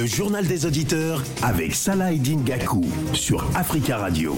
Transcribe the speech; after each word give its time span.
Le 0.00 0.06
journal 0.06 0.46
des 0.46 0.64
auditeurs 0.64 1.22
avec 1.42 1.74
Salah 1.74 2.14
Gakou 2.14 2.86
sur 3.12 3.44
Africa 3.54 3.98
Radio. 3.98 4.34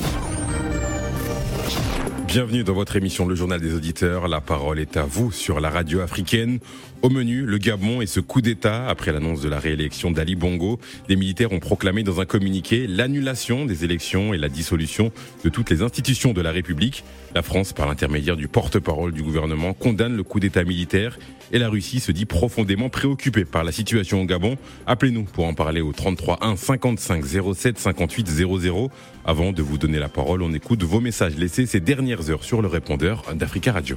Bienvenue 2.32 2.64
dans 2.64 2.72
votre 2.72 2.96
émission 2.96 3.26
Le 3.26 3.34
Journal 3.34 3.60
des 3.60 3.74
Auditeurs. 3.74 4.26
La 4.26 4.40
parole 4.40 4.78
est 4.78 4.96
à 4.96 5.04
vous 5.04 5.30
sur 5.30 5.60
la 5.60 5.68
radio 5.68 6.00
africaine. 6.00 6.60
Au 7.02 7.10
menu, 7.10 7.42
le 7.42 7.58
Gabon 7.58 8.00
et 8.00 8.06
ce 8.06 8.20
coup 8.20 8.40
d'État. 8.40 8.88
Après 8.88 9.12
l'annonce 9.12 9.42
de 9.42 9.50
la 9.50 9.58
réélection 9.58 10.10
d'Ali 10.10 10.34
Bongo, 10.34 10.80
les 11.10 11.16
militaires 11.16 11.52
ont 11.52 11.58
proclamé 11.58 12.04
dans 12.04 12.22
un 12.22 12.24
communiqué 12.24 12.86
l'annulation 12.86 13.66
des 13.66 13.84
élections 13.84 14.32
et 14.32 14.38
la 14.38 14.48
dissolution 14.48 15.12
de 15.44 15.50
toutes 15.50 15.68
les 15.68 15.82
institutions 15.82 16.32
de 16.32 16.40
la 16.40 16.52
République. 16.52 17.04
La 17.34 17.42
France, 17.42 17.74
par 17.74 17.86
l'intermédiaire 17.86 18.36
du 18.36 18.48
porte-parole 18.48 19.12
du 19.12 19.22
gouvernement, 19.22 19.74
condamne 19.74 20.16
le 20.16 20.22
coup 20.22 20.40
d'État 20.40 20.64
militaire 20.64 21.18
et 21.52 21.58
la 21.58 21.68
Russie 21.68 22.00
se 22.00 22.12
dit 22.12 22.24
profondément 22.24 22.88
préoccupée 22.88 23.44
par 23.44 23.62
la 23.62 23.72
situation 23.72 24.22
au 24.22 24.24
Gabon. 24.24 24.56
Appelez-nous 24.86 25.24
pour 25.24 25.44
en 25.44 25.54
parler 25.54 25.82
au 25.82 25.92
33 25.92 26.38
1 26.40 26.56
55 26.56 27.24
07 27.54 27.78
58 27.78 28.28
00. 28.28 28.90
Avant 29.24 29.52
de 29.52 29.62
vous 29.62 29.78
donner 29.78 29.98
la 29.98 30.08
parole, 30.08 30.42
on 30.42 30.52
écoute 30.52 30.82
vos 30.82 31.00
messages 31.00 31.36
laissés 31.36 31.66
ces 31.66 31.80
dernières 31.80 32.21
heures 32.30 32.44
sur 32.44 32.62
le 32.62 32.68
répondeur 32.68 33.22
d'Africa 33.34 33.72
Radio. 33.72 33.96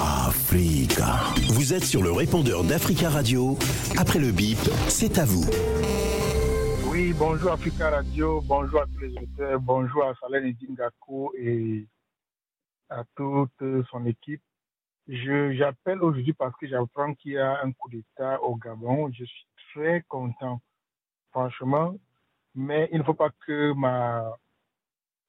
Africa. 0.00 1.16
Vous 1.54 1.72
êtes 1.72 1.84
sur 1.84 2.02
le 2.02 2.12
répondeur 2.12 2.64
d'Africa 2.64 3.08
Radio. 3.08 3.56
Après 3.98 4.18
le 4.18 4.32
bip, 4.32 4.58
c'est 4.88 5.18
à 5.18 5.24
vous. 5.24 5.44
Oui, 6.90 7.12
bonjour 7.18 7.52
Africa 7.52 7.90
Radio, 7.90 8.40
bonjour 8.42 8.82
à 8.82 8.86
tous 8.86 9.00
les 9.00 9.16
auditeurs, 9.16 9.60
bonjour 9.60 10.04
à 10.04 10.14
Salène 10.20 10.54
Dingako 10.60 11.32
et 11.38 11.86
à 12.90 13.04
toute 13.14 13.84
son 13.90 14.06
équipe. 14.06 14.42
Je, 15.08 15.54
j'appelle 15.54 16.02
aujourd'hui 16.02 16.32
parce 16.32 16.56
que 16.56 16.66
j'apprends 16.66 17.14
qu'il 17.14 17.32
y 17.32 17.38
a 17.38 17.60
un 17.62 17.72
coup 17.72 17.90
d'État 17.90 18.42
au 18.42 18.56
Gabon. 18.56 19.10
Je 19.12 19.24
suis 19.24 19.46
très 19.74 20.02
content, 20.08 20.60
franchement, 21.30 21.94
mais 22.54 22.88
il 22.92 22.98
ne 22.98 23.04
faut 23.04 23.14
pas 23.14 23.30
que 23.46 23.72
ma, 23.74 24.36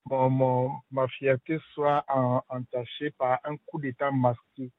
mon, 0.09 0.71
ma 0.92 1.07
fierté 1.07 1.59
soit 1.74 2.04
en- 2.07 2.42
entachée 2.50 3.12
par 3.12 3.39
un 3.44 3.57
coup 3.65 3.80
d'État 3.80 4.12
masqué. 4.12 4.71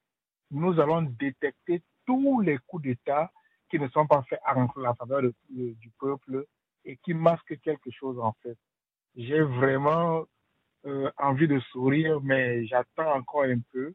Nous 0.50 0.80
allons 0.80 1.02
détecter 1.02 1.82
tous 2.06 2.40
les 2.40 2.58
coups 2.66 2.82
d'État 2.84 3.30
qui 3.70 3.78
ne 3.78 3.88
sont 3.88 4.06
pas 4.06 4.22
faits 4.22 4.40
en 4.46 4.66
la 4.80 4.94
faveur 4.94 5.22
du 5.50 5.90
peuple 5.98 6.46
et 6.84 6.96
qui 6.98 7.12
masquent 7.14 7.60
quelque 7.60 7.90
chose 7.90 8.18
en 8.18 8.32
fait. 8.42 8.56
J'ai 9.14 9.40
vraiment 9.42 10.24
euh, 10.86 11.10
envie 11.18 11.48
de 11.48 11.58
sourire, 11.72 12.20
mais 12.22 12.66
j'attends 12.66 13.12
encore 13.14 13.42
un 13.42 13.60
peu. 13.72 13.92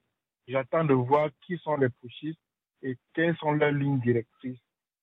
J'attends 0.47 0.83
de 0.83 0.93
voir 0.93 1.29
qui 1.41 1.57
sont 1.57 1.77
les 1.77 1.89
pushistes 1.89 2.39
et 2.81 2.97
quelles 3.13 3.35
sont 3.37 3.53
leurs 3.53 3.71
lignes 3.71 3.99
directrices. 3.99 4.59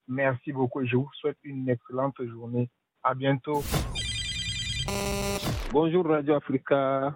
Merci 0.06 0.52
beaucoup 0.52 0.84
je 0.84 0.96
vous 0.96 1.10
souhaite 1.14 1.38
une 1.42 1.68
excellente 1.68 2.22
journée. 2.24 2.68
À 3.02 3.14
bientôt. 3.14 3.62
Bonjour 5.72 6.04
Radio 6.04 6.34
Africa. 6.34 7.14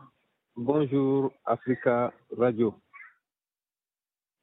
Bonjour 0.55 1.33
Africa 1.45 2.13
Radio. 2.39 2.73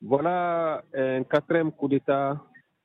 Voilà 0.01 0.83
un 0.93 1.23
quatrième 1.23 1.71
coup 1.71 1.87
d'État 1.87 2.37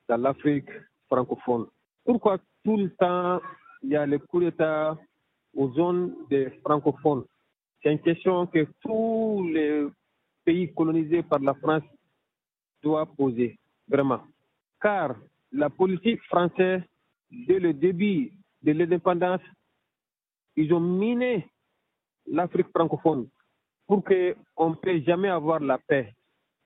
dans 0.09 0.17
l'Afrique 0.19 0.71
francophone. 1.09 1.67
Pourquoi 2.05 2.39
tout 2.65 2.77
le 2.77 2.91
temps 2.95 3.41
il 3.83 3.91
y 3.91 3.97
a 3.97 4.07
les 4.07 4.21
coups 4.21 4.45
d'État 4.45 4.97
aux 5.53 5.73
zones 5.73 6.15
des 6.31 6.49
francophones? 6.65 7.25
C'est 7.83 7.91
une 7.91 8.01
question 8.01 8.47
que 8.47 8.65
tous 8.81 9.51
les 9.53 9.89
pays 10.45 10.73
colonisés 10.73 11.25
par 11.25 11.41
la 11.41 11.55
France 11.55 11.83
doivent 12.85 13.17
poser, 13.17 13.59
vraiment. 13.89 14.21
Car 14.81 15.17
la 15.51 15.71
politique 15.71 16.23
française, 16.23 16.83
dès 17.33 17.59
le 17.59 17.73
début 17.73 18.33
de 18.63 18.71
l'indépendance, 18.71 19.41
ils 20.57 20.73
ont 20.73 20.81
miné 20.81 21.47
l'Afrique 22.27 22.69
francophone 22.75 23.29
pour 23.87 24.03
qu'on 24.03 24.71
ne 24.71 24.75
puisse 24.77 25.05
jamais 25.05 25.29
avoir 25.29 25.61
la 25.61 25.79
paix, 25.79 26.13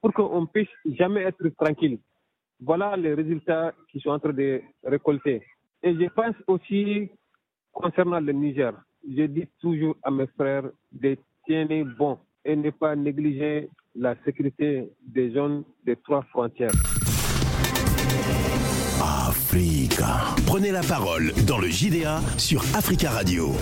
pour 0.00 0.12
qu'on 0.12 0.46
puisse 0.46 0.68
jamais 0.98 1.22
être 1.22 1.48
tranquille. 1.58 1.98
Voilà 2.60 2.96
les 2.96 3.14
résultats 3.14 3.74
qu'ils 3.90 4.00
sont 4.02 4.10
en 4.10 4.18
train 4.18 4.32
de 4.32 4.62
récolter. 4.84 5.42
Et 5.82 5.94
je 5.94 6.08
pense 6.10 6.34
aussi, 6.46 7.10
concernant 7.72 8.20
le 8.20 8.32
Niger, 8.32 8.72
je 9.06 9.24
dis 9.24 9.46
toujours 9.60 9.96
à 10.02 10.10
mes 10.10 10.26
frères 10.28 10.70
de 10.92 11.16
tenir 11.46 11.86
bon 11.98 12.18
et 12.44 12.56
ne 12.56 12.70
pas 12.70 12.94
négliger 12.96 13.68
la 13.94 14.14
sécurité 14.24 14.90
des 15.02 15.30
zones 15.30 15.64
des 15.84 15.96
trois 15.96 16.22
frontières. 16.24 16.89
Prenez 20.46 20.70
la 20.70 20.80
parole 20.80 21.32
dans 21.44 21.58
le 21.58 21.68
JDA 21.68 22.20
sur 22.38 22.62
Africa 22.72 23.10
Radio. 23.10 23.52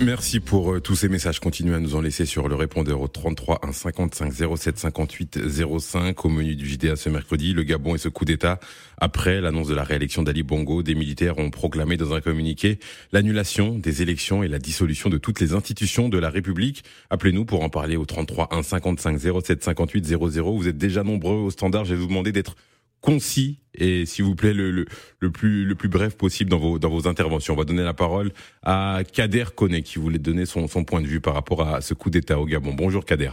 Merci 0.00 0.38
pour 0.38 0.74
euh, 0.74 0.80
tous 0.80 0.96
ces 0.96 1.08
messages. 1.08 1.40
Continuez 1.40 1.74
à 1.74 1.80
nous 1.80 1.94
en 1.94 2.02
laisser 2.02 2.26
sur 2.26 2.46
le 2.46 2.54
répondeur 2.54 3.00
au 3.00 3.08
33 3.08 3.60
1 3.62 3.72
55 3.72 4.32
07 4.34 4.78
58 4.78 5.38
05 5.78 6.24
au 6.26 6.28
menu 6.28 6.56
du 6.56 6.68
JDA 6.68 6.96
ce 6.96 7.08
mercredi. 7.08 7.54
Le 7.54 7.62
Gabon 7.62 7.94
et 7.94 7.98
ce 7.98 8.10
coup 8.10 8.26
d'État. 8.26 8.60
Après 8.98 9.40
l'annonce 9.40 9.68
de 9.68 9.74
la 9.74 9.82
réélection 9.82 10.22
d'Ali 10.22 10.42
Bongo, 10.42 10.82
des 10.82 10.94
militaires 10.94 11.38
ont 11.38 11.48
proclamé 11.48 11.96
dans 11.96 12.12
un 12.12 12.20
communiqué 12.20 12.78
l'annulation 13.12 13.78
des 13.78 14.02
élections 14.02 14.42
et 14.42 14.48
la 14.48 14.58
dissolution 14.58 15.08
de 15.08 15.16
toutes 15.16 15.40
les 15.40 15.54
institutions 15.54 16.10
de 16.10 16.18
la 16.18 16.28
République. 16.28 16.84
Appelez-nous 17.08 17.46
pour 17.46 17.62
en 17.62 17.70
parler 17.70 17.96
au 17.96 18.04
33 18.04 18.48
1 18.50 18.62
55 18.62 19.18
07 19.42 19.64
58 19.64 20.04
00. 20.04 20.54
Vous 20.54 20.68
êtes 20.68 20.76
déjà 20.76 21.02
nombreux 21.02 21.36
au 21.36 21.50
standard. 21.50 21.86
Je 21.86 21.94
vais 21.94 22.00
vous 22.00 22.08
demander 22.08 22.30
d'être 22.32 22.56
concis 23.04 23.58
et 23.78 24.06
s'il 24.06 24.24
vous 24.24 24.34
plaît 24.34 24.54
le, 24.54 24.86
plus 25.30 25.88
bref 25.88 26.16
possible 26.16 26.50
dans 26.50 26.58
vos 26.58 27.08
interventions. 27.08 27.54
On 27.54 27.56
va 27.56 27.64
donner 27.64 27.82
la 27.82 27.92
parole 27.92 28.30
à 28.62 29.00
Kader 29.12 29.44
Koné 29.54 29.82
qui 29.82 29.98
voulait 29.98 30.18
donner 30.18 30.46
son, 30.46 30.66
point 30.84 31.02
de 31.02 31.06
vue 31.06 31.20
par 31.20 31.34
rapport 31.34 31.62
à 31.62 31.80
ce 31.80 31.92
coup 31.92 32.10
d'État 32.10 32.38
au 32.38 32.46
Gabon. 32.46 32.72
Bonjour 32.72 33.04
Kader. 33.04 33.32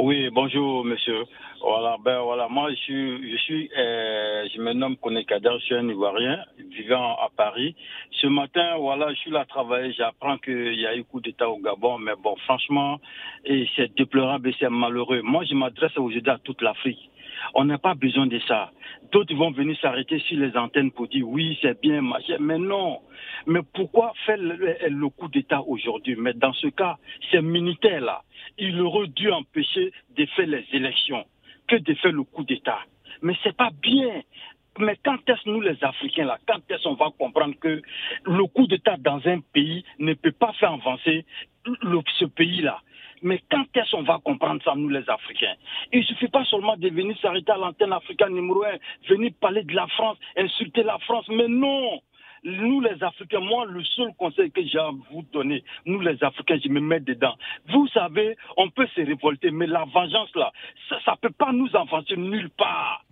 Oui, 0.00 0.30
bonjour 0.32 0.84
monsieur. 0.84 1.24
Voilà, 1.64 1.96
ben 2.04 2.20
voilà, 2.22 2.48
moi 2.48 2.70
je 2.70 2.74
suis, 2.74 3.30
je 3.30 3.36
suis, 3.36 3.70
euh, 3.78 4.48
je 4.52 4.60
me 4.60 4.72
nomme 4.72 4.96
Koné 4.96 5.24
Kader, 5.24 5.52
je 5.60 5.64
suis 5.64 5.74
un 5.76 5.88
Ivoirien 5.88 6.40
vivant 6.76 7.12
à 7.12 7.28
Paris. 7.36 7.76
Ce 8.20 8.26
matin, 8.26 8.78
voilà, 8.78 9.10
je 9.14 9.18
suis 9.20 9.30
là 9.30 9.40
à 9.40 9.44
travailler, 9.44 9.92
j'apprends 9.92 10.38
qu'il 10.38 10.74
y 10.74 10.86
a 10.86 10.96
eu 10.96 11.04
coup 11.04 11.20
d'État 11.20 11.48
au 11.48 11.58
Gabon, 11.58 11.98
mais 11.98 12.14
bon, 12.20 12.34
franchement, 12.46 12.98
c'est 13.76 13.94
déplorable 13.96 14.48
et 14.48 14.54
c'est 14.58 14.70
malheureux. 14.70 15.22
Moi, 15.22 15.44
je 15.48 15.54
m'adresse 15.54 15.96
aujourd'hui 15.96 16.28
à 16.28 16.38
toute 16.38 16.62
l'Afrique. 16.62 17.11
On 17.54 17.64
n'a 17.64 17.78
pas 17.78 17.94
besoin 17.94 18.26
de 18.26 18.38
ça. 18.40 18.70
D'autres 19.12 19.34
vont 19.34 19.50
venir 19.50 19.76
s'arrêter 19.80 20.18
sur 20.20 20.38
les 20.38 20.56
antennes 20.56 20.90
pour 20.90 21.08
dire 21.08 21.28
oui, 21.28 21.58
c'est 21.60 21.80
bien, 21.80 22.02
machin. 22.02 22.36
Mais 22.40 22.58
non. 22.58 23.00
Mais 23.46 23.60
pourquoi 23.74 24.12
faire 24.24 24.38
le, 24.38 25.08
coup 25.08 25.28
d'État 25.28 25.62
aujourd'hui? 25.62 26.16
Mais 26.16 26.32
dans 26.34 26.52
ce 26.52 26.68
cas, 26.68 26.96
ces 27.30 27.42
militaires-là, 27.42 28.22
il 28.58 28.80
aurait 28.80 29.08
dû 29.08 29.30
empêcher 29.30 29.92
de 30.16 30.26
faire 30.26 30.46
les 30.46 30.64
élections 30.72 31.24
que 31.68 31.76
de 31.76 31.94
faire 31.94 32.12
le 32.12 32.22
coup 32.22 32.44
d'État. 32.44 32.78
Mais 33.22 33.34
c'est 33.42 33.56
pas 33.56 33.70
bien. 33.82 34.22
Mais 34.78 34.96
quand 35.04 35.18
est-ce 35.28 35.48
nous 35.48 35.60
les 35.60 35.76
Africains 35.84 36.24
là, 36.24 36.38
quand 36.46 36.60
est-ce 36.70 36.88
on 36.88 36.94
va 36.94 37.10
comprendre 37.18 37.54
que 37.60 37.82
le 38.24 38.46
coup 38.46 38.66
d'État 38.66 38.96
dans 38.96 39.20
un 39.26 39.40
pays 39.52 39.84
ne 39.98 40.14
peut 40.14 40.32
pas 40.32 40.52
faire 40.54 40.72
avancer 40.72 41.26
ce 41.64 42.24
pays-là? 42.24 42.80
Mais 43.22 43.40
quand 43.50 43.64
est-ce 43.74 43.90
qu'on 43.92 44.02
va 44.02 44.18
comprendre 44.24 44.62
ça, 44.64 44.74
nous 44.74 44.88
les 44.88 45.08
Africains? 45.08 45.54
Il 45.92 46.00
ne 46.00 46.04
suffit 46.04 46.28
pas 46.28 46.44
seulement 46.44 46.76
de 46.76 46.88
venir 46.88 47.16
s'arrêter 47.20 47.52
à 47.52 47.56
l'antenne 47.56 47.92
africaine 47.92 48.34
numéro 48.34 48.64
un, 48.64 48.78
venir 49.08 49.32
parler 49.40 49.62
de 49.62 49.74
la 49.74 49.86
France, 49.88 50.18
insulter 50.36 50.82
la 50.82 50.98
France, 50.98 51.26
mais 51.28 51.48
non! 51.48 52.00
Nous 52.44 52.80
les 52.80 53.00
Africains, 53.04 53.38
moi 53.38 53.66
le 53.66 53.84
seul 53.84 54.12
conseil 54.18 54.50
que 54.50 54.64
j'ai 54.64 54.78
à 54.78 54.90
vous 54.90 55.22
donner, 55.32 55.62
nous 55.86 56.00
les 56.00 56.22
Africains, 56.24 56.58
je 56.62 56.68
me 56.68 56.80
mets 56.80 56.98
dedans. 56.98 57.36
Vous 57.68 57.86
savez, 57.88 58.36
on 58.56 58.68
peut 58.68 58.88
se 58.96 59.00
révolter, 59.00 59.52
mais 59.52 59.68
la 59.68 59.84
vengeance 59.84 60.34
là, 60.34 60.52
ça 61.04 61.12
ne 61.12 61.16
peut 61.18 61.34
pas 61.38 61.52
nous 61.52 61.68
avancer 61.76 62.16
nulle 62.16 62.50
part 62.50 63.04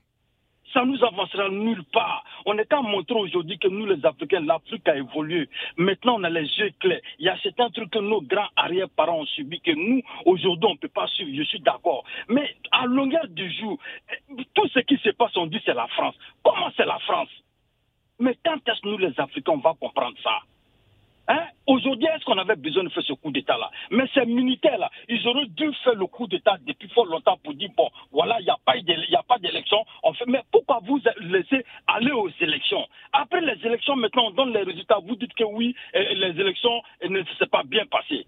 ça 0.80 0.86
nous 0.86 1.04
avancera 1.04 1.50
nulle 1.50 1.84
part. 1.92 2.24
On 2.46 2.56
est 2.56 2.64
qu'à 2.66 2.80
montrer 2.80 3.14
aujourd'hui 3.14 3.58
que 3.58 3.68
nous, 3.68 3.84
les 3.84 4.04
Africains, 4.06 4.40
l'Afrique 4.40 4.88
a 4.88 4.96
évolué. 4.96 5.46
Maintenant, 5.76 6.18
on 6.18 6.24
a 6.24 6.30
les 6.30 6.48
yeux 6.58 6.70
clairs. 6.80 7.02
Il 7.18 7.26
y 7.26 7.28
a 7.28 7.36
certains 7.42 7.68
trucs 7.68 7.90
que 7.90 7.98
nos 7.98 8.22
grands 8.22 8.48
arrière-parents 8.56 9.20
ont 9.20 9.26
subi 9.26 9.60
que 9.60 9.72
nous, 9.72 10.00
aujourd'hui, 10.24 10.70
on 10.70 10.74
ne 10.74 10.78
peut 10.78 10.88
pas 10.88 11.06
suivre. 11.08 11.30
Je 11.36 11.42
suis 11.42 11.60
d'accord. 11.60 12.04
Mais 12.28 12.56
à 12.72 12.86
longueur 12.86 13.28
du 13.28 13.52
jour, 13.52 13.78
eh, 14.10 14.44
tout 14.54 14.68
ce 14.68 14.80
qui 14.80 14.96
se 14.98 15.10
passe, 15.10 15.36
on 15.36 15.46
dit 15.46 15.60
c'est 15.66 15.74
la 15.74 15.86
France. 15.88 16.14
Comment 16.42 16.70
c'est 16.76 16.86
la 16.86 16.98
France? 17.00 17.28
Mais 18.18 18.36
quand 18.42 18.56
est-ce 18.66 18.80
que 18.80 18.88
nous, 18.88 18.98
les 18.98 19.12
Africains, 19.20 19.52
on 19.52 19.58
va 19.58 19.74
comprendre 19.78 20.16
ça? 20.22 20.38
Hein? 21.28 21.46
Aujourd'hui, 21.66 22.06
est-ce 22.06 22.24
qu'on 22.24 22.38
avait 22.38 22.56
besoin 22.56 22.82
de 22.82 22.88
faire 22.88 23.04
ce 23.04 23.12
coup 23.12 23.30
d'État-là? 23.30 23.70
Mais 23.90 24.04
ces 24.14 24.26
militaires-là, 24.26 24.90
ils 25.08 25.26
auraient 25.28 25.46
dû 25.46 25.72
faire 25.84 25.94
le 25.94 26.06
coup 26.06 26.26
d'État 26.26 26.56
depuis 26.66 26.88
fort 26.88 27.06
longtemps 27.06 27.38
pour 27.44 27.54
dire, 27.54 27.70
bon, 27.76 27.88
voilà, 28.10 28.40
il 28.40 28.44
n'y 28.44 28.50
a 28.50 29.22
pas 29.24 29.38
d'élection. 29.38 29.84
Mais 30.26 30.42
pourquoi 30.50 30.80
vous 30.82 31.00
laissez 31.20 31.64
aller 31.86 32.10
aux 32.10 32.30
élections? 32.40 32.84
Après 33.12 33.40
les 33.40 33.64
élections, 33.64 33.94
maintenant, 33.94 34.26
on 34.26 34.30
donne 34.32 34.52
les 34.52 34.64
résultats. 34.64 34.98
Vous 34.98 35.14
dites 35.14 35.34
que 35.34 35.44
oui, 35.44 35.76
les 35.94 36.40
élections 36.40 36.82
ne 37.08 37.22
se 37.22 37.34
sont 37.36 37.46
pas 37.46 37.62
bien 37.62 37.86
passées. 37.86 38.26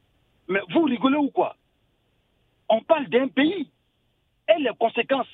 Mais 0.48 0.60
vous 0.70 0.82
rigolez 0.82 1.16
ou 1.16 1.30
quoi? 1.30 1.56
On 2.68 2.82
parle 2.82 3.08
d'un 3.08 3.28
pays 3.28 3.68
et 4.48 4.60
les 4.60 4.70
conséquences? 4.78 5.28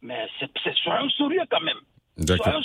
Mais 0.00 0.28
c'est 0.38 0.74
soyons 0.76 1.10
sérieux 1.10 1.42
quand 1.50 1.60
même. 1.60 1.80
D'accord. 2.18 2.60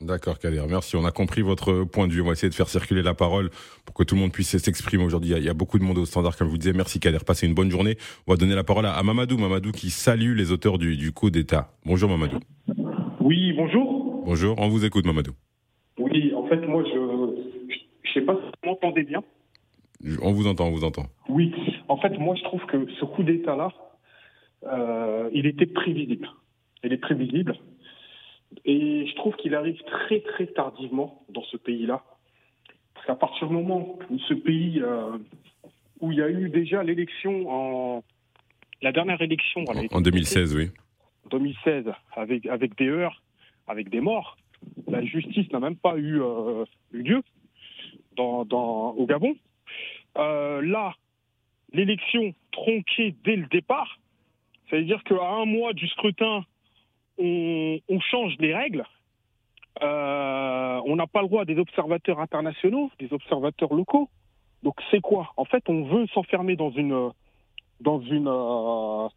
D'accord, 0.00 0.38
Kader. 0.38 0.62
Merci. 0.68 0.96
On 0.96 1.04
a 1.04 1.10
compris 1.10 1.42
votre 1.42 1.84
point 1.84 2.06
de 2.06 2.12
vue. 2.12 2.20
On 2.20 2.26
va 2.26 2.32
essayer 2.32 2.48
de 2.48 2.54
faire 2.54 2.68
circuler 2.68 3.02
la 3.02 3.14
parole 3.14 3.50
pour 3.84 3.94
que 3.94 4.04
tout 4.04 4.14
le 4.14 4.20
monde 4.20 4.32
puisse 4.32 4.56
s'exprimer 4.56 5.04
aujourd'hui. 5.04 5.30
Il 5.36 5.42
y 5.42 5.48
a 5.48 5.54
beaucoup 5.54 5.78
de 5.78 5.84
monde 5.84 5.98
au 5.98 6.04
standard, 6.04 6.36
comme 6.36 6.46
je 6.48 6.52
vous 6.52 6.58
disais. 6.58 6.72
Merci, 6.72 7.00
Kader. 7.00 7.18
Passez 7.26 7.46
une 7.46 7.54
bonne 7.54 7.70
journée. 7.70 7.96
On 8.26 8.32
va 8.32 8.36
donner 8.36 8.54
la 8.54 8.64
parole 8.64 8.86
à 8.86 9.02
Mamadou. 9.02 9.38
Mamadou 9.38 9.72
qui 9.72 9.90
salue 9.90 10.36
les 10.36 10.52
auteurs 10.52 10.78
du, 10.78 10.96
du 10.96 11.12
coup 11.12 11.30
d'État. 11.30 11.72
Bonjour, 11.84 12.08
Mamadou. 12.10 12.38
Oui, 13.20 13.52
bonjour. 13.52 14.22
Bonjour. 14.24 14.54
On 14.58 14.68
vous 14.68 14.84
écoute, 14.84 15.04
Mamadou. 15.04 15.32
Oui, 15.98 16.32
en 16.34 16.46
fait, 16.46 16.64
moi, 16.66 16.84
je 16.84 17.68
je 18.04 18.12
sais 18.12 18.22
pas 18.22 18.34
si 18.34 18.40
vous 18.62 18.70
m'entendez 18.70 19.02
bien. 19.02 19.22
On 20.22 20.32
vous 20.32 20.46
entend, 20.46 20.68
on 20.68 20.70
vous 20.70 20.84
entend. 20.84 21.06
Oui. 21.28 21.52
En 21.88 21.96
fait, 21.98 22.16
moi, 22.18 22.36
je 22.36 22.44
trouve 22.44 22.64
que 22.66 22.86
ce 23.00 23.04
coup 23.04 23.22
d'État-là, 23.22 23.72
euh, 24.64 25.28
il 25.32 25.46
était 25.46 25.66
prévisible. 25.66 26.28
Il 26.84 26.92
est 26.92 26.98
prévisible. 26.98 27.56
Et 28.68 29.06
je 29.06 29.14
trouve 29.14 29.34
qu'il 29.36 29.54
arrive 29.54 29.82
très 29.84 30.20
très 30.20 30.46
tardivement 30.46 31.24
dans 31.30 31.42
ce 31.44 31.56
pays-là. 31.56 32.04
Parce 32.92 33.06
qu'à 33.06 33.14
partir 33.14 33.48
du 33.48 33.54
moment 33.54 33.98
où 34.10 34.18
ce 34.18 34.34
pays, 34.34 34.82
euh, 34.82 35.16
où 36.00 36.12
il 36.12 36.18
y 36.18 36.22
a 36.22 36.28
eu 36.28 36.50
déjà 36.50 36.82
l'élection 36.82 37.48
en... 37.48 38.04
La 38.82 38.92
dernière 38.92 39.22
élection... 39.22 39.64
En, 39.90 40.00
2016, 40.02 40.54
oui. 40.54 40.70
2016, 41.30 41.86
avec, 42.14 42.44
avec 42.44 42.76
des 42.76 42.88
heures, 42.88 43.22
avec 43.66 43.88
des 43.88 44.02
morts. 44.02 44.36
La 44.86 45.02
justice 45.02 45.50
n'a 45.50 45.60
même 45.60 45.76
pas 45.76 45.96
eu, 45.96 46.20
euh, 46.20 46.66
lieu 46.92 47.22
dans, 48.16 48.44
dans, 48.44 48.90
au 48.90 49.06
Gabon. 49.06 49.34
Euh, 50.18 50.60
là, 50.60 50.92
l'élection 51.72 52.34
tronquée 52.52 53.14
dès 53.24 53.36
le 53.36 53.46
départ, 53.46 53.98
ça 54.68 54.76
veut 54.76 54.84
dire 54.84 55.02
qu'à 55.04 55.14
un 55.14 55.46
mois 55.46 55.72
du 55.72 55.88
scrutin, 55.88 56.44
on, 57.18 58.00
change 58.00 58.34
les 58.38 58.54
règles. 58.54 58.84
Euh, 59.82 60.80
on 60.86 60.96
n'a 60.96 61.06
pas 61.06 61.22
le 61.22 61.28
droit 61.28 61.44
des 61.44 61.58
observateurs 61.58 62.20
internationaux, 62.20 62.90
des 62.98 63.12
observateurs 63.12 63.72
locaux. 63.74 64.08
Donc 64.62 64.74
c'est 64.90 65.00
quoi? 65.00 65.32
En 65.36 65.44
fait, 65.44 65.62
on 65.68 65.84
veut 65.84 66.06
s'enfermer 66.08 66.56
dans 66.56 66.70
une, 66.70 67.10
dans 67.80 68.00
une, 68.00 68.28
euh, 68.28 69.08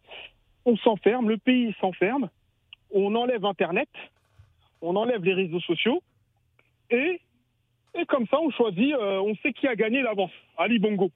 on 0.64 0.76
s'enferme, 0.82 1.28
le 1.28 1.38
pays 1.38 1.74
s'enferme, 1.80 2.28
on 2.94 3.14
enlève 3.14 3.44
Internet, 3.44 3.88
on 4.80 4.94
enlève 4.94 5.24
les 5.24 5.34
réseaux 5.34 5.60
sociaux, 5.60 6.02
et, 6.90 7.20
et 7.94 8.04
comme 8.06 8.26
ça, 8.28 8.38
on 8.40 8.50
choisit, 8.50 8.94
euh, 8.94 9.20
on 9.20 9.34
sait 9.36 9.52
qui 9.52 9.66
a 9.66 9.74
gagné 9.74 10.02
l'avance, 10.02 10.30
Ali 10.56 10.78
Bongo. 10.78 11.10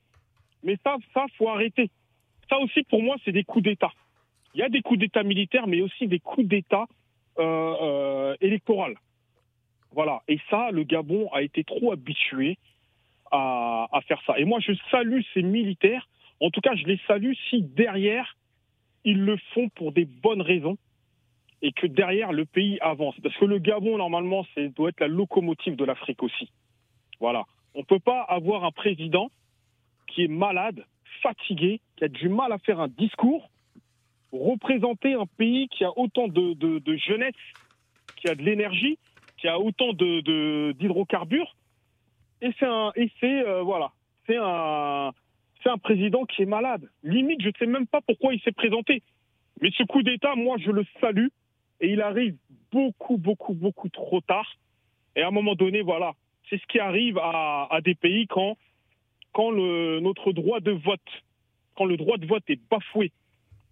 Mais 0.64 0.76
ça, 0.82 0.96
ça 1.14 1.26
faut 1.38 1.48
arrêter. 1.48 1.90
Ça 2.48 2.58
aussi, 2.58 2.82
pour 2.84 3.02
moi, 3.02 3.16
c'est 3.24 3.32
des 3.32 3.44
coups 3.44 3.64
d'État. 3.64 3.92
Il 4.56 4.60
y 4.60 4.62
a 4.62 4.70
des 4.70 4.80
coups 4.80 4.98
d'État 4.98 5.22
militaires, 5.22 5.66
mais 5.66 5.82
aussi 5.82 6.08
des 6.08 6.18
coups 6.18 6.48
d'État 6.48 6.86
euh, 7.38 7.74
euh, 7.82 8.36
électoraux. 8.40 8.86
Voilà. 9.92 10.22
Et 10.28 10.40
ça, 10.48 10.70
le 10.70 10.82
Gabon 10.82 11.28
a 11.34 11.42
été 11.42 11.62
trop 11.62 11.92
habitué 11.92 12.56
à, 13.30 14.00
faire 14.08 14.18
ça. 14.26 14.38
Et 14.38 14.46
moi, 14.46 14.60
je 14.60 14.72
salue 14.90 15.20
ces 15.34 15.42
militaires. 15.42 16.08
En 16.40 16.48
tout 16.48 16.62
cas, 16.62 16.74
je 16.74 16.86
les 16.86 16.98
salue 17.06 17.34
si 17.50 17.60
derrière, 17.60 18.34
ils 19.04 19.20
le 19.20 19.36
font 19.52 19.68
pour 19.74 19.92
des 19.92 20.06
bonnes 20.06 20.40
raisons 20.40 20.78
et 21.60 21.72
que 21.72 21.86
derrière, 21.86 22.32
le 22.32 22.46
pays 22.46 22.78
avance. 22.80 23.14
Parce 23.22 23.36
que 23.36 23.44
le 23.44 23.58
Gabon, 23.58 23.98
normalement, 23.98 24.46
doit 24.74 24.88
être 24.88 25.00
la 25.00 25.08
locomotive 25.08 25.76
de 25.76 25.84
l'Afrique 25.84 26.22
aussi. 26.22 26.50
Voilà. 27.20 27.44
On 27.74 27.80
ne 27.80 27.84
peut 27.84 27.98
pas 27.98 28.22
avoir 28.22 28.64
un 28.64 28.72
président 28.72 29.30
qui 30.06 30.24
est 30.24 30.28
malade, 30.28 30.86
fatigué, 31.20 31.82
qui 31.96 32.04
a 32.04 32.08
du 32.08 32.30
mal 32.30 32.52
à 32.52 32.58
faire 32.58 32.80
un 32.80 32.88
discours 32.88 33.50
représenter 34.32 35.14
un 35.14 35.26
pays 35.26 35.68
qui 35.68 35.84
a 35.84 35.96
autant 35.96 36.28
de, 36.28 36.96
jeunesse, 36.96 37.34
qui 38.16 38.28
a 38.28 38.34
de 38.34 38.42
l'énergie, 38.42 38.98
qui 39.38 39.48
a 39.48 39.58
autant 39.58 39.92
d'hydrocarbures. 39.92 41.54
Et 42.42 42.50
c'est 42.58 42.66
un, 42.66 42.92
euh, 43.22 43.62
voilà, 43.62 43.92
c'est 44.26 44.36
un, 44.36 45.12
président 45.82 46.24
qui 46.24 46.42
est 46.42 46.46
malade. 46.46 46.88
Limite, 47.02 47.42
je 47.42 47.48
ne 47.48 47.52
sais 47.58 47.66
même 47.66 47.86
pas 47.86 48.00
pourquoi 48.00 48.34
il 48.34 48.40
s'est 48.40 48.52
présenté. 48.52 49.02
Mais 49.60 49.70
ce 49.76 49.82
coup 49.84 50.02
d'État, 50.02 50.34
moi, 50.36 50.56
je 50.58 50.70
le 50.70 50.84
salue. 51.00 51.28
Et 51.80 51.90
il 51.90 52.00
arrive 52.00 52.36
beaucoup, 52.72 53.16
beaucoup, 53.16 53.52
beaucoup 53.52 53.88
trop 53.88 54.20
tard. 54.20 54.56
Et 55.16 55.22
à 55.22 55.28
un 55.28 55.30
moment 55.30 55.54
donné, 55.54 55.82
voilà, 55.82 56.12
c'est 56.48 56.60
ce 56.60 56.66
qui 56.66 56.78
arrive 56.78 57.18
à, 57.18 57.78
des 57.84 57.94
pays 57.94 58.26
quand, 58.26 58.56
notre 59.36 60.32
droit 60.32 60.60
de 60.60 60.72
vote, 60.72 61.00
quand 61.74 61.84
le 61.84 61.96
droit 61.96 62.16
de 62.16 62.26
vote 62.26 62.44
est 62.48 62.60
bafoué, 62.70 63.12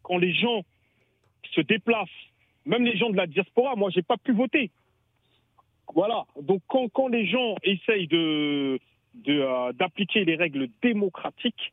quand 0.04 0.18
les 0.18 0.32
gens 0.32 0.62
se 1.52 1.60
déplacent, 1.60 2.08
même 2.64 2.84
les 2.84 2.96
gens 2.96 3.10
de 3.10 3.16
la 3.16 3.26
diaspora, 3.26 3.74
moi, 3.74 3.90
j'ai 3.90 4.02
pas 4.02 4.16
pu 4.16 4.32
voter. 4.32 4.70
Voilà. 5.92 6.24
Donc, 6.40 6.62
quand, 6.68 6.88
quand 6.88 7.08
les 7.08 7.26
gens 7.26 7.56
essayent 7.62 8.06
de, 8.06 8.78
euh, 9.28 9.72
d'appliquer 9.72 10.24
les 10.24 10.36
règles 10.36 10.68
démocratiques, 10.82 11.72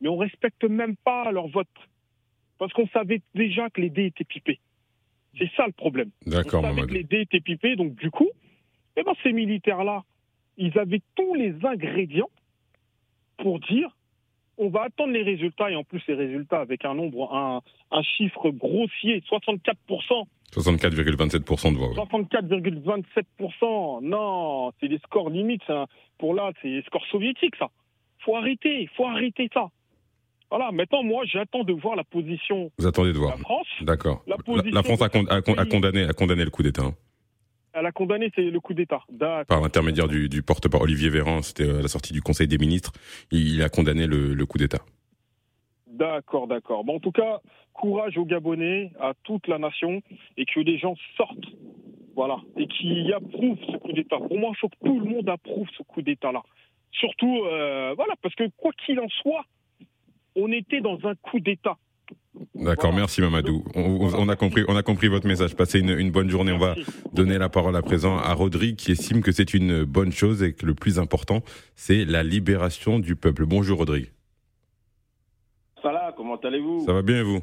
mais 0.00 0.08
on 0.08 0.16
respecte 0.16 0.64
même 0.64 0.96
pas 0.96 1.30
leur 1.32 1.48
vote. 1.48 1.68
Parce 2.58 2.72
qu'on 2.72 2.88
savait 2.88 3.22
déjà 3.34 3.70
que 3.70 3.80
les 3.80 3.90
dés 3.90 4.06
étaient 4.06 4.24
pipés. 4.24 4.60
C'est 5.38 5.50
ça 5.56 5.66
le 5.66 5.72
problème. 5.72 6.10
D'accord, 6.26 6.62
on 6.62 6.74
savait 6.74 6.86
que 6.86 6.94
les 6.94 7.04
dés 7.04 7.22
étaient 7.22 7.40
pipés, 7.40 7.76
donc 7.76 7.94
du 7.94 8.10
coup, 8.10 8.28
eh 8.96 9.02
ben, 9.02 9.14
ces 9.22 9.32
militaires-là, 9.32 10.04
ils 10.58 10.76
avaient 10.78 11.00
tous 11.14 11.34
les 11.34 11.54
ingrédients 11.64 12.30
pour 13.38 13.58
dire 13.60 13.96
on 14.58 14.68
va 14.68 14.82
attendre 14.84 15.12
les 15.12 15.22
résultats 15.22 15.70
et 15.70 15.76
en 15.76 15.84
plus 15.84 16.02
les 16.08 16.14
résultats 16.14 16.60
avec 16.60 16.84
un 16.84 16.94
nombre, 16.94 17.32
un, 17.34 17.60
un 17.90 18.02
chiffre 18.02 18.50
grossier, 18.50 19.22
64%. 19.30 20.24
64,27% 20.54 21.72
de 21.72 21.78
voix. 21.78 21.88
64,27%. 22.04 24.02
Non, 24.02 24.72
c'est 24.80 24.88
des 24.88 24.98
scores 24.98 25.30
limites. 25.30 25.62
Pour 26.18 26.34
là, 26.34 26.52
c'est 26.60 26.68
des 26.68 26.82
scores 26.82 27.06
soviétiques, 27.06 27.56
ça. 27.58 27.68
Faut 28.20 28.36
arrêter, 28.36 28.88
faut 28.96 29.06
arrêter 29.06 29.48
ça. 29.52 29.68
Voilà, 30.50 30.70
maintenant, 30.70 31.02
moi, 31.02 31.24
j'attends 31.24 31.64
de 31.64 31.72
voir 31.72 31.96
la 31.96 32.04
position 32.04 32.70
Vous 32.78 32.86
attendez 32.86 33.12
de 33.14 33.18
voir. 33.18 33.30
la 33.30 33.38
France. 33.38 33.66
D'accord. 33.80 34.22
La, 34.26 34.36
France 34.82 35.00
a, 35.00 35.08
condamné, 35.64 36.02
a 36.04 36.12
condamné 36.12 36.44
le 36.44 36.50
coup 36.50 36.62
d'État. 36.62 36.90
Elle 37.74 37.86
a 37.86 37.92
condamné 37.92 38.30
c'est 38.34 38.42
le 38.42 38.60
coup 38.60 38.74
d'État. 38.74 39.02
Par 39.48 39.60
l'intermédiaire 39.60 40.08
du, 40.08 40.28
du 40.28 40.42
porte-parole 40.42 40.88
Olivier 40.88 41.08
Véran, 41.08 41.42
c'était 41.42 41.68
à 41.68 41.82
la 41.82 41.88
sortie 41.88 42.12
du 42.12 42.20
Conseil 42.20 42.46
des 42.46 42.58
ministres, 42.58 42.92
il 43.30 43.62
a 43.62 43.68
condamné 43.68 44.06
le, 44.06 44.44
coup 44.44 44.58
d'État. 44.58 44.80
D'accord, 45.86 46.46
d'accord. 46.46 46.84
Bon, 46.84 46.96
en 46.96 47.00
tout 47.00 47.12
cas, 47.12 47.40
courage 47.72 48.18
aux 48.18 48.26
Gabonais, 48.26 48.92
à 49.00 49.12
toute 49.24 49.46
la 49.46 49.58
nation, 49.58 50.02
et 50.36 50.44
que 50.44 50.60
les 50.60 50.78
gens 50.78 50.94
sortent, 51.16 51.48
voilà, 52.14 52.36
et 52.56 52.66
qui 52.66 53.10
approuvent 53.12 53.58
ce 53.66 53.76
coup 53.78 53.92
d'État. 53.92 54.18
Pour 54.18 54.38
moi, 54.38 54.50
il 54.54 54.58
faut 54.58 54.68
que 54.68 54.84
tout 54.84 55.00
le 55.00 55.08
monde 55.08 55.28
approuve 55.28 55.68
ce 55.76 55.82
coup 55.82 56.02
d'État-là. 56.02 56.42
Surtout, 56.92 57.44
euh, 57.44 57.94
voilà, 57.96 58.14
parce 58.20 58.34
que 58.34 58.48
quoi 58.58 58.72
qu'il 58.84 59.00
en 59.00 59.08
soit, 59.08 59.44
on 60.36 60.52
était 60.52 60.80
dans 60.80 60.98
un 61.04 61.14
coup 61.14 61.40
d'État. 61.40 61.76
D'accord, 62.54 62.92
merci 62.92 63.20
Mamadou. 63.20 63.64
On, 63.74 64.28
a 64.28 64.36
compris, 64.36 64.64
on 64.68 64.76
a 64.76 64.82
compris 64.82 65.08
votre 65.08 65.26
message. 65.26 65.54
Passez 65.56 65.80
une, 65.80 66.10
bonne 66.10 66.30
journée. 66.30 66.52
On 66.52 66.58
va 66.58 66.74
donner 67.12 67.38
la 67.38 67.48
parole 67.48 67.76
à 67.76 67.82
présent 67.82 68.16
à 68.16 68.32
Rodrigue 68.34 68.76
qui 68.76 68.92
estime 68.92 69.22
que 69.22 69.32
c'est 69.32 69.54
une 69.54 69.84
bonne 69.84 70.12
chose 70.12 70.42
et 70.42 70.54
que 70.54 70.66
le 70.66 70.74
plus 70.74 70.98
important, 70.98 71.40
c'est 71.74 72.04
la 72.04 72.22
libération 72.22 72.98
du 72.98 73.16
peuple. 73.16 73.46
Bonjour 73.46 73.78
Rodrigue. 73.78 74.10
Salah, 75.82 76.14
comment 76.16 76.36
allez-vous? 76.36 76.84
Ça 76.86 76.92
va 76.92 77.02
bien 77.02 77.20
et 77.20 77.22
vous? 77.22 77.40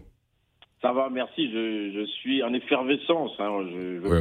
Ça 0.81 0.93
va, 0.93 1.09
merci. 1.09 1.51
Je, 1.51 2.05
suis 2.21 2.41
en 2.41 2.53
effervescence. 2.53 3.31
Hein. 3.39 3.65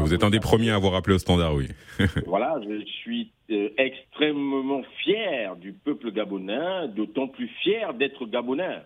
vous 0.00 0.12
êtes 0.12 0.24
un 0.24 0.30
des 0.30 0.40
premiers 0.40 0.70
à 0.70 0.74
avoir 0.74 0.94
appelé 0.94 1.14
au 1.14 1.18
standard, 1.18 1.54
oui. 1.54 1.68
voilà, 2.26 2.58
je 2.68 2.84
suis 2.84 3.30
euh, 3.50 3.68
extrêmement 3.78 4.82
fier 5.04 5.54
du 5.56 5.72
peuple 5.72 6.10
gabonais, 6.10 6.88
d'autant 6.88 7.28
plus 7.28 7.48
fier 7.62 7.94
d'être 7.94 8.26
gabonais. 8.26 8.78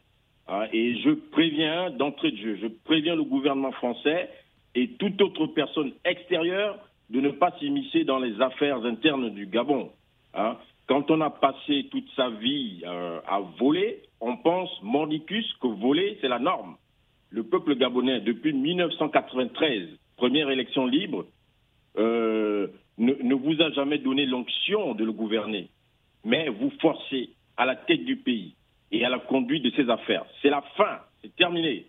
Hein, 0.48 0.66
et 0.72 0.96
je 1.00 1.10
préviens 1.10 1.90
d'entrée 1.90 2.32
de 2.32 2.36
jeu, 2.36 2.58
je 2.60 2.66
préviens 2.66 3.14
le 3.14 3.24
gouvernement 3.24 3.72
français 3.72 4.28
et 4.74 4.88
toute 4.98 5.20
autre 5.22 5.46
personne 5.46 5.92
extérieure 6.04 6.78
de 7.10 7.20
ne 7.20 7.30
pas 7.30 7.52
s'immiscer 7.58 8.04
dans 8.04 8.18
les 8.18 8.40
affaires 8.40 8.84
internes 8.84 9.30
du 9.30 9.46
Gabon. 9.46 9.90
Hein. 10.34 10.56
Quand 10.88 11.10
on 11.10 11.20
a 11.20 11.30
passé 11.30 11.88
toute 11.90 12.08
sa 12.16 12.30
vie 12.30 12.82
euh, 12.84 13.20
à 13.26 13.40
voler, 13.58 14.02
on 14.20 14.36
pense 14.36 14.70
mordicus 14.82 15.46
que 15.60 15.68
voler, 15.68 16.18
c'est 16.20 16.28
la 16.28 16.38
norme. 16.38 16.76
Le 17.30 17.44
peuple 17.44 17.76
gabonais, 17.76 18.20
depuis 18.20 18.52
1993, 18.52 19.88
première 20.16 20.50
élection 20.50 20.86
libre, 20.86 21.26
euh, 21.98 22.66
ne, 22.98 23.14
ne, 23.14 23.34
vous 23.34 23.62
a 23.62 23.70
jamais 23.70 23.98
donné 23.98 24.26
l'onction 24.26 24.94
de 24.94 25.04
le 25.04 25.12
gouverner, 25.12 25.68
mais 26.24 26.48
vous 26.48 26.70
forcez 26.80 27.30
à 27.56 27.64
la 27.64 27.76
tête 27.76 28.04
du 28.04 28.16
pays 28.16 28.54
et 28.92 29.04
à 29.04 29.08
la 29.08 29.18
conduite 29.18 29.64
de 29.64 29.70
ses 29.70 29.90
affaires. 29.90 30.24
C'est 30.40 30.50
la 30.50 30.62
fin, 30.76 31.00
c'est 31.22 31.34
terminé. 31.34 31.86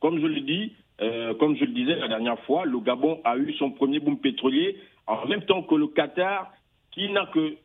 Comme 0.00 0.20
je 0.20 0.26
le 0.26 0.40
dis, 0.40 0.72
euh, 1.00 1.34
comme 1.34 1.56
je 1.56 1.64
le 1.64 1.72
disais 1.72 1.96
la 1.96 2.08
dernière 2.08 2.38
fois, 2.40 2.64
le 2.64 2.78
Gabon 2.78 3.20
a 3.24 3.36
eu 3.36 3.52
son 3.54 3.72
premier 3.72 3.98
boom 3.98 4.18
pétrolier 4.18 4.78
en 5.06 5.26
même 5.26 5.42
temps 5.42 5.62
que 5.62 5.74
le 5.74 5.88
Qatar, 5.88 6.52
qui 6.92 7.10
n'a 7.10 7.26
que 7.26 7.56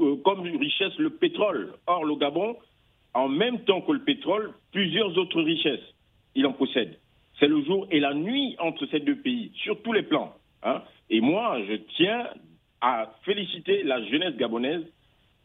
euh, 0.00 0.16
comme 0.24 0.40
richesse 0.40 0.96
le 0.98 1.10
pétrole. 1.10 1.74
Or, 1.86 2.04
le 2.04 2.16
Gabon, 2.16 2.56
en 3.12 3.28
même 3.28 3.60
temps 3.60 3.80
que 3.82 3.92
le 3.92 4.02
pétrole, 4.02 4.52
plusieurs 4.72 5.16
autres 5.18 5.40
richesses, 5.40 5.94
il 6.34 6.46
en 6.46 6.52
possède. 6.52 6.98
C'est 7.38 7.46
le 7.46 7.62
jour 7.62 7.86
et 7.90 8.00
la 8.00 8.14
nuit 8.14 8.56
entre 8.58 8.86
ces 8.86 9.00
deux 9.00 9.16
pays, 9.16 9.52
sur 9.54 9.80
tous 9.82 9.92
les 9.92 10.02
plans. 10.02 10.34
Hein. 10.62 10.82
Et 11.10 11.20
moi, 11.20 11.60
je 11.68 11.74
tiens 11.96 12.26
à 12.80 13.12
féliciter 13.22 13.82
la 13.82 14.02
jeunesse 14.04 14.36
gabonaise 14.36 14.84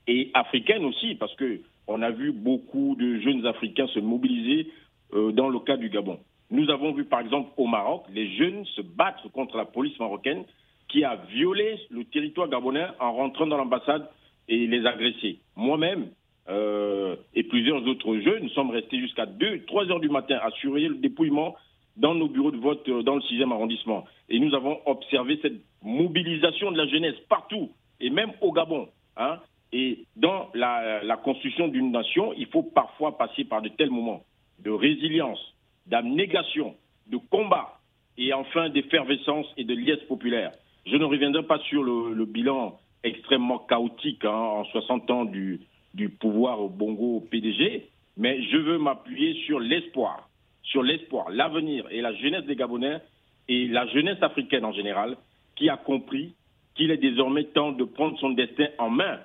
et 0.07 0.31
africaine 0.33 0.85
aussi, 0.85 1.15
parce 1.15 1.35
que 1.35 1.61
on 1.89 2.01
a 2.03 2.11
vu 2.11 2.31
beaucoup 2.31 2.95
de 2.97 3.19
jeunes 3.19 3.45
Africains 3.47 3.87
se 3.87 3.99
mobiliser 3.99 4.71
euh, 5.13 5.31
dans 5.31 5.49
le 5.49 5.59
cas 5.59 5.75
du 5.75 5.89
Gabon. 5.89 6.19
Nous 6.51 6.69
avons 6.69 6.93
vu 6.93 7.03
par 7.03 7.19
exemple 7.19 7.49
au 7.57 7.65
Maroc 7.65 8.03
les 8.13 8.29
jeunes 8.37 8.63
se 8.75 8.81
battre 8.81 9.27
contre 9.31 9.57
la 9.57 9.65
police 9.65 9.99
marocaine 9.99 10.43
qui 10.87 11.03
a 11.03 11.15
violé 11.15 11.79
le 11.89 12.03
territoire 12.05 12.47
gabonais 12.47 12.85
en 12.99 13.13
rentrant 13.13 13.47
dans 13.47 13.57
l'ambassade 13.57 14.07
et 14.47 14.67
les 14.67 14.85
agresser. 14.85 15.39
Moi-même 15.55 16.09
euh, 16.47 17.15
et 17.33 17.43
plusieurs 17.43 17.85
autres 17.87 18.17
jeunes 18.19 18.49
sommes 18.49 18.71
restés 18.71 18.99
jusqu'à 18.99 19.25
2, 19.25 19.65
3 19.65 19.91
heures 19.91 19.99
du 19.99 20.09
matin 20.09 20.39
à 20.41 20.51
surveiller 20.51 20.89
le 20.89 20.95
dépouillement 20.95 21.55
dans 21.97 22.13
nos 22.13 22.27
bureaux 22.27 22.51
de 22.51 22.57
vote 22.57 22.87
euh, 22.87 23.01
dans 23.01 23.15
le 23.15 23.21
6e 23.21 23.51
arrondissement. 23.51 24.05
Et 24.29 24.39
nous 24.39 24.53
avons 24.53 24.79
observé 24.85 25.39
cette 25.41 25.59
mobilisation 25.83 26.71
de 26.71 26.77
la 26.77 26.87
jeunesse 26.87 27.15
partout, 27.29 27.71
et 27.99 28.09
même 28.09 28.31
au 28.41 28.51
Gabon. 28.51 28.89
Hein. 29.17 29.39
Et 29.71 30.05
dans 30.15 30.49
la, 30.53 31.03
la 31.03 31.17
construction 31.17 31.67
d'une 31.67 31.91
nation, 31.91 32.33
il 32.33 32.47
faut 32.47 32.63
parfois 32.63 33.17
passer 33.17 33.43
par 33.43 33.61
de 33.61 33.69
tels 33.69 33.91
moments 33.91 34.23
de 34.59 34.71
résilience, 34.71 35.39
d'abnégation, 35.85 36.75
de 37.07 37.17
combat, 37.17 37.79
et 38.17 38.33
enfin 38.33 38.69
d'effervescence 38.69 39.47
et 39.57 39.63
de 39.63 39.73
liesse 39.73 40.03
populaire. 40.07 40.51
Je 40.85 40.97
ne 40.97 41.05
reviendrai 41.05 41.43
pas 41.43 41.59
sur 41.59 41.83
le, 41.83 42.13
le 42.13 42.25
bilan 42.25 42.77
extrêmement 43.03 43.59
chaotique 43.59 44.25
hein, 44.25 44.31
en 44.31 44.65
60 44.65 45.11
ans 45.11 45.25
du, 45.25 45.61
du 45.93 46.09
pouvoir 46.09 46.59
au 46.59 46.69
Bongo 46.69 47.25
PDG, 47.31 47.87
mais 48.17 48.43
je 48.43 48.57
veux 48.57 48.77
m'appuyer 48.77 49.33
sur 49.45 49.59
l'espoir, 49.59 50.29
sur 50.63 50.83
l'espoir, 50.83 51.29
l'avenir 51.29 51.85
et 51.89 52.01
la 52.01 52.13
jeunesse 52.13 52.43
des 52.45 52.55
Gabonais 52.55 52.99
et 53.47 53.67
la 53.67 53.87
jeunesse 53.87 54.21
africaine 54.21 54.65
en 54.65 54.73
général, 54.73 55.15
qui 55.55 55.69
a 55.69 55.77
compris 55.77 56.33
qu'il 56.75 56.91
est 56.91 56.97
désormais 56.97 57.45
temps 57.45 57.71
de 57.71 57.83
prendre 57.85 58.19
son 58.19 58.31
destin 58.31 58.67
en 58.77 58.89
main. 58.89 59.19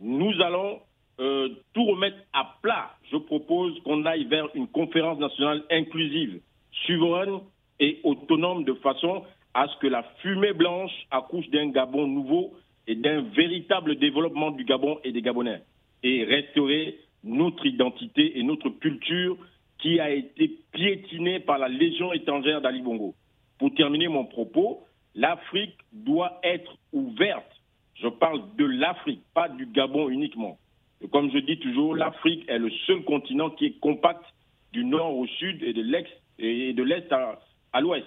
Nous 0.00 0.32
allons 0.40 0.80
euh, 1.20 1.48
tout 1.72 1.84
remettre 1.84 2.18
à 2.32 2.56
plat. 2.62 2.90
Je 3.10 3.16
propose 3.16 3.78
qu'on 3.84 4.04
aille 4.04 4.24
vers 4.24 4.48
une 4.54 4.68
conférence 4.68 5.18
nationale 5.18 5.62
inclusive, 5.70 6.40
souveraine 6.86 7.40
et 7.80 8.00
autonome 8.02 8.64
de 8.64 8.74
façon 8.74 9.24
à 9.54 9.68
ce 9.68 9.76
que 9.78 9.86
la 9.86 10.02
fumée 10.20 10.52
blanche 10.52 10.92
accouche 11.10 11.48
d'un 11.50 11.68
Gabon 11.70 12.06
nouveau 12.06 12.54
et 12.86 12.96
d'un 12.96 13.22
véritable 13.22 13.96
développement 13.96 14.50
du 14.50 14.64
Gabon 14.64 14.98
et 15.04 15.12
des 15.12 15.22
Gabonais 15.22 15.62
et 16.02 16.24
restaurer 16.24 16.98
notre 17.22 17.64
identité 17.64 18.38
et 18.38 18.42
notre 18.42 18.68
culture 18.68 19.36
qui 19.78 20.00
a 20.00 20.10
été 20.10 20.50
piétinée 20.72 21.40
par 21.40 21.58
la 21.58 21.68
Légion 21.68 22.12
étrangère 22.12 22.60
d'Ali 22.60 22.82
Bongo. 22.82 23.14
Pour 23.58 23.74
terminer 23.74 24.08
mon 24.08 24.24
propos, 24.24 24.84
l'Afrique 25.14 25.76
doit 25.92 26.40
être 26.42 26.76
ouverte. 26.92 27.53
Je 27.94 28.08
parle 28.08 28.42
de 28.56 28.64
l'Afrique, 28.64 29.22
pas 29.34 29.48
du 29.48 29.66
Gabon 29.66 30.08
uniquement. 30.08 30.58
Et 31.00 31.08
comme 31.08 31.30
je 31.32 31.38
dis 31.38 31.58
toujours, 31.58 31.94
l'Afrique 31.94 32.44
est 32.48 32.58
le 32.58 32.70
seul 32.86 33.04
continent 33.04 33.50
qui 33.50 33.66
est 33.66 33.78
compact 33.80 34.24
du 34.72 34.84
nord 34.84 35.16
au 35.16 35.26
sud 35.26 35.62
et 35.62 35.72
de 35.72 35.82
l'est 35.82 36.06
et 36.38 36.72
de 36.72 36.82
l'est 36.82 37.10
à, 37.12 37.40
à 37.72 37.80
l'ouest. 37.80 38.06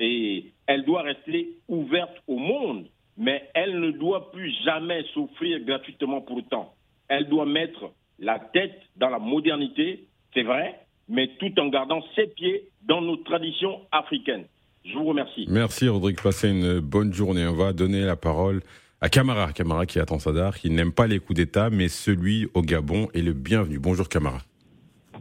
Et 0.00 0.52
elle 0.66 0.84
doit 0.84 1.02
rester 1.02 1.56
ouverte 1.68 2.16
au 2.26 2.38
monde, 2.38 2.86
mais 3.16 3.50
elle 3.54 3.80
ne 3.80 3.90
doit 3.90 4.30
plus 4.30 4.54
jamais 4.64 5.04
s'offrir 5.12 5.60
gratuitement 5.60 6.20
pour 6.20 6.38
autant 6.38 6.74
elle 7.08 7.28
doit 7.28 7.46
mettre 7.46 7.90
la 8.18 8.38
tête 8.38 8.78
dans 8.96 9.08
la 9.08 9.18
modernité, 9.18 10.06
c'est 10.34 10.42
vrai, 10.42 10.78
mais 11.08 11.28
tout 11.38 11.58
en 11.58 11.68
gardant 11.68 12.02
ses 12.14 12.26
pieds 12.26 12.68
dans 12.82 13.00
nos 13.00 13.16
traditions 13.16 13.80
africaines. 13.90 14.44
Je 14.84 14.94
vous 14.94 15.06
remercie. 15.06 15.46
Merci 15.48 15.88
Rodrigue, 15.88 16.20
passez 16.22 16.50
une 16.50 16.80
bonne 16.80 17.12
journée. 17.12 17.46
On 17.46 17.54
va 17.54 17.72
donner 17.72 18.02
la 18.02 18.16
parole 18.16 18.62
à 19.00 19.08
Camara, 19.08 19.52
Camara 19.52 19.86
qui 19.86 20.00
attend 20.00 20.18
Sadar, 20.18 20.56
qui 20.56 20.70
n'aime 20.70 20.92
pas 20.92 21.06
les 21.06 21.20
coups 21.20 21.36
d'État, 21.36 21.70
mais 21.70 21.88
celui 21.88 22.48
au 22.54 22.62
Gabon 22.62 23.08
est 23.14 23.22
le 23.22 23.32
bienvenu. 23.32 23.78
Bonjour 23.78 24.08
Camara. 24.08 24.38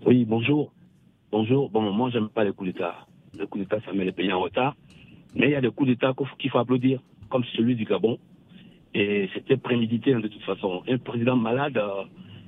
Oui, 0.06 0.26
bonjour. 0.26 0.72
Bonjour. 1.32 1.70
Bon, 1.70 1.82
moi, 1.92 2.10
j'aime 2.10 2.30
pas 2.30 2.44
les 2.44 2.54
coups 2.54 2.74
d'État. 2.74 2.96
Les 3.38 3.46
coups 3.46 3.64
d'État, 3.64 3.78
ça 3.86 3.94
met 3.94 4.06
les 4.06 4.12
pays 4.12 4.34
en 4.34 4.40
retard. 4.40 4.76
Mais 5.36 5.48
il 5.48 5.52
y 5.52 5.56
a 5.56 5.62
des 5.62 5.70
coups 5.70 5.90
d'État 5.90 6.14
qu'il 6.40 6.50
faut 6.50 6.58
applaudir, 6.58 7.02
comme 7.30 7.44
celui 7.56 7.76
du 7.76 7.86
Gabon. 7.86 8.18
Et 8.96 9.30
c'était 9.36 9.58
prémédité 9.58 10.14
hein, 10.14 10.22
de 10.22 10.28
toute 10.28 10.42
façon. 10.44 10.82
Un 10.88 10.98
président 10.98 11.36
malade, 11.36 11.78
euh, 11.78 12.04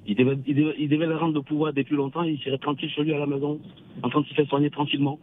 il, 0.07 0.15
devait, 0.15 1.05
le 1.05 1.15
rendre 1.15 1.33
de 1.33 1.39
pouvoir 1.41 1.73
depuis 1.73 1.95
longtemps. 1.95 2.23
Il 2.23 2.39
serait 2.39 2.57
tranquille 2.57 2.89
chez 2.89 3.03
lui 3.03 3.13
à 3.13 3.19
la 3.19 3.27
maison, 3.27 3.59
en 4.01 4.09
train 4.09 4.21
de 4.21 4.25
se 4.25 4.33
faire 4.33 4.47
soigner 4.47 4.71
tranquillement. 4.71 5.19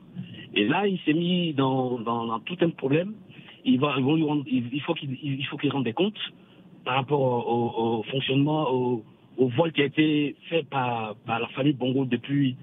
Et 0.54 0.68
là, 0.68 0.86
il 0.86 1.00
s'est 1.00 1.14
mis 1.14 1.52
dans, 1.52 1.98
tout 2.44 2.56
un 2.60 2.70
problème. 2.70 3.14
Il, 3.66 4.80
faut 4.80 4.94
qu'il 4.94 5.18
il 5.22 5.82
des 5.82 5.92
comptes 5.92 6.32
par 6.84 6.94
rapport 6.94 7.20
au, 7.20 8.02
fonctionnement, 8.04 8.70
au, 8.70 9.02
vol 9.38 9.72
qui 9.72 9.82
a 9.82 9.86
été 9.86 10.36
fait 10.48 10.62
par, 10.68 11.16
la 11.26 11.48
famille 11.48 11.74
Bongo 11.74 12.04
depuis, 12.04 12.56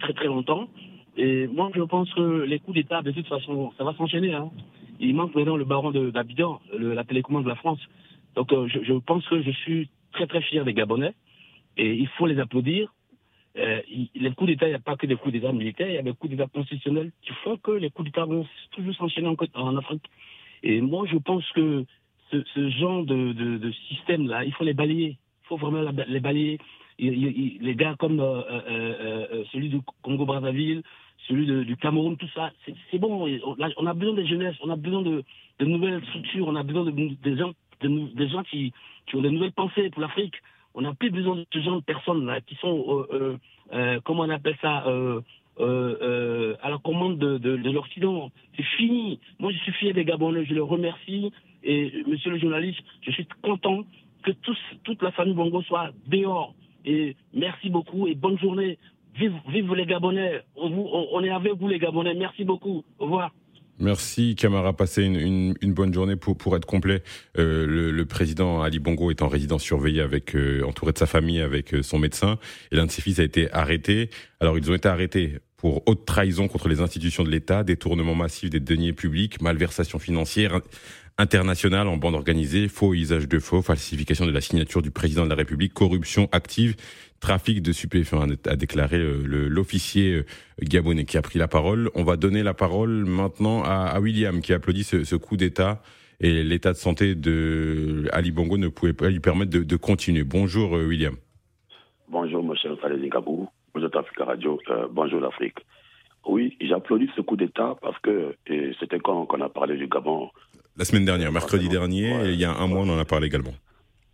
très 0.00 0.12
très 0.12 0.26
longtemps. 0.26 0.68
Et 1.16 1.46
moi, 1.46 1.70
je 1.74 1.82
pense 1.82 2.12
que 2.12 2.42
les 2.42 2.58
coups 2.58 2.76
d'État, 2.76 3.00
de 3.00 3.10
toute 3.10 3.26
façon, 3.26 3.72
ça 3.78 3.84
va 3.84 3.94
s'enchaîner. 3.94 4.34
Hein 4.34 4.50
il 5.00 5.14
manque 5.14 5.34
maintenant 5.34 5.56
le 5.56 5.64
baron 5.64 5.90
d'Abidjan, 5.90 6.60
la 6.78 7.04
télécommande 7.04 7.44
de 7.44 7.48
la 7.48 7.56
France. 7.56 7.80
Donc 8.34 8.52
euh, 8.52 8.68
je, 8.68 8.92
pense 8.94 9.26
que 9.28 9.42
je 9.42 9.50
suis 9.50 9.88
très 10.12 10.26
très 10.26 10.42
fier 10.42 10.64
des 10.64 10.74
Gabonais 10.74 11.14
et 11.76 11.94
il 11.94 12.08
faut 12.08 12.26
les 12.26 12.38
applaudir. 12.38 12.92
Euh, 13.58 13.80
les 14.14 14.30
coups 14.32 14.50
d'État, 14.50 14.66
il 14.66 14.70
n'y 14.70 14.74
a 14.74 14.80
pas 14.80 14.96
que 14.96 15.06
des 15.06 15.16
coups 15.16 15.32
d'État 15.32 15.52
militaires, 15.52 15.88
il 15.88 15.94
y 15.94 15.98
a 15.98 16.02
des 16.02 16.12
coups 16.12 16.30
d'État 16.30 16.46
constitutionnels 16.52 17.10
qui 17.22 17.32
font 17.42 17.56
que 17.56 17.70
les 17.70 17.90
coups 17.90 18.06
d'État 18.06 18.24
vont 18.24 18.46
toujours 18.72 18.94
s'enchaîner 18.96 19.34
en, 19.54 19.76
Afrique. 19.76 20.04
Et 20.62 20.80
moi, 20.80 21.06
je 21.10 21.16
pense 21.16 21.44
que 21.52 21.84
ce, 22.30 22.70
genre 22.70 23.04
de, 23.04 23.72
système-là, 23.88 24.44
il 24.44 24.52
faut 24.52 24.64
les 24.64 24.74
balayer. 24.74 25.16
Il 25.44 25.46
faut 25.48 25.56
vraiment 25.56 25.90
les 26.06 26.20
balayer. 26.20 26.58
Les 26.98 27.74
gars 27.74 27.94
comme 27.98 28.20
euh, 28.20 28.42
euh, 28.50 29.44
celui 29.52 29.70
du 29.70 29.80
Congo-Brazzaville, 30.02 30.82
celui 31.28 31.64
du 31.64 31.76
Cameroun, 31.76 32.16
tout 32.16 32.28
ça. 32.34 32.52
C'est 32.90 32.98
bon. 32.98 33.26
On 33.56 33.86
a 33.86 33.94
besoin 33.94 34.14
de 34.14 34.24
jeunesse, 34.24 34.56
on 34.62 34.70
a 34.70 34.76
besoin 34.76 35.02
de, 35.02 35.24
nouvelles 35.60 36.04
structures, 36.08 36.46
on 36.46 36.56
a 36.56 36.62
besoin 36.62 36.84
de 36.84 37.36
gens, 37.36 37.52
de, 37.80 38.14
des 38.14 38.28
gens 38.28 38.42
qui, 38.42 38.72
qui 39.06 39.16
ont 39.16 39.22
de 39.22 39.30
nouvelles 39.30 39.52
pensées 39.52 39.88
pour 39.90 40.02
l'Afrique. 40.02 40.34
On 40.76 40.82
n'a 40.82 40.92
plus 40.92 41.10
besoin 41.10 41.36
de 41.36 41.46
ce 41.52 41.58
genre 41.60 41.76
de 41.76 41.84
personnes 41.84 42.26
là 42.26 42.40
qui 42.42 42.54
sont, 42.56 42.84
euh, 42.86 43.06
euh, 43.12 43.36
euh 43.72 44.00
comment 44.04 44.24
on 44.24 44.30
appelle 44.30 44.56
ça, 44.60 44.84
à 44.86 46.70
la 46.70 46.78
commande 46.84 47.18
de, 47.18 47.38
de, 47.38 47.56
de 47.56 47.70
l'Occident. 47.70 48.30
C'est 48.56 48.66
fini. 48.76 49.18
Moi, 49.38 49.52
je 49.52 49.58
suis 49.58 49.72
fier 49.72 49.94
des 49.94 50.04
Gabonais, 50.04 50.44
je 50.44 50.52
les 50.52 50.60
remercie. 50.60 51.32
Et 51.64 52.04
monsieur 52.06 52.30
le 52.30 52.38
journaliste, 52.38 52.78
je 53.00 53.10
suis 53.10 53.26
content 53.42 53.84
que 54.22 54.32
toute 54.84 55.02
la 55.02 55.12
famille 55.12 55.34
Bongo 55.34 55.62
soit 55.62 55.92
dehors. 56.06 56.54
Et 56.84 57.16
merci 57.32 57.70
beaucoup 57.70 58.06
et 58.06 58.14
bonne 58.14 58.38
journée. 58.38 58.78
Vive, 59.16 59.34
vive 59.48 59.74
les 59.74 59.86
Gabonais. 59.86 60.42
On, 60.56 60.70
on, 61.12 61.24
est 61.24 61.30
avec 61.30 61.54
vous 61.54 61.68
les 61.68 61.78
Gabonais. 61.78 62.14
Merci 62.14 62.44
beaucoup. 62.44 62.84
Au 62.98 63.04
revoir. 63.04 63.32
Merci 63.78 64.36
Camara, 64.36 64.72
passez 64.72 65.02
une, 65.02 65.54
bonne 65.74 65.92
journée 65.92 66.16
pour, 66.16 66.56
être 66.56 66.64
complet. 66.64 67.02
Euh, 67.36 67.66
le, 67.92 68.06
président 68.06 68.62
Ali 68.62 68.78
Bongo 68.78 69.10
est 69.10 69.20
en 69.20 69.28
résidence 69.28 69.62
surveillée 69.62 70.00
avec 70.00 70.34
euh, 70.34 70.62
entouré 70.64 70.92
de 70.92 70.98
sa 70.98 71.04
famille 71.06 71.42
avec 71.42 71.74
euh, 71.74 71.82
son 71.82 71.98
médecin 71.98 72.38
et 72.72 72.76
l'un 72.76 72.86
de 72.86 72.90
ses 72.90 73.02
fils 73.02 73.18
a 73.18 73.22
été 73.22 73.52
arrêté. 73.52 74.08
Alors 74.40 74.56
ils 74.56 74.70
ont 74.70 74.74
été 74.74 74.88
arrêtés 74.88 75.40
pour 75.58 75.82
haute 75.86 76.06
trahison 76.06 76.48
contre 76.48 76.68
les 76.68 76.80
institutions 76.80 77.22
de 77.22 77.30
l'État, 77.30 77.64
détournement 77.64 78.14
massif 78.14 78.48
des 78.48 78.60
deniers 78.60 78.94
publics, 78.94 79.42
malversation 79.42 79.98
financière, 79.98 80.60
international 81.18 81.88
en 81.88 81.96
bande 81.96 82.14
organisée, 82.14 82.68
faux 82.68 82.94
usage 82.94 83.28
de 83.28 83.38
faux, 83.38 83.62
falsification 83.62 84.26
de 84.26 84.32
la 84.32 84.40
signature 84.40 84.82
du 84.82 84.90
président 84.90 85.24
de 85.24 85.30
la 85.30 85.34
République, 85.34 85.72
corruption 85.74 86.28
active, 86.32 86.76
trafic 87.20 87.62
de 87.62 87.72
stupéfiants, 87.72 88.26
a 88.46 88.56
déclaré 88.56 88.98
l'officier 88.98 90.14
euh, 90.14 90.24
gabonais 90.62 91.04
qui 91.04 91.16
a 91.16 91.22
pris 91.22 91.38
la 91.38 91.48
parole. 91.48 91.90
On 91.94 92.04
va 92.04 92.16
donner 92.16 92.42
la 92.42 92.54
parole 92.54 93.04
maintenant 93.04 93.62
à, 93.64 93.98
William 94.00 94.40
qui 94.40 94.52
applaudit 94.52 94.84
ce, 94.84 95.04
ce 95.04 95.16
coup 95.16 95.36
d'État 95.36 95.82
et 96.20 96.42
l'état 96.42 96.72
de 96.72 96.78
santé 96.78 97.14
de 97.14 98.08
Ali 98.12 98.30
Bongo 98.30 98.56
ne 98.58 98.68
pouvait 98.68 98.92
pas 98.92 99.08
lui 99.08 99.20
permettre 99.20 99.50
de, 99.50 99.62
de 99.62 99.76
continuer. 99.76 100.24
Bonjour 100.24 100.76
euh, 100.76 100.86
William. 100.86 101.14
Bonjour 102.08 102.42
monsieur 102.42 102.76
Khaled 102.76 103.02
Gabou, 103.10 103.48
bonjour 103.74 103.90
Africa 103.96 104.24
Radio, 104.24 104.60
euh, 104.70 104.86
bonjour 104.90 105.20
l'Afrique. 105.20 105.58
Oui, 106.26 106.56
j'applaudis 106.60 107.10
ce 107.16 107.20
coup 107.20 107.36
d'État 107.36 107.76
parce 107.80 107.98
que 108.00 108.34
c'était 108.80 108.98
quand 108.98 109.28
on 109.30 109.40
a 109.40 109.48
parlé 109.48 109.76
du 109.76 109.86
Gabon 109.86 110.30
la 110.78 110.84
semaine 110.84 111.06
dernière, 111.06 111.32
mercredi 111.32 111.70
dernier, 111.70 112.28
il 112.28 112.34
y 112.34 112.44
a 112.44 112.52
un 112.52 112.66
mois, 112.66 112.80
on 112.80 112.88
en 112.90 112.98
a 112.98 113.06
parlé 113.06 113.28
également. 113.28 113.54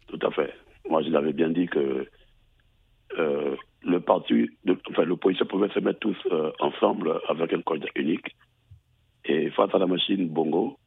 Tout 0.07 0.19
à 0.25 0.31
fait. 0.31 0.55
Moi, 0.89 1.03
je 1.03 1.09
l'avais 1.09 1.33
bien 1.33 1.49
dit 1.49 1.67
que 1.67 2.07
euh, 3.19 3.57
le 3.83 4.01
parti, 4.01 4.49
de, 4.65 4.79
enfin, 4.91 5.05
l'opposition 5.05 5.47
pouvait 5.47 5.69
se 5.71 5.81
mettre 5.81 6.01
tous 6.01 6.17
euh, 6.31 6.51
ensemble 6.61 7.21
avec 7.29 7.53
un 7.53 7.63
code 7.63 7.87
unique. 7.97 8.35
Et 9.25 9.51
face 9.51 9.75
à 9.75 9.79
la 9.79 9.87
machine 9.87 10.29
Bongo, 10.29 10.79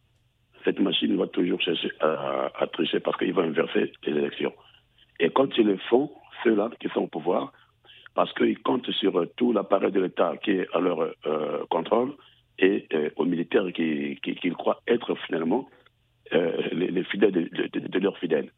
cette 0.64 0.80
machine 0.80 1.16
va 1.18 1.28
toujours 1.28 1.62
chercher 1.62 1.92
à, 2.00 2.52
à 2.58 2.68
tricher 2.68 3.00
parce 3.00 3.18
qu'il 3.18 3.34
va 3.34 3.44
inverser 3.44 3.92
les 4.06 4.12
élections. 4.12 4.54
Et 5.20 5.30
quand 5.30 5.58
ils 5.58 5.68
le 5.68 5.78
font, 5.90 6.12
ceux-là 6.44 6.70
qui 6.80 6.90
sont 6.90 7.02
au 7.02 7.08
pouvoir, 7.08 7.54
parce 8.14 8.34
qu'ils 8.34 8.60
comptent 8.60 8.92
sur 8.92 9.26
tout 9.36 9.54
l'appareil 9.54 9.92
de 9.92 10.02
l'État 10.02 10.36
qui 10.38 10.52
est 10.52 10.68
à 10.74 10.80
leur 10.80 11.14
contrôle 11.70 12.14
et 12.60 12.88
aux 13.18 13.26
militaires 13.26 13.72
qu'ils 13.74 14.20
qui, 14.22 14.52
croient 14.52 14.82
être 14.88 15.16
finalement 15.28 15.68
les, 16.32 17.04
fidèles 17.04 17.32
de 17.32 18.00
leurs 18.00 18.18
fidèles. 18.18 18.52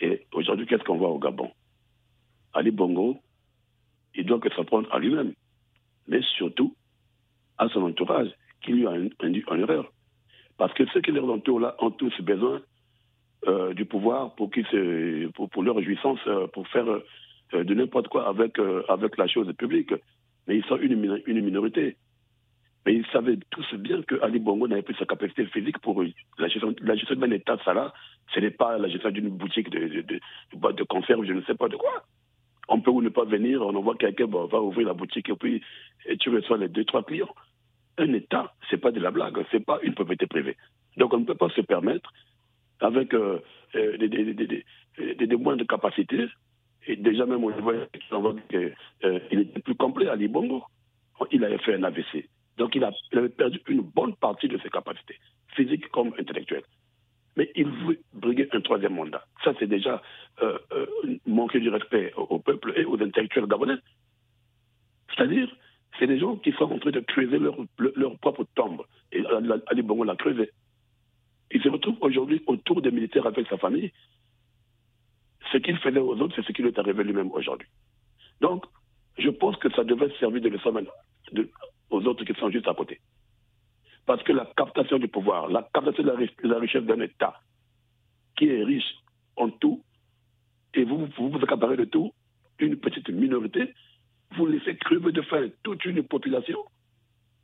Et 0.00 0.26
aujourd'hui, 0.32 0.66
qu'est-ce 0.66 0.84
qu'on 0.84 0.96
voit 0.98 1.10
au 1.10 1.18
Gabon? 1.18 1.50
Ali 2.52 2.70
Bongo, 2.70 3.20
il 4.14 4.26
doit 4.26 4.40
que 4.40 4.50
s'en 4.54 4.64
prendre 4.64 4.92
à 4.92 4.98
lui-même, 4.98 5.32
mais 6.08 6.20
surtout 6.36 6.74
à 7.58 7.68
son 7.68 7.82
entourage, 7.82 8.30
qui 8.62 8.72
lui 8.72 8.86
a 8.86 8.92
induit 9.20 9.44
en 9.48 9.58
erreur. 9.58 9.92
Parce 10.56 10.72
que 10.74 10.86
ceux 10.92 11.00
qui 11.00 11.12
leur 11.12 11.28
entourent 11.30 11.60
là 11.60 11.74
ont 11.78 11.90
tous 11.90 12.20
besoin 12.20 12.60
euh, 13.46 13.72
du 13.72 13.86
pouvoir 13.86 14.34
pour, 14.34 14.50
se, 14.54 15.28
pour, 15.28 15.62
leur 15.62 15.80
jouissance, 15.82 16.18
euh, 16.26 16.46
pour 16.48 16.68
faire 16.68 16.86
euh, 16.86 17.64
de 17.64 17.74
n'importe 17.74 18.08
quoi 18.08 18.28
avec, 18.28 18.58
avec 18.88 19.16
la 19.16 19.26
chose 19.26 19.50
publique. 19.56 19.94
Mais 20.46 20.58
ils 20.58 20.64
sont 20.64 20.76
une, 20.76 20.96
minorité. 20.96 21.96
Mais 22.84 22.94
ils 22.94 23.06
savaient 23.06 23.38
tous 23.50 23.74
bien 23.74 24.02
que 24.02 24.20
Ali 24.22 24.38
Bongo 24.38 24.68
n'avait 24.68 24.82
plus 24.82 24.94
sa 24.96 25.04
capacité 25.04 25.46
physique 25.46 25.78
pour 25.78 26.02
la 26.38 26.48
gestion, 26.48 26.74
la 26.82 26.96
gestion 26.96 27.16
d'un 27.16 27.30
État, 27.30 27.58
ça 27.64 27.74
là, 27.74 27.92
ce 28.34 28.40
n'est 28.40 28.50
pas 28.50 28.78
la 28.78 28.88
gestion 28.88 29.10
d'une 29.10 29.28
boutique 29.28 29.70
de, 29.70 30.02
de, 30.02 30.20
de 30.72 30.82
conserve, 30.84 31.24
je 31.24 31.32
ne 31.32 31.42
sais 31.42 31.54
pas 31.54 31.68
de 31.68 31.76
quoi 31.76 32.04
on 32.70 32.80
peut 32.80 32.90
ou 32.90 33.02
ne 33.02 33.08
pas 33.08 33.24
venir, 33.24 33.60
on 33.62 33.74
envoie 33.74 33.96
quelqu'un, 33.96 34.26
va 34.26 34.62
ouvrir 34.62 34.86
la 34.86 34.94
boutique 34.94 35.28
et 35.28 35.34
puis 35.34 35.62
tu 36.20 36.30
reçois 36.30 36.56
les 36.56 36.68
deux, 36.68 36.84
trois 36.84 37.02
clients. 37.02 37.34
Un 37.98 38.12
État, 38.14 38.54
c'est 38.70 38.78
pas 38.78 38.92
de 38.92 39.00
la 39.00 39.10
blague, 39.10 39.44
c'est 39.50 39.64
pas 39.64 39.80
une 39.82 39.94
propriété 39.94 40.26
privée. 40.26 40.56
Donc 40.96 41.12
on 41.12 41.18
ne 41.18 41.24
peut 41.24 41.34
pas 41.34 41.50
se 41.50 41.60
permettre, 41.60 42.10
avec 42.80 43.12
euh, 43.12 43.40
euh, 43.74 43.98
des, 43.98 44.08
des, 44.08 44.64
des, 45.14 45.36
moindres 45.36 45.66
capacités, 45.66 46.26
et 46.86 46.96
déjà 46.96 47.26
même 47.26 47.44
on 47.44 47.50
voit 47.50 48.34
qu'il 48.48 48.72
euh, 49.04 49.18
était 49.30 49.60
plus 49.60 49.74
complet 49.74 50.08
à 50.08 50.14
Libongo, 50.14 50.62
il 51.32 51.44
avait 51.44 51.58
fait 51.58 51.74
un 51.74 51.82
AVC. 51.82 52.28
Donc 52.56 52.74
il, 52.76 52.84
a, 52.84 52.92
avait 53.12 53.28
perdu 53.28 53.60
une 53.68 53.82
bonne 53.82 54.14
partie 54.14 54.48
de 54.48 54.58
ses 54.58 54.70
capacités, 54.70 55.16
physiques 55.54 55.88
comme 55.88 56.14
intellectuelles 56.18 56.64
mais 57.36 57.50
il 57.54 57.68
briguer 58.20 58.48
un 58.52 58.60
troisième 58.60 58.94
mandat. 58.94 59.24
Ça, 59.44 59.52
c'est 59.58 59.66
déjà 59.66 60.02
euh, 60.42 60.58
euh, 60.72 60.86
manquer 61.26 61.60
du 61.60 61.68
respect 61.68 62.12
au, 62.16 62.38
peuple 62.38 62.72
et 62.76 62.84
aux 62.84 63.00
intellectuels 63.02 63.46
gabonais. 63.46 63.78
C'est-à-dire, 65.14 65.48
c'est 65.98 66.06
des 66.06 66.18
gens 66.18 66.36
qui 66.36 66.52
sont 66.52 66.70
en 66.70 66.78
train 66.78 66.90
de 66.90 67.00
creuser 67.00 67.38
leur, 67.38 67.56
leur 67.78 68.18
propre 68.18 68.44
tombe. 68.54 68.82
Et 69.12 69.22
Ali 69.66 69.82
Bongo 69.82 70.04
l'a 70.04 70.16
creusé. 70.16 70.50
Il 71.52 71.62
se 71.62 71.68
retrouve 71.68 71.96
aujourd'hui 72.00 72.42
autour 72.46 72.80
des 72.80 72.90
militaires 72.90 73.26
avec 73.26 73.46
sa 73.48 73.58
famille. 73.58 73.92
Ce 75.52 75.58
qu'il 75.58 75.76
faisait 75.78 75.98
aux 75.98 76.16
autres, 76.20 76.34
c'est 76.36 76.46
ce 76.46 76.52
qui 76.52 76.62
lui 76.62 76.68
est 76.68 76.78
arrivé 76.78 77.02
lui-même 77.02 77.32
aujourd'hui. 77.32 77.68
Donc, 78.40 78.64
je 79.18 79.30
pense 79.30 79.56
que 79.56 79.70
ça 79.72 79.84
devait 79.84 80.10
servir 80.20 80.40
de 80.40 80.48
leçon 80.48 80.72
aux 81.90 82.02
autres 82.06 82.24
qui 82.24 82.34
sont 82.38 82.50
juste 82.50 82.68
à 82.68 82.74
côté. 82.74 83.00
Parce 84.06 84.22
que 84.22 84.32
la 84.32 84.46
captation 84.56 84.98
du 84.98 85.08
pouvoir, 85.08 85.48
la 85.48 85.68
captation 85.74 86.02
de 86.02 86.10
la, 86.42 86.58
richesse 86.58 86.84
d'un 86.84 87.00
État 87.00 87.34
qui 88.40 88.48
est 88.48 88.64
riche 88.64 88.94
en 89.36 89.50
tout, 89.50 89.82
et 90.72 90.84
vous 90.84 91.06
vous, 91.16 91.28
vous 91.28 91.38
accaparez 91.42 91.76
de 91.76 91.84
tout, 91.84 92.12
une 92.58 92.76
petite 92.76 93.10
minorité, 93.10 93.74
vous 94.36 94.46
laissez 94.46 94.76
crever 94.76 95.12
de 95.12 95.20
faim 95.20 95.48
toute 95.62 95.84
une 95.84 96.02
population. 96.02 96.58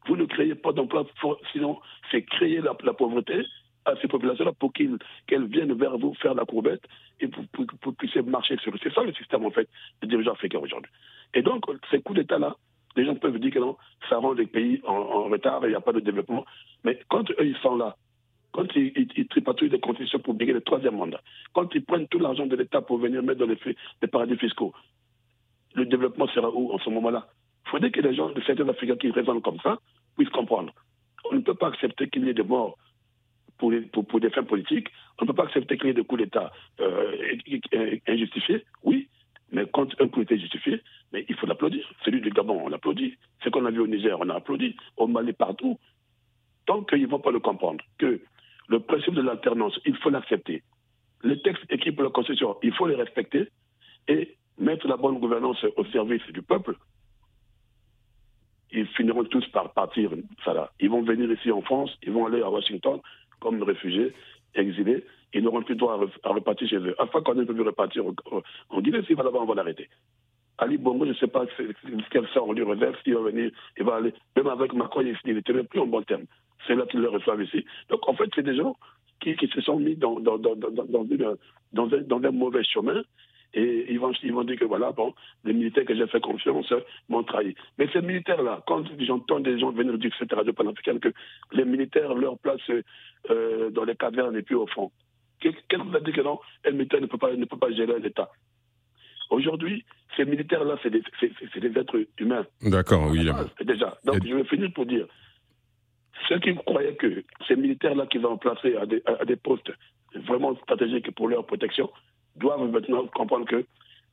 Vous 0.06 0.16
ne 0.16 0.24
créez 0.24 0.54
pas 0.54 0.72
d'emploi, 0.72 1.06
sinon 1.52 1.78
c'est 2.10 2.22
créer 2.22 2.62
la, 2.62 2.74
pauvreté 2.74 3.44
à 3.84 3.94
ces 4.00 4.08
populations-là 4.08 4.52
pour 4.58 4.72
qu'elles 4.72 5.46
viennent 5.48 5.74
vers 5.74 5.98
vous 5.98 6.14
faire 6.14 6.34
la 6.34 6.46
courbette 6.46 6.84
et 7.20 7.28
pour, 7.28 7.44
que 7.66 7.74
vous 7.82 7.92
puissiez 7.92 8.22
marcher 8.22 8.56
sur 8.58 8.72
eux. 8.74 8.78
C'est 8.82 8.94
ça 8.94 9.02
le 9.02 9.12
système, 9.12 9.44
en 9.44 9.50
fait, 9.50 9.68
des 10.00 10.08
dirigeants 10.08 10.32
africains 10.32 10.60
aujourd'hui. 10.60 10.90
Et 11.34 11.42
donc, 11.42 11.64
ces 11.90 12.00
coups 12.00 12.20
d'État-là, 12.20 12.56
les 12.96 13.04
gens 13.04 13.16
peuvent 13.16 13.38
dire 13.38 13.52
que 13.52 13.58
non, 13.58 13.76
ça 14.08 14.16
rend 14.16 14.32
les 14.32 14.46
pays 14.46 14.80
en, 14.86 15.24
retard 15.24 15.62
et 15.64 15.68
il 15.68 15.70
n'y 15.70 15.76
a 15.76 15.80
pas 15.80 15.92
de 15.92 16.00
développement. 16.00 16.46
Mais 16.84 16.98
quand 17.08 17.30
eux, 17.32 17.46
ils 17.46 17.56
sont 17.58 17.76
là, 17.76 17.96
quand 18.56 18.74
ils, 18.74 18.92
ils, 19.16 19.28
tripatouillent 19.28 19.68
des 19.68 19.78
conditions 19.78 20.18
pour 20.18 20.32
briguer 20.32 20.54
le 20.54 20.62
troisième 20.62 20.96
mandat, 20.96 21.20
quand 21.52 21.68
ils 21.74 21.84
prennent 21.84 22.08
tout 22.08 22.18
l'argent 22.18 22.46
de 22.46 22.56
l'État 22.56 22.80
pour 22.80 22.96
venir 22.96 23.22
mettre 23.22 23.40
dans 23.40 23.46
les, 23.46 24.08
paradis 24.08 24.36
fiscaux, 24.36 24.72
le 25.74 25.84
développement 25.84 26.26
sera 26.28 26.50
où 26.50 26.72
en 26.72 26.78
ce 26.78 26.88
moment-là? 26.88 27.28
Il 27.66 27.70
faudrait 27.70 27.90
que 27.90 28.00
les 28.00 28.14
gens 28.14 28.30
de 28.30 28.40
certains 28.46 28.68
Africains 28.68 28.96
qui 28.96 29.10
raisonnent 29.10 29.42
comme 29.42 29.60
ça 29.60 29.78
puissent 30.16 30.30
comprendre. 30.30 30.72
On 31.30 31.34
ne 31.34 31.40
peut 31.40 31.54
pas 31.54 31.68
accepter 31.68 32.08
qu'il 32.08 32.24
y 32.24 32.30
ait 32.30 32.34
des 32.34 32.42
morts 32.42 32.78
pour, 33.58 33.70
des 33.70 34.30
fins 34.30 34.44
politiques. 34.44 34.88
On 35.20 35.24
ne 35.24 35.28
peut 35.28 35.34
pas 35.34 35.44
accepter 35.44 35.76
qu'il 35.76 35.88
y 35.88 35.90
ait 35.90 35.94
des 35.94 36.04
coups 36.04 36.22
d'État 36.22 36.50
euh, 36.80 37.36
injustifiés. 38.08 38.64
Oui, 38.84 39.08
mais 39.52 39.66
quand 39.70 39.88
un 40.00 40.08
coup 40.08 40.22
était 40.22 40.38
justifié, 40.38 40.80
mais 41.12 41.26
il 41.28 41.34
faut 41.36 41.46
l'applaudir. 41.46 41.84
Celui 42.04 42.22
du 42.22 42.30
Gabon, 42.30 42.62
on 42.64 42.68
l'applaudit. 42.68 43.16
Ce 43.44 43.50
qu'on 43.50 43.66
a 43.66 43.70
vu 43.70 43.80
au 43.80 43.86
Niger, 43.86 44.16
on 44.18 44.30
a 44.30 44.36
applaudi. 44.36 44.76
Au 44.96 45.06
Mali, 45.06 45.34
partout. 45.34 45.78
Tant 46.64 46.82
qu'ils 46.84 47.02
ne 47.02 47.06
vont 47.06 47.20
pas 47.20 47.30
le 47.30 47.40
comprendre, 47.40 47.84
que 47.98 48.20
le 48.68 48.80
principe 48.80 49.14
de 49.14 49.22
l'alternance, 49.22 49.78
il 49.84 49.96
faut 49.96 50.10
l'accepter. 50.10 50.62
Les 51.22 51.40
textes 51.40 51.64
écrits 51.70 51.92
pour 51.92 52.04
la 52.04 52.10
Constitution, 52.10 52.56
il 52.62 52.72
faut 52.74 52.86
les 52.86 52.94
respecter 52.94 53.48
et 54.08 54.36
mettre 54.58 54.86
la 54.88 54.96
bonne 54.96 55.18
gouvernance 55.18 55.64
au 55.76 55.84
service 55.86 56.22
du 56.32 56.42
peuple. 56.42 56.76
Ils 58.72 58.86
finiront 58.88 59.24
tous 59.24 59.46
par 59.48 59.72
partir, 59.72 60.10
ça 60.44 60.72
Ils 60.80 60.90
vont 60.90 61.02
venir 61.02 61.30
ici 61.30 61.50
en 61.50 61.62
France, 61.62 61.96
ils 62.02 62.10
vont 62.12 62.26
aller 62.26 62.42
à 62.42 62.50
Washington 62.50 63.00
comme 63.40 63.62
réfugiés, 63.62 64.12
exilés, 64.54 65.04
ils 65.32 65.42
n'auront 65.42 65.62
plus 65.62 65.76
droit 65.76 66.00
à, 66.24 66.28
repartir 66.30 66.68
chez 66.68 66.76
eux. 66.76 66.96
Fois 67.10 67.22
qu'on 67.22 67.40
ait 67.40 67.46
pu 67.46 67.60
repartir 67.60 68.04
en 68.70 68.80
Guinée, 68.80 69.02
s'il 69.04 69.16
va 69.16 69.24
là-bas, 69.24 69.38
on 69.40 69.46
va 69.46 69.54
l'arrêter. 69.54 69.88
Ali 70.58 70.78
Bongo, 70.78 71.04
je 71.04 71.10
ne 71.10 71.14
sais 71.16 71.26
pas 71.26 71.44
quel 72.10 72.26
sort 72.28 72.48
on 72.48 72.52
lui 72.52 72.62
réserve, 72.62 72.96
s'il 73.04 73.14
va 73.14 73.20
venir, 73.20 73.50
il 73.76 73.84
va 73.84 73.96
aller. 73.96 74.14
Même 74.34 74.46
avec 74.46 74.72
Macron, 74.72 75.02
il 75.02 75.34
n'était 75.34 75.62
plus 75.64 75.80
en 75.80 75.86
bon 75.86 76.02
terme. 76.02 76.24
C'est 76.66 76.74
là 76.74 76.86
qu'ils 76.86 77.00
le 77.00 77.08
reçoivent 77.08 77.42
ici. 77.42 77.64
Donc 77.90 78.08
en 78.08 78.14
fait, 78.14 78.28
c'est 78.34 78.42
des 78.42 78.56
gens 78.56 78.76
qui, 79.20 79.34
se 79.36 79.60
sont 79.60 79.78
mis 79.78 79.96
dans, 79.96 80.20
dans, 80.20 80.38
dans, 80.38 80.54
dans, 80.56 81.86
un, 81.86 82.00
dans 82.02 82.22
un 82.22 82.30
mauvais 82.30 82.64
chemin. 82.64 83.02
Et 83.54 83.86
ils 83.88 83.98
vont, 83.98 84.12
ils 84.22 84.32
vont 84.32 84.44
dire 84.44 84.58
que 84.58 84.64
voilà, 84.66 84.92
bon, 84.92 85.14
les 85.44 85.54
militaires 85.54 85.86
que 85.86 85.94
j'ai 85.94 86.06
fait 86.08 86.20
confiance 86.20 86.70
m'ont 87.08 87.22
trahi. 87.22 87.54
Mais 87.78 87.88
ces 87.92 88.02
militaires-là, 88.02 88.62
quand 88.66 88.84
j'entends 88.98 89.40
des 89.40 89.58
gens 89.58 89.70
venir 89.70 89.96
dire, 89.96 90.10
cette 90.18 90.32
radio 90.32 90.52
panafricaine, 90.52 91.00
que 91.00 91.12
les 91.52 91.64
militaires, 91.64 92.12
leur 92.14 92.38
place 92.38 92.60
euh, 93.30 93.70
dans 93.70 93.84
les 93.84 93.96
cavernes 93.96 94.36
et 94.36 94.42
puis 94.42 94.56
au 94.56 94.66
fond, 94.66 94.90
Qu'est-ce 95.40 95.76
qu'on 95.76 95.92
a 95.94 96.00
dit 96.00 96.12
que 96.12 96.20
non 96.22 96.38
Un 96.64 96.72
militaire 96.72 97.00
ne 97.00 97.06
peut 97.06 97.18
pas, 97.18 97.34
ne 97.34 97.44
peut 97.44 97.58
pas 97.58 97.70
gérer 97.70 97.98
l'État? 98.00 98.30
Aujourd'hui, 99.30 99.84
ces 100.16 100.24
militaires-là, 100.24 100.76
c'est 100.82 100.90
des, 100.90 101.02
des, 101.60 101.78
êtres 101.78 102.06
humains. 102.18 102.46
D'accord, 102.62 103.08
oui. 103.10 103.28
Déjà. 103.60 103.98
Donc, 104.04 104.24
je 104.24 104.34
vais 104.34 104.44
finir 104.44 104.72
pour 104.72 104.86
dire 104.86 105.06
ceux 106.28 106.38
qui 106.38 106.54
croyaient 106.54 106.96
que 106.96 107.24
ces 107.46 107.56
militaires-là 107.56 108.06
qu'ils 108.06 108.24
ont 108.26 108.38
placés 108.38 108.76
à 108.76 108.86
des, 108.86 109.02
à 109.06 109.24
des, 109.24 109.36
postes 109.36 109.70
vraiment 110.26 110.56
stratégiques 110.56 111.10
pour 111.14 111.28
leur 111.28 111.44
protection 111.46 111.90
doivent 112.36 112.70
maintenant 112.70 113.06
comprendre 113.08 113.46
que 113.46 113.64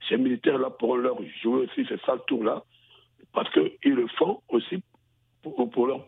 ces 0.09 0.17
militaires-là 0.17 0.69
pourront 0.69 0.95
leur 0.95 1.17
jouer 1.41 1.65
aussi 1.65 1.85
ces 1.87 1.97
sales 2.05 2.21
tours-là 2.27 2.63
parce 3.33 3.49
qu'ils 3.51 3.93
le 3.93 4.07
font 4.17 4.41
aussi 4.49 4.81
pour, 5.41 5.69
pour 5.69 5.87
leur 5.87 6.05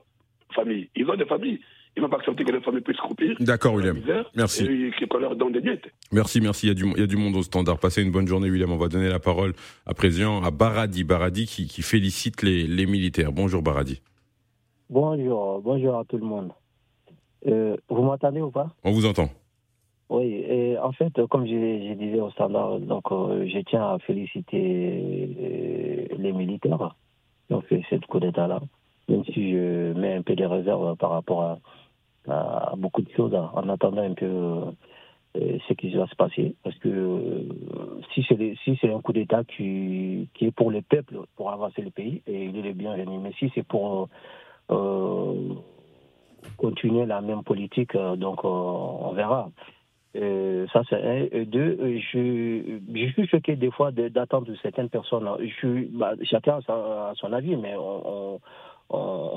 famille. 0.53 0.89
Ils 0.95 1.09
ont 1.09 1.15
des 1.15 1.25
familles. 1.25 1.59
Ils 1.97 2.01
ne 2.01 2.07
vont 2.07 2.11
pas 2.11 2.17
accepter 2.17 2.43
que 2.43 2.51
les 2.51 2.59
familles 2.59 2.81
puissent 2.81 2.97
croupir. 2.97 3.37
D'accord, 3.39 3.73
William. 3.75 3.97
merci. 4.35 4.65
Et 4.65 5.07
qu'on 5.07 5.17
leur 5.17 5.35
donne 5.35 5.53
des 5.53 5.61
miettes. 5.61 5.85
Merci, 6.11 6.41
merci. 6.41 6.67
Il 6.67 6.69
y, 6.69 6.71
a 6.71 6.73
du, 6.73 6.91
il 6.91 6.99
y, 6.99 7.03
a 7.03 7.07
du, 7.07 7.15
monde 7.15 7.37
au 7.37 7.41
standard. 7.41 7.79
Passez 7.79 8.03
une 8.03 8.11
bonne 8.11 8.27
journée, 8.27 8.49
William. 8.49 8.69
On 8.71 8.77
va 8.77 8.89
donner 8.89 9.07
la 9.07 9.19
parole 9.19 9.53
à 9.85 9.93
présent 9.93 10.43
à 10.43 10.51
Baradi. 10.51 11.05
Baradi 11.05 11.45
qui, 11.45 11.67
qui 11.67 11.81
félicite 11.81 12.43
les, 12.43 12.67
les, 12.67 12.85
militaires. 12.85 13.31
Bonjour, 13.31 13.61
Baradi. 13.61 14.01
Bonjour, 14.89 15.61
bonjour 15.61 15.95
à 15.95 16.05
tout 16.05 16.17
le 16.17 16.25
monde. 16.25 16.51
Euh, 17.47 17.75
vous 17.89 18.03
m'entendez 18.03 18.41
ou 18.41 18.51
pas? 18.51 18.67
On 18.83 18.91
vous 18.91 19.05
entend. 19.07 19.29
Oui, 20.09 20.25
et 20.25 20.77
en 20.77 20.91
fait, 20.91 21.25
comme 21.31 21.47
je, 21.47 21.53
je 21.53 21.93
disais 21.93 22.19
au 22.19 22.29
standard, 22.29 22.79
donc, 22.79 23.11
euh, 23.11 23.47
je 23.47 23.59
tiens 23.61 23.93
à 23.93 23.99
féliciter 23.99 24.61
euh, 25.39 26.15
les 26.19 26.31
militaires 26.31 26.95
qui 27.47 27.55
ont 27.55 27.61
fait 27.61 27.81
cette 27.89 28.05
coup 28.05 28.19
d'État-là, 28.19 28.61
même 29.09 29.25
si 29.25 29.51
je 29.51 29.93
mets 29.93 30.13
un 30.13 30.21
peu 30.21 30.35
de 30.35 30.45
réserve 30.45 30.95
par 30.97 31.09
rapport 31.09 31.41
à, 31.41 31.57
à, 32.27 32.75
beaucoup 32.77 33.01
de 33.01 33.09
choses 33.17 33.33
en 33.33 33.67
attendant 33.67 34.03
un 34.03 34.13
peu 34.13 34.25
euh, 34.27 35.57
ce 35.67 35.73
qui 35.73 35.89
va 35.95 36.05
se 36.05 36.15
passer. 36.15 36.53
Parce 36.63 36.77
que 36.77 36.89
euh, 36.89 37.99
si 38.13 38.23
c'est 38.29 38.55
si 38.63 38.87
un 38.87 39.01
coup 39.01 39.13
d'État 39.13 39.43
qui, 39.43 40.29
qui 40.35 40.45
est 40.45 40.51
pour 40.51 40.69
le 40.69 40.83
peuple, 40.83 41.21
pour 41.35 41.49
avancer 41.49 41.81
le 41.81 41.89
pays, 41.89 42.21
et 42.27 42.45
il 42.45 42.63
est 42.67 42.73
bienvenu. 42.73 43.17
Mais 43.17 43.33
si 43.39 43.51
c'est 43.55 43.65
pour 43.65 44.09
continuer 46.57 47.05
la 47.05 47.21
même 47.21 47.43
politique, 47.43 47.95
donc 47.95 48.43
on 48.43 49.11
verra. 49.13 49.49
ça, 50.13 50.81
c'est 50.89 51.01
un. 51.01 51.43
Deux, 51.45 51.99
je, 51.99 52.79
je 52.93 53.11
suis 53.11 53.27
choqué 53.27 53.55
des 53.55 53.71
fois 53.71 53.91
d'attendre 53.91 54.51
certaines 54.61 54.89
personnes. 54.89 55.29
Je, 55.39 55.87
bah, 55.97 56.13
chacun 56.23 56.59
a 56.67 57.13
son 57.15 57.33
avis, 57.33 57.55
mais 57.55 57.75
on, 57.77 58.39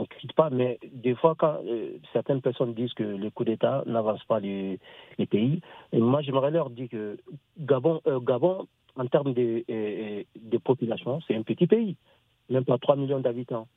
ne 0.01 0.07
critique 0.07 0.35
pas, 0.35 0.51
mais 0.51 0.79
des 0.93 1.14
fois, 1.14 1.35
quand 1.37 1.59
euh, 1.67 1.99
certaines 2.12 2.43
personnes 2.43 2.75
disent 2.75 2.93
que 2.93 3.03
les 3.03 3.31
coups 3.31 3.49
d'État 3.49 3.83
n'avancent 3.87 4.25
pas 4.25 4.41
les, 4.41 4.79
pays, 5.31 5.61
et 5.93 5.99
moi, 5.99 6.21
j'aimerais 6.23 6.51
leur 6.51 6.71
dire 6.71 6.88
que 6.91 7.19
Gabon, 7.59 8.01
euh, 8.07 8.21
Gabon 8.21 8.67
en 8.97 9.07
termes 9.07 9.33
de, 9.33 9.64
de 9.69 10.59
population, 10.59 11.21
c'est 11.27 11.37
un 11.37 11.43
petit 11.43 11.67
pays, 11.67 11.97
même 12.51 12.64
pas 12.64 12.79
3 12.79 12.97
millions 12.97 13.21
d'habitants. 13.21 13.69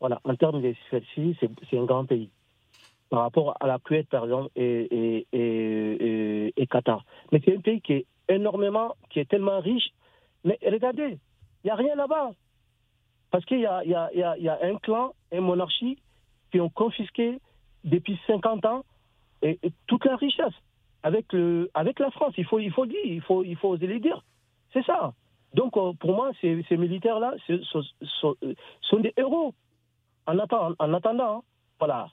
Voilà, 0.00 0.20
en 0.24 0.34
termes 0.36 0.60
de 0.60 0.72
superficie, 0.84 1.36
c'est 1.70 1.78
un 1.78 1.84
grand 1.84 2.04
pays. 2.04 2.30
Par 3.08 3.20
rapport 3.20 3.56
à 3.60 3.66
la 3.66 3.78
Kuwait, 3.78 4.02
par 4.04 4.24
exemple, 4.24 4.50
et, 4.56 5.26
et, 5.32 6.52
et 6.56 6.66
Qatar. 6.66 7.04
Mais 7.32 7.40
c'est 7.44 7.56
un 7.56 7.60
pays 7.60 7.80
qui 7.80 7.92
est 7.92 8.06
énormément, 8.28 8.94
qui 9.10 9.20
est 9.20 9.28
tellement 9.28 9.60
riche. 9.60 9.90
Mais 10.44 10.58
regardez, 10.66 11.18
il 11.64 11.66
n'y 11.66 11.70
a 11.70 11.76
rien 11.76 11.94
là-bas. 11.94 12.32
Parce 13.30 13.44
qu'il 13.44 13.58
y, 13.58 13.62
y, 13.62 13.64
y, 13.64 14.48
a, 14.48 14.58
un 14.62 14.76
clan, 14.76 15.12
une 15.32 15.40
monarchie 15.40 15.98
qui 16.50 16.60
ont 16.60 16.68
confisqué 16.68 17.38
depuis 17.84 18.18
50 18.26 18.64
ans 18.66 18.84
toute 19.86 20.04
la 20.04 20.16
richesse 20.16 20.54
avec, 21.02 21.32
le, 21.32 21.70
avec 21.74 21.98
la 21.98 22.10
France. 22.10 22.34
Il 22.38 22.44
faut, 22.44 22.58
il 22.58 22.72
faut 22.72 22.86
dire, 22.86 23.00
il 23.04 23.20
faut, 23.20 23.44
il 23.44 23.56
faut 23.56 23.68
oser 23.70 23.86
le 23.86 24.00
dire. 24.00 24.24
C'est 24.72 24.84
ça. 24.84 25.12
Donc, 25.54 25.76
euh, 25.76 25.92
pour 25.94 26.14
moi, 26.14 26.32
ces, 26.40 26.64
militaires-là 26.70 27.34
sont, 27.70 27.82
sont, 28.82 28.98
des 28.98 29.12
héros. 29.16 29.54
En, 30.26 30.38
attendant, 30.38 30.74
en 30.78 30.94
attendant, 30.94 31.44
voilà. 31.78 32.08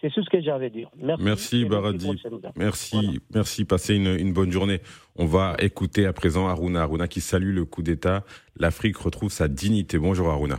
C'est 0.00 0.12
tout 0.12 0.22
ce 0.22 0.28
que 0.28 0.42
j'avais 0.42 0.66
à 0.66 0.68
dire. 0.68 0.90
Merci, 0.98 1.24
merci 1.24 1.64
Baradi. 1.64 2.22
Merci, 2.54 3.20
merci. 3.32 3.64
Passez 3.64 3.96
une, 3.96 4.14
une, 4.18 4.34
bonne 4.34 4.52
journée. 4.52 4.80
On 5.16 5.24
va 5.24 5.56
écouter 5.58 6.04
à 6.04 6.12
présent 6.12 6.48
Aruna. 6.48 6.82
Aruna 6.82 7.08
qui 7.08 7.22
salue 7.22 7.54
le 7.54 7.64
coup 7.64 7.82
d'État. 7.82 8.22
L'Afrique 8.56 8.98
retrouve 8.98 9.30
sa 9.30 9.48
dignité. 9.48 9.98
Bonjour 9.98 10.28
Aruna. 10.28 10.56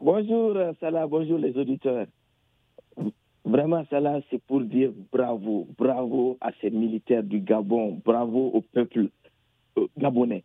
Bonjour 0.00 0.56
Salah, 0.80 1.06
bonjour 1.06 1.38
les 1.38 1.54
auditeurs. 1.58 2.06
Vraiment, 3.44 3.84
Salah, 3.90 4.20
c'est 4.30 4.42
pour 4.42 4.62
dire 4.62 4.90
bravo, 5.12 5.68
bravo 5.76 6.38
à 6.40 6.52
ces 6.60 6.70
militaires 6.70 7.22
du 7.22 7.40
Gabon, 7.40 8.00
bravo 8.04 8.50
au 8.54 8.62
peuple 8.62 9.08
euh, 9.76 9.86
gabonais. 9.98 10.44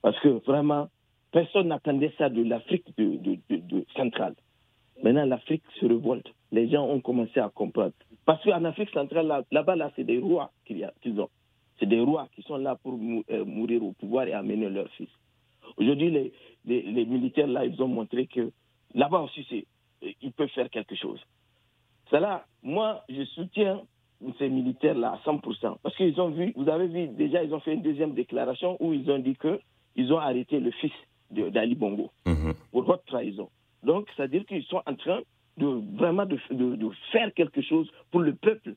Parce 0.00 0.18
que 0.20 0.28
vraiment, 0.46 0.88
personne 1.32 1.68
n'attendait 1.68 2.12
ça 2.16 2.28
de 2.28 2.42
l'Afrique 2.42 2.86
de, 2.96 3.16
de, 3.16 3.38
de, 3.50 3.84
centrale. 3.94 4.34
Maintenant, 5.02 5.26
l'Afrique 5.26 5.62
se 5.80 5.86
révolte. 5.86 6.28
Les 6.52 6.68
gens 6.68 6.84
ont 6.86 7.00
commencé 7.00 7.40
à 7.40 7.48
comprendre. 7.48 7.92
Parce 8.24 8.42
qu'en 8.44 8.64
Afrique 8.64 8.90
centrale, 8.90 9.44
là-bas, 9.50 9.76
là, 9.76 9.92
c'est 9.96 10.04
des 10.04 10.18
rois 10.18 10.50
qu'ils 10.64 11.20
ont. 11.20 11.28
C'est 11.78 11.86
des 11.86 12.00
rois 12.00 12.28
qui 12.34 12.42
sont 12.42 12.56
là 12.56 12.76
pour 12.82 12.94
euh, 12.94 13.44
mourir 13.44 13.82
au 13.84 13.92
pouvoir 13.92 14.26
et 14.26 14.32
amener 14.32 14.68
leurs 14.68 14.90
fils. 14.92 15.10
Aujourd'hui, 15.76 16.10
les, 16.10 16.32
les, 16.64 17.04
militaires, 17.04 17.46
là, 17.46 17.64
ils 17.64 17.80
ont 17.82 17.88
montré 17.88 18.26
que 18.26 18.50
là-bas 18.94 19.20
aussi, 19.20 19.66
ils 20.22 20.32
peuvent 20.32 20.48
faire 20.48 20.70
quelque 20.70 20.94
chose. 20.94 21.20
Cela, 22.10 22.46
moi, 22.62 23.04
je 23.08 23.24
soutiens 23.24 23.82
ces 24.38 24.48
militaires-là 24.48 25.12
à 25.12 25.30
100%. 25.30 25.76
Parce 25.82 25.96
qu'ils 25.96 26.20
ont 26.20 26.30
vu, 26.30 26.52
vous 26.56 26.68
avez 26.68 26.86
vu, 26.86 27.08
déjà, 27.08 27.42
ils 27.42 27.52
ont 27.54 27.60
fait 27.60 27.74
une 27.74 27.82
deuxième 27.82 28.14
déclaration 28.14 28.76
où 28.80 28.92
ils 28.92 29.10
ont 29.10 29.18
dit 29.18 29.36
qu'ils 29.36 30.12
ont 30.12 30.18
arrêté 30.18 30.60
le 30.60 30.70
fils 30.70 30.92
d'Ali 31.30 31.74
Bongo 31.74 32.10
mhm. 32.26 32.54
pour 32.70 32.84
votre 32.84 33.04
trahison. 33.04 33.50
Donc, 33.86 34.08
c'est-à-dire 34.16 34.44
qu'ils 34.46 34.64
sont 34.64 34.82
en 34.84 34.96
train 34.96 35.20
de 35.58 35.66
vraiment 35.96 36.26
de, 36.26 36.36
faire 37.12 37.32
quelque 37.34 37.62
chose 37.62 37.88
pour 38.10 38.20
le 38.20 38.34
peuple. 38.34 38.74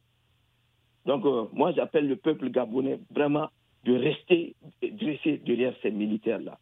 Donc, 1.08 1.26
euh, 1.26 1.46
moi, 1.52 1.72
j'appelle 1.72 2.08
le 2.08 2.16
peuple 2.16 2.50
gabonais 2.52 3.00
vraiment 3.10 3.50
de 3.86 3.96
rester 3.96 4.56
dressé 4.84 5.42
derrière 5.44 5.74
ces 5.82 5.90
militaires-là. 5.90 6.60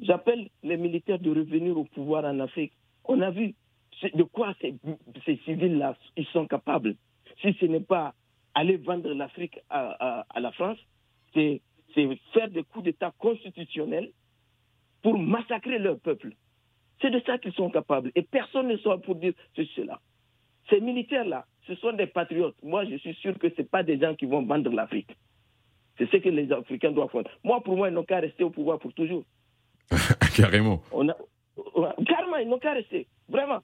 J'appelle 0.00 0.48
les 0.64 0.76
militaires 0.76 1.20
de 1.20 1.30
revenir 1.30 1.78
au 1.78 1.84
pouvoir 1.84 2.24
en 2.24 2.40
Afrique. 2.40 2.72
On 3.04 3.20
a 3.20 3.30
vu 3.30 3.54
de 4.12 4.24
quoi 4.24 4.54
ces, 4.60 4.74
civils-là 5.44 5.96
ils 6.16 6.26
sont 6.26 6.48
capables. 6.48 6.96
Si 7.42 7.52
ce 7.60 7.66
n'est 7.66 7.78
pas 7.78 8.12
aller 8.54 8.76
vendre 8.76 9.12
l'Afrique 9.14 9.60
à, 9.70 10.26
la 10.36 10.50
France, 10.50 10.78
c'est 11.32 11.60
faire 12.32 12.50
des 12.50 12.64
coups 12.64 12.86
d'État 12.86 13.12
constitutionnels 13.18 14.10
pour 15.00 15.16
massacrer 15.16 15.78
leur 15.78 16.00
peuple. 16.00 16.34
C'est 17.00 17.10
de 17.10 17.20
ça 17.26 17.38
qu'ils 17.38 17.52
sont 17.52 17.70
capables. 17.70 18.10
Et 18.14 18.22
personne 18.22 18.68
ne 18.68 18.76
soit 18.76 18.98
pour 18.98 19.16
dire 19.16 19.32
cela. 19.54 20.00
Ces 20.70 20.80
militaires-là, 20.80 21.44
ce 21.66 21.74
sont 21.76 21.92
des 21.92 22.06
patriotes. 22.06 22.56
Moi, 22.62 22.84
je 22.86 22.96
suis 22.96 23.14
sûr 23.14 23.38
que 23.38 23.48
ce 23.54 23.62
pas 23.62 23.82
des 23.82 23.98
gens 23.98 24.14
qui 24.14 24.26
vont 24.26 24.42
vendre 24.42 24.70
l'Afrique. 24.70 25.14
C'est 25.98 26.10
ce 26.10 26.16
que 26.16 26.28
les 26.28 26.50
Africains 26.52 26.92
doivent 26.92 27.10
faire. 27.10 27.24
Moi, 27.42 27.60
pour 27.62 27.76
moi, 27.76 27.88
ils 27.88 27.94
n'ont 27.94 28.04
qu'à 28.04 28.20
rester 28.20 28.44
au 28.44 28.50
pouvoir 28.50 28.78
pour 28.78 28.92
toujours. 28.94 29.24
Carrément. 30.36 30.82
On 30.92 31.08
a, 31.08 31.14
carrément, 32.06 32.36
ils 32.36 32.48
n'ont 32.48 32.58
qu'à 32.58 32.72
rester. 32.72 33.06
Vraiment. 33.28 33.60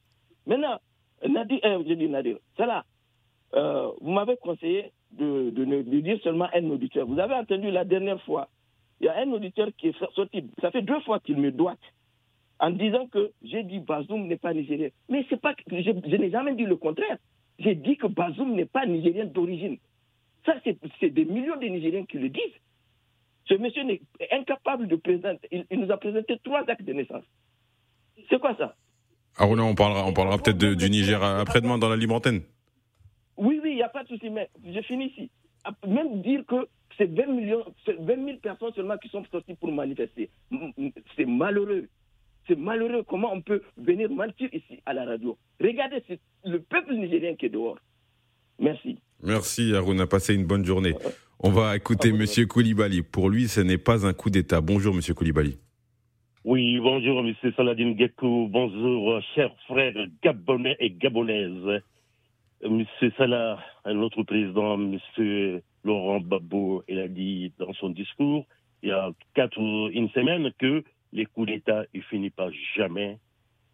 Maintenant, 0.46 0.78
Nadir, 1.28 1.58
euh, 1.64 1.82
je 1.86 1.94
dis 1.94 2.08
Nadir, 2.08 2.36
là. 2.58 2.84
Euh, 3.52 3.90
vous 4.00 4.10
m'avez 4.10 4.36
conseillé 4.36 4.92
de, 5.10 5.50
de, 5.50 6.00
dire 6.00 6.20
seulement 6.22 6.48
un 6.54 6.70
auditeur. 6.70 7.06
Vous 7.06 7.18
avez 7.18 7.34
entendu 7.34 7.70
la 7.70 7.84
dernière 7.84 8.22
fois, 8.22 8.48
il 9.00 9.06
y 9.06 9.08
a 9.08 9.18
un 9.18 9.32
auditeur 9.32 9.68
qui 9.76 9.88
est 9.88 9.98
sorti, 10.14 10.44
ça 10.60 10.70
fait 10.70 10.82
deux 10.82 11.00
fois 11.00 11.18
qu'il 11.18 11.36
me 11.36 11.50
doit, 11.50 11.74
en 12.60 12.70
disant 12.70 13.06
que 13.06 13.32
j'ai 13.42 13.62
dit 13.64 13.80
Bazoum 13.80 14.26
n'est 14.26 14.36
pas 14.36 14.52
nigérien. 14.54 14.88
Mais 15.08 15.24
c'est 15.28 15.40
pas, 15.40 15.54
je, 15.70 15.76
je 15.80 16.16
n'ai 16.16 16.30
jamais 16.30 16.54
dit 16.54 16.64
le 16.64 16.76
contraire. 16.76 17.18
J'ai 17.58 17.74
dit 17.74 17.96
que 17.96 18.06
Bazoum 18.06 18.54
n'est 18.54 18.66
pas 18.66 18.86
nigérien 18.86 19.24
d'origine. 19.24 19.78
Ça, 20.46 20.54
c'est 21.00 21.10
des 21.10 21.24
millions 21.24 21.56
de 21.56 21.66
Nigériens 21.66 22.04
qui 22.06 22.18
le 22.18 22.28
disent. 22.28 22.42
Ce 23.46 23.54
monsieur 23.54 23.82
est 23.90 24.32
incapable 24.32 24.86
de 24.86 24.96
présenter. 24.96 25.48
Il, 25.70 25.80
nous 25.80 25.90
a 25.90 25.96
présenté 25.96 26.38
trois 26.44 26.62
actes 26.68 26.82
de 26.84 26.92
naissance. 26.92 27.24
C'est 28.28 28.38
quoi 28.40 28.54
ça? 28.56 28.76
Ah 29.36 29.46
on 29.46 29.74
parlera, 29.74 30.06
on 30.06 30.12
parlera 30.12 30.38
peut-être 30.38 30.58
du 30.58 30.90
Niger 30.90 31.22
après-demain 31.22 31.78
dans 31.78 31.88
la 31.88 31.96
libre 31.96 32.14
antenne. 32.14 32.42
Oui, 33.36 33.60
oui, 33.62 33.70
il 33.70 33.76
n'y 33.76 33.82
a 33.82 33.88
pas 33.88 34.02
de 34.02 34.08
souci, 34.08 34.30
mais 34.30 34.48
je 34.64 34.80
finis 34.82 35.06
ici. 35.06 35.30
Même 35.86 36.22
dire 36.22 36.44
que 36.46 36.68
c'est 36.96 37.10
20 37.10 37.26
millions, 37.26 37.64
20 37.86 38.24
000 38.24 38.38
personnes 38.38 38.72
seulement 38.74 38.98
qui 38.98 39.08
sont 39.08 39.24
sorties 39.30 39.54
pour 39.54 39.72
manifester. 39.72 40.30
C'est 41.16 41.26
malheureux. 41.26 41.88
C'est 42.46 42.58
malheureux 42.58 43.04
comment 43.08 43.32
on 43.32 43.40
peut 43.40 43.62
venir 43.76 44.10
mentir 44.10 44.48
ici 44.52 44.80
à 44.86 44.92
la 44.92 45.04
radio. 45.04 45.36
Regardez, 45.60 46.02
c'est 46.08 46.20
le 46.44 46.60
peuple 46.60 46.94
nigérien 46.94 47.34
qui 47.36 47.46
est 47.46 47.50
dehors. 47.50 47.78
Merci. 48.58 48.98
Merci 49.22 49.74
Aruna, 49.74 50.06
passez 50.06 50.34
une 50.34 50.46
bonne 50.46 50.64
journée. 50.64 50.94
On 51.38 51.50
va 51.50 51.76
écouter 51.76 52.12
Monsieur 52.12 52.46
Koulibaly. 52.46 53.02
Pour 53.02 53.30
lui, 53.30 53.48
ce 53.48 53.60
n'est 53.60 53.78
pas 53.78 54.06
un 54.06 54.12
coup 54.12 54.30
d'État. 54.30 54.60
Bonjour 54.60 54.94
Monsieur 54.94 55.14
Koulibaly. 55.14 55.58
Oui, 56.44 56.78
bonjour 56.80 57.22
Monsieur 57.22 57.52
Saladin 57.56 57.94
Gekou. 57.98 58.48
Bonjour 58.50 59.20
chers 59.34 59.54
frères 59.66 59.94
gabonais 60.22 60.76
et 60.80 60.90
gabonaises. 60.90 61.82
Monsieur 62.62 63.12
Salah, 63.16 63.58
un 63.84 63.98
autre 63.98 64.22
président, 64.22 64.76
Monsieur 64.76 65.62
Laurent 65.84 66.20
Gbagbo, 66.20 66.82
il 66.88 66.98
a 66.98 67.08
dit 67.08 67.52
dans 67.58 67.72
son 67.74 67.88
discours 67.90 68.46
il 68.82 68.88
y 68.88 68.92
a 68.92 69.10
quatre 69.34 69.58
une 69.58 70.08
semaine 70.10 70.50
que 70.58 70.82
les 71.12 71.26
coups 71.26 71.48
d'État 71.48 71.84
ne 71.94 72.00
finissent 72.02 72.32
pas 72.32 72.50
jamais 72.76 73.18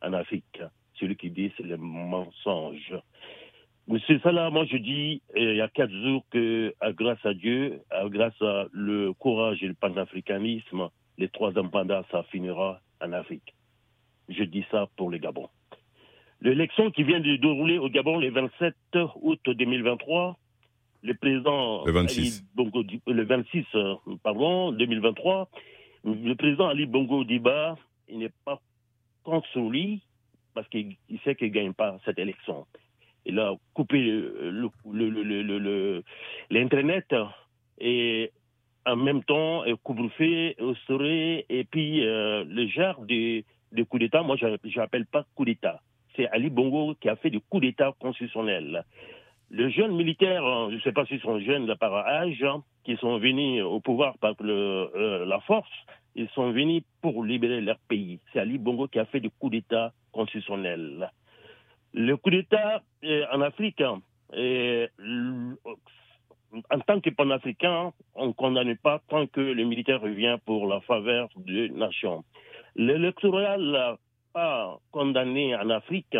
en 0.02 0.12
Afrique. 0.12 0.60
Celui 0.94 1.16
qui 1.16 1.30
dit 1.30 1.52
c'est 1.56 1.66
le 1.66 1.76
mensonge. 1.76 2.94
Monsieur 3.88 4.18
Salah, 4.20 4.50
moi 4.50 4.64
je 4.64 4.76
dis 4.78 5.22
euh, 5.36 5.52
il 5.52 5.56
y 5.56 5.60
a 5.60 5.68
quatre 5.68 5.92
jours 5.92 6.24
que 6.30 6.74
grâce 6.92 7.24
à 7.24 7.34
Dieu, 7.34 7.80
grâce 8.06 8.40
à 8.42 8.66
le 8.72 9.12
courage 9.12 9.62
et 9.62 9.68
le 9.68 9.74
panafricanisme, 9.74 10.88
les 11.18 11.28
trois 11.28 11.56
indépendants, 11.56 12.04
ça 12.10 12.22
finira 12.24 12.80
en 13.00 13.12
Afrique. 13.12 13.54
Je 14.28 14.42
dis 14.42 14.64
ça 14.70 14.88
pour 14.96 15.10
le 15.10 15.18
Gabon. 15.18 15.48
L'élection 16.40 16.90
qui 16.90 17.02
vient 17.02 17.20
de 17.20 17.36
dérouler 17.36 17.78
au 17.78 17.88
Gabon 17.88 18.18
le 18.18 18.30
27 18.30 18.74
août 19.22 19.40
2023, 19.46 20.36
le 21.02 21.14
président 21.14 21.84
le 21.84 21.92
26, 21.92 22.44
Bongo, 22.54 22.82
le 23.06 23.24
26 23.24 23.64
euh, 23.74 23.94
pardon, 24.22 24.72
2023, 24.72 25.48
le 26.06 26.34
président 26.34 26.68
Ali 26.68 26.86
Bongo 26.86 27.24
Diba, 27.24 27.76
il 28.08 28.20
n'est 28.20 28.32
pas 28.44 28.60
contre 29.24 29.58
lui 29.58 30.02
parce 30.54 30.68
qu'il 30.68 30.96
sait 31.24 31.34
qu'il 31.34 31.48
ne 31.48 31.52
gagne 31.52 31.72
pas 31.74 31.98
cette 32.04 32.18
élection 32.18 32.66
il 33.26 33.38
a 33.40 33.54
coupé 33.74 33.98
l'Internet 36.50 37.14
et 37.78 38.32
en 38.86 38.96
même 38.96 39.24
temps 39.24 39.64
couvre-feu, 39.82 40.54
et 41.48 41.64
puis 41.64 42.06
euh, 42.06 42.44
le 42.44 42.68
genre 42.68 43.04
de, 43.04 43.42
de 43.72 43.82
coup 43.82 43.98
d'État, 43.98 44.22
moi 44.22 44.36
je 44.36 44.46
n'appelle 44.76 45.06
pas 45.06 45.26
coup 45.34 45.44
d'État. 45.44 45.80
C'est 46.14 46.28
Ali 46.28 46.50
Bongo 46.50 46.94
qui 47.00 47.08
a 47.08 47.16
fait 47.16 47.30
du 47.30 47.40
coup 47.40 47.60
d'État 47.60 47.92
constitutionnel. 47.98 48.84
Les 49.50 49.70
jeunes 49.70 49.94
militaires, 49.94 50.44
hein, 50.44 50.68
je 50.70 50.76
ne 50.76 50.80
sais 50.80 50.92
pas 50.92 51.06
s'ils 51.06 51.20
sont 51.20 51.38
jeunes 51.38 51.72
par 51.76 51.94
âge, 51.94 52.42
hein, 52.42 52.62
qui 52.84 52.96
sont 52.96 53.18
venus 53.18 53.62
au 53.62 53.80
pouvoir 53.80 54.18
par 54.18 54.34
le, 54.40 54.90
euh, 54.94 55.24
la 55.24 55.40
force, 55.40 55.70
ils 56.16 56.28
sont 56.30 56.50
venus 56.50 56.82
pour 57.00 57.22
libérer 57.22 57.60
leur 57.60 57.78
pays. 57.88 58.18
C'est 58.32 58.40
Ali 58.40 58.58
Bongo 58.58 58.88
qui 58.88 58.98
a 58.98 59.04
fait 59.04 59.20
du 59.20 59.30
coup 59.30 59.50
d'État 59.50 59.92
constitutionnel. 60.12 61.10
Le 61.92 62.16
coup 62.16 62.30
d'État 62.30 62.82
euh, 63.04 63.24
en 63.32 63.40
Afrique, 63.40 63.80
hein, 63.80 64.00
euh, 64.34 64.88
en 66.70 66.78
tant 66.80 67.00
que 67.00 67.10
panafricain, 67.10 67.92
on 68.14 68.28
ne 68.28 68.32
condamne 68.32 68.76
pas 68.76 69.00
tant 69.08 69.26
que 69.26 69.40
le 69.40 69.64
militaire 69.64 70.00
revient 70.00 70.38
pour 70.44 70.66
la 70.66 70.80
faveur 70.80 71.28
de 71.36 71.68
nation. 71.68 72.24
L'électoral 72.74 73.96
pas 74.32 74.78
condamné 74.90 75.54
en 75.54 75.70
Afrique 75.70 76.16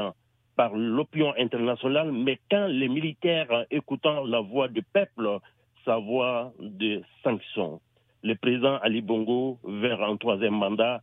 par 0.56 0.74
l'opinion 0.74 1.34
internationale, 1.38 2.10
mais 2.12 2.38
quand 2.50 2.66
les 2.66 2.88
militaires, 2.88 3.66
écoutant 3.70 4.24
la 4.24 4.40
voix 4.40 4.68
du 4.68 4.82
peuple, 4.82 5.38
sa 5.84 5.98
voix 5.98 6.52
de 6.58 7.02
sanction. 7.22 7.80
le 8.22 8.34
président 8.34 8.76
Ali 8.78 9.02
Bongo 9.02 9.58
vers 9.62 10.02
un 10.02 10.16
troisième 10.16 10.54
mandat. 10.54 11.00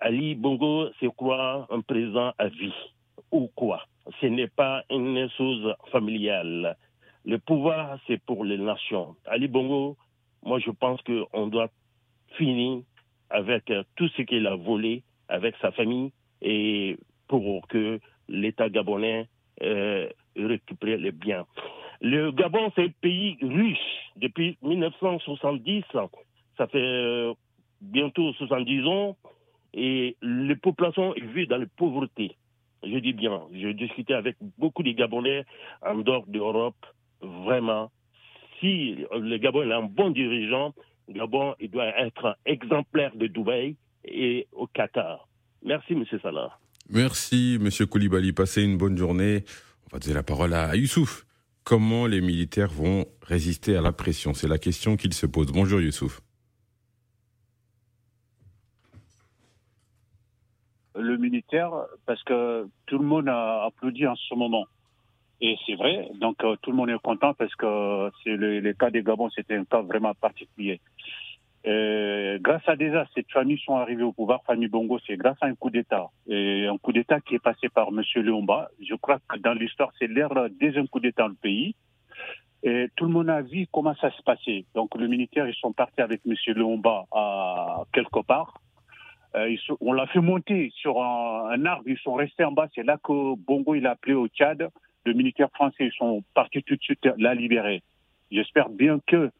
Ali 0.00 0.36
Bongo 0.36 0.88
c'est 1.00 1.12
quoi 1.16 1.66
un 1.70 1.80
président 1.80 2.32
à 2.38 2.46
vie 2.46 2.72
ou 3.32 3.50
quoi 3.56 3.80
Ce 4.20 4.26
n'est 4.26 4.52
pas 4.62 4.84
une 4.88 5.28
chose 5.36 5.74
familiale. 5.90 6.76
Le 7.24 7.38
pouvoir, 7.38 7.98
c'est 8.06 8.22
pour 8.22 8.44
les 8.44 8.58
nations. 8.58 9.16
Ali 9.26 9.48
Bongo, 9.48 9.96
moi 10.44 10.60
je 10.60 10.70
pense 10.70 11.00
qu'on 11.02 11.48
doit 11.48 11.70
finir 12.36 12.82
avec 13.30 13.72
tout 13.96 14.08
ce 14.16 14.22
qu'il 14.22 14.46
a 14.46 14.54
volé 14.54 15.02
avec 15.28 15.56
sa 15.60 15.72
famille 15.72 16.12
et 16.40 16.96
pour 17.26 17.66
que 17.66 17.98
l'État 18.28 18.68
gabonais 18.68 19.26
euh, 19.62 20.08
récupère 20.36 20.98
les 20.98 21.12
biens. 21.12 21.46
Le 22.00 22.32
Gabon, 22.32 22.70
c'est 22.74 22.84
un 22.84 22.90
pays 23.00 23.38
riche. 23.40 24.12
Depuis 24.16 24.58
1970, 24.62 25.84
ça 26.56 26.66
fait 26.66 26.78
euh, 26.78 27.32
bientôt 27.80 28.32
70 28.34 28.86
ans, 28.86 29.16
et 29.72 30.16
les 30.22 30.56
populations 30.56 31.14
vivent 31.34 31.48
dans 31.48 31.58
la 31.58 31.66
pauvreté. 31.76 32.36
Je 32.82 32.98
dis 32.98 33.12
bien, 33.12 33.42
j'ai 33.52 33.74
discuté 33.74 34.12
avec 34.14 34.36
beaucoup 34.58 34.82
de 34.82 34.92
Gabonais 34.92 35.44
en 35.82 35.96
dehors 35.96 36.26
d'Europe. 36.26 36.76
Vraiment, 37.22 37.90
si 38.60 38.96
le 39.12 39.36
Gabon 39.38 39.62
est 39.62 39.72
un 39.72 39.82
bon 39.82 40.10
dirigeant, 40.10 40.74
le 41.08 41.14
Gabon 41.14 41.54
doit 41.72 41.98
être 41.98 42.36
exemplaire 42.44 43.14
de 43.16 43.26
Dubaï 43.26 43.76
et 44.04 44.46
au 44.52 44.66
Qatar. 44.66 45.26
Merci, 45.62 45.94
M. 45.94 46.04
Salah. 46.22 46.58
Merci, 46.90 47.58
M. 47.60 47.86
Koulibaly. 47.86 48.32
Passez 48.32 48.62
une 48.62 48.76
bonne 48.76 48.96
journée. 48.96 49.44
On 49.86 49.96
va 49.96 49.98
donner 49.98 50.14
la 50.14 50.22
parole 50.22 50.52
à 50.54 50.76
Youssouf. 50.76 51.26
Comment 51.64 52.06
les 52.06 52.20
militaires 52.20 52.70
vont 52.70 53.06
résister 53.22 53.76
à 53.76 53.80
la 53.80 53.92
pression? 53.92 54.34
C'est 54.34 54.48
la 54.48 54.58
question 54.58 54.96
qu'il 54.96 55.14
se 55.14 55.24
pose. 55.24 55.50
Bonjour, 55.50 55.80
Youssouf. 55.80 56.20
Le 60.94 61.16
militaire, 61.16 61.72
parce 62.06 62.22
que 62.22 62.68
tout 62.86 62.98
le 62.98 63.04
monde 63.04 63.28
a 63.28 63.64
applaudi 63.64 64.06
en 64.06 64.14
ce 64.14 64.34
moment. 64.34 64.66
Et 65.40 65.56
c'est 65.66 65.74
vrai, 65.74 66.08
donc 66.20 66.42
euh, 66.44 66.56
tout 66.62 66.70
le 66.70 66.76
monde 66.76 66.90
est 66.90 67.02
content 67.02 67.34
parce 67.34 67.54
que 67.56 68.10
c'est 68.22 68.36
le, 68.36 68.60
le, 68.60 68.72
cas 68.72 68.90
des 68.90 69.02
Gabon, 69.02 69.28
c'était 69.30 69.56
un 69.56 69.64
cas 69.64 69.82
vraiment 69.82 70.14
particulier. 70.14 70.80
Euh, 71.66 72.38
grâce 72.42 72.68
à 72.68 72.76
déjà 72.76 73.06
cette 73.14 73.30
famille 73.30 73.58
sont 73.58 73.76
arrivées 73.76 74.02
au 74.02 74.12
pouvoir, 74.12 74.42
famille 74.44 74.68
Bongo, 74.68 74.98
c'est 75.06 75.16
grâce 75.16 75.38
à 75.40 75.46
un 75.46 75.54
coup 75.54 75.70
d'État. 75.70 76.08
Un 76.30 76.76
coup 76.78 76.92
d'État 76.92 77.20
qui 77.20 77.36
est 77.36 77.42
passé 77.42 77.68
par 77.68 77.88
M. 77.88 78.02
Léomba. 78.16 78.68
Je 78.80 78.94
crois 78.94 79.18
que 79.28 79.38
dans 79.38 79.54
l'histoire, 79.54 79.90
c'est 79.98 80.06
l'ère 80.06 80.34
des 80.50 80.76
un 80.76 80.86
coup 80.86 81.00
d'État 81.00 81.22
dans 81.22 81.28
le 81.28 81.34
pays. 81.34 81.74
Et 82.62 82.88
tout 82.96 83.04
le 83.04 83.12
monde 83.12 83.30
a 83.30 83.42
vu 83.42 83.66
comment 83.72 83.94
ça 83.96 84.10
se 84.10 84.22
passait. 84.22 84.64
Donc, 84.74 84.94
le 84.96 85.06
militaire, 85.06 85.46
ils 85.46 85.54
sont 85.54 85.72
partis 85.72 86.00
avec 86.00 86.22
M. 86.26 86.34
Léomba 86.54 87.04
à 87.12 87.82
quelque 87.92 88.22
part. 88.24 88.60
Euh, 89.36 89.50
ils 89.50 89.58
sont, 89.58 89.76
on 89.80 89.92
l'a 89.92 90.06
fait 90.06 90.20
monter 90.20 90.70
sur 90.76 91.02
un, 91.02 91.50
un, 91.50 91.66
arbre, 91.66 91.82
ils 91.86 91.98
sont 91.98 92.14
restés 92.14 92.44
en 92.44 92.52
bas. 92.52 92.68
C'est 92.74 92.84
là 92.84 92.98
que 93.02 93.34
Bongo, 93.36 93.74
il 93.74 93.86
a 93.86 93.92
appelé 93.92 94.14
au 94.14 94.28
Tchad. 94.28 94.68
Le 95.04 95.12
militaire 95.12 95.50
français, 95.52 95.86
ils 95.86 95.92
sont 95.92 96.22
partis 96.34 96.62
tout 96.62 96.76
de 96.76 96.82
suite 96.82 97.06
la 97.18 97.34
libérer. 97.34 97.82
J'espère 98.30 98.68
bien 98.68 99.00
que 99.06 99.30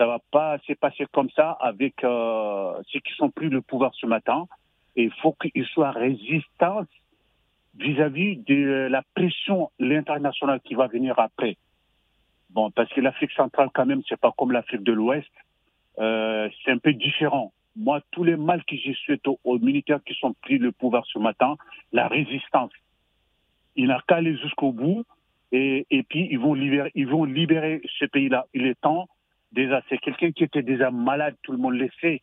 ça 0.00 0.06
va 0.06 0.18
pas 0.30 0.56
se 0.66 0.72
passer 0.72 1.04
comme 1.12 1.28
ça 1.36 1.50
avec 1.60 2.02
euh, 2.04 2.72
ceux 2.88 3.00
qui 3.00 3.12
sont 3.16 3.30
pris 3.30 3.50
le 3.50 3.60
pouvoir 3.60 3.94
ce 3.94 4.06
matin. 4.06 4.46
Et 4.96 5.04
il 5.04 5.12
faut 5.20 5.34
qu'ils 5.34 5.66
soient 5.66 5.90
résistants 5.90 6.86
vis-à-vis 7.74 8.38
de 8.38 8.88
la 8.90 9.02
pression 9.14 9.70
l'international 9.78 10.58
qui 10.62 10.74
va 10.74 10.86
venir 10.86 11.18
après. 11.18 11.58
Bon, 12.48 12.70
parce 12.70 12.90
que 12.94 13.02
l'Afrique 13.02 13.32
centrale, 13.32 13.68
quand 13.74 13.84
même, 13.84 14.00
c'est 14.08 14.18
pas 14.18 14.32
comme 14.38 14.52
l'Afrique 14.52 14.82
de 14.84 14.92
l'Ouest. 14.92 15.30
Euh, 15.98 16.48
c'est 16.64 16.70
un 16.70 16.78
peu 16.78 16.94
différent. 16.94 17.52
Moi, 17.76 18.00
tous 18.10 18.24
les 18.24 18.36
mal 18.36 18.64
que 18.64 18.76
j'ai 18.76 18.94
souhaité 19.04 19.28
aux, 19.28 19.38
aux, 19.44 19.58
militaires 19.58 20.00
qui 20.06 20.14
sont 20.14 20.32
pris 20.32 20.56
le 20.56 20.72
pouvoir 20.72 21.04
ce 21.04 21.18
matin, 21.18 21.56
la 21.92 22.08
résistance. 22.08 22.72
Il 23.76 23.88
n'a 23.88 24.00
qu'à 24.08 24.16
aller 24.16 24.34
jusqu'au 24.38 24.72
bout 24.72 25.04
et, 25.52 25.86
et 25.90 26.02
puis 26.04 26.26
ils 26.30 26.38
vont 26.38 26.54
libérer, 26.54 26.90
ils 26.94 27.06
vont 27.06 27.24
libérer 27.24 27.82
ce 27.98 28.06
pays-là. 28.06 28.46
Il 28.54 28.64
est 28.64 28.80
temps 28.80 29.06
déjà, 29.52 29.82
c'est 29.88 29.98
quelqu'un 29.98 30.32
qui 30.32 30.44
était 30.44 30.62
déjà 30.62 30.90
malade, 30.90 31.36
tout 31.42 31.52
le 31.52 31.58
monde 31.58 31.74
le 31.74 31.88
sait. 32.00 32.22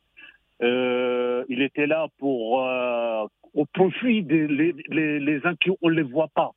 Euh, 0.64 1.46
il 1.50 1.62
était 1.62 1.86
là 1.86 2.08
pour 2.18 2.64
euh, 2.64 3.26
au 3.54 3.66
profit 3.66 4.24
des 4.24 4.48
les, 4.48 4.74
les, 4.90 5.20
les 5.20 5.46
uns 5.46 5.56
qui 5.56 5.70
on 5.82 5.90
les 5.90 6.02
voit 6.02 6.30
pas 6.30 6.52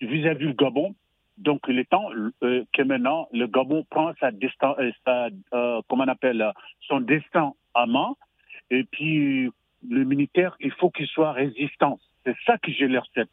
vis-à-vis 0.00 0.46
du 0.46 0.54
Gabon. 0.54 0.94
Donc 1.36 1.62
il 1.68 1.78
est 1.78 1.88
temps 1.88 2.10
euh, 2.42 2.64
que 2.72 2.82
maintenant 2.82 3.28
le 3.32 3.46
Gabon 3.46 3.84
prend 3.90 4.12
sa 4.20 4.30
destin, 4.30 4.76
sa, 5.04 5.30
comment 5.88 6.04
on 6.04 6.08
appelle 6.08 6.52
son 6.82 7.00
destin 7.00 7.52
à 7.74 7.86
main. 7.86 8.14
Et 8.70 8.84
puis 8.84 9.50
le 9.88 10.04
militaire, 10.04 10.56
il 10.60 10.70
faut 10.72 10.90
qu'il 10.90 11.06
soit 11.08 11.32
résistant. 11.32 11.98
C'est 12.24 12.36
ça 12.46 12.56
que 12.58 12.70
je 12.70 12.84
leur 12.84 13.06
souhaite. 13.06 13.30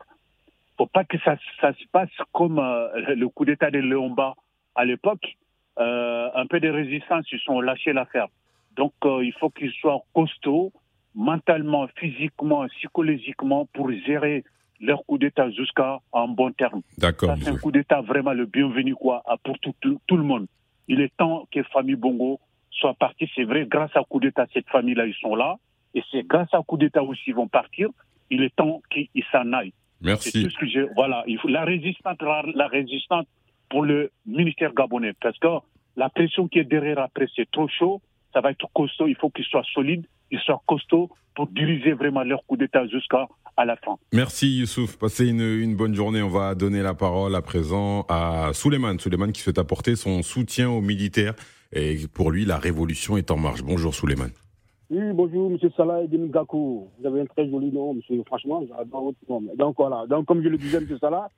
Faut 0.78 0.88
pas 0.88 1.04
que 1.04 1.18
ça, 1.20 1.36
ça 1.60 1.74
se 1.74 1.86
passe 1.92 2.10
comme 2.32 2.56
le 2.56 3.28
coup 3.28 3.46
d'État 3.46 3.70
de 3.70 3.80
Léomba 3.80 4.36
à 4.74 4.86
l'époque 4.86 5.38
euh, 5.80 6.30
un 6.34 6.46
peu 6.48 6.60
de 6.60 6.70
résistance, 6.70 7.26
ils 7.32 7.40
sont 7.40 7.62
lâchés 7.62 7.94
l'affaire. 7.94 8.28
Donc 8.76 8.94
euh, 9.06 9.24
il 9.24 9.34
faut 9.34 9.50
qu'ils 9.50 9.72
soient 9.72 10.02
costauds, 10.14 10.72
mentalement, 11.16 11.88
physiquement, 11.98 12.66
psychologiquement, 12.78 13.66
pour 13.74 13.92
gérer 13.92 14.44
leur 14.80 15.04
coup 15.06 15.18
d'État 15.18 15.50
jusqu'à 15.52 16.00
un 16.14 16.28
bon 16.28 16.52
terme. 16.52 16.82
D'accord. 16.98 17.36
C'est 17.42 17.50
un 17.50 17.58
coup 17.58 17.72
d'État 17.72 18.02
vraiment 18.02 18.34
le 18.34 18.46
bienvenu 18.46 18.96
quoi, 18.96 19.24
pour 19.44 19.58
tout, 19.60 19.74
tout, 19.82 20.00
tout, 20.06 20.18
le 20.18 20.24
monde. 20.24 20.48
Il 20.88 21.02
est 21.02 21.16
temps 21.18 21.48
que 21.52 21.64
famille 21.64 21.96
Bongo 21.96 22.40
soit 22.72 22.94
partie. 22.94 23.30
C'est 23.36 23.44
vrai, 23.44 23.66
grâce 23.66 23.96
à 23.96 24.04
coup 24.04 24.20
d'État, 24.20 24.46
cette 24.54 24.70
famille-là, 24.70 25.08
ils 25.08 25.16
sont 25.16 25.36
là. 25.36 25.58
Et 25.96 26.04
c'est 26.12 26.24
grâce 26.24 26.54
à 26.54 26.62
coup 26.62 26.78
d'État 26.78 27.04
aussi 27.04 27.24
ils 27.28 27.36
vont 27.36 27.48
partir. 27.48 27.90
Il 28.30 28.44
est 28.44 28.56
temps 28.56 28.82
qu'ils 28.92 29.24
s'en 29.32 29.52
aillent. 29.54 29.74
Merci. 30.02 30.44
Tout 30.44 30.50
ce 30.52 30.58
que 30.58 30.68
je, 30.68 30.94
voilà, 30.96 31.24
il 31.26 31.40
faut, 31.40 31.48
la 31.48 31.66
résistance, 31.66 32.18
la, 32.22 32.44
la 32.54 32.68
résistance 32.68 33.26
pour 33.70 33.84
le 33.84 34.12
ministère 34.26 34.74
gabonais. 34.74 35.14
Parce 35.22 35.38
que 35.40 35.48
la 35.96 36.10
pression 36.10 36.48
qui 36.48 36.60
est 36.60 36.64
derrière 36.64 37.00
après, 37.00 37.28
c'est 37.36 37.50
trop 37.52 37.68
chaud. 37.68 38.02
Ça 38.34 38.42
va 38.42 38.52
être 38.52 38.68
costaud. 38.74 39.08
Il 39.08 39.16
faut 39.16 39.30
qu'ils 39.30 39.46
soient 39.46 39.66
solides, 39.74 40.06
ils 40.32 40.40
soient 40.40 40.62
costauds 40.68 41.10
pour 41.36 41.48
diriger 41.48 41.94
vraiment 41.94 42.24
leur 42.24 42.46
coup 42.46 42.58
d'État 42.58 42.86
jusqu'à 42.88 43.28
à 43.58 43.66
la 43.66 43.76
fin. 43.76 43.98
Merci 44.14 44.60
Youssouf. 44.60 44.98
Passez 44.98 45.28
une, 45.28 45.42
une, 45.42 45.76
bonne 45.76 45.96
journée. 45.96 46.22
On 46.22 46.30
va 46.30 46.54
donner 46.54 46.84
la 46.84 46.94
parole 46.94 47.36
à 47.36 47.42
présent 47.42 48.06
à 48.08 48.52
Souleymane. 48.54 49.00
Souleymane 49.00 49.32
qui 49.32 49.42
souhaite 49.42 49.58
apporter 49.58 49.96
son 49.96 50.22
soutien 50.22 50.70
aux 50.70 50.82
militaires. 50.82 51.34
Et 51.74 51.98
pour 52.14 52.32
lui, 52.32 52.46
la 52.46 52.58
révolution 52.58 53.18
est 53.18 53.32
en 53.32 53.38
marche. 53.38 53.64
Bonjour 53.64 53.94
Souleymane. 53.94 54.32
Oui, 54.90 55.02
bonjour, 55.14 55.52
M. 55.52 55.58
Salah 55.76 56.04
Edin 56.04 56.28
Gakou. 56.28 56.88
Vous 56.98 57.08
avez 57.08 57.22
un 57.22 57.26
très 57.26 57.50
joli 57.50 57.72
nom, 57.74 57.94
monsieur. 57.94 58.24
Franchement, 58.26 58.64
j'adore 58.70 59.04
votre 59.04 59.18
nom. 59.28 59.44
Donc 59.58 59.76
voilà. 59.78 60.06
Donc, 60.08 60.26
comme 60.26 60.42
je 60.42 60.48
le 60.48 60.58
disais, 60.58 60.78
M. 60.78 60.88
Salah, 61.02 61.30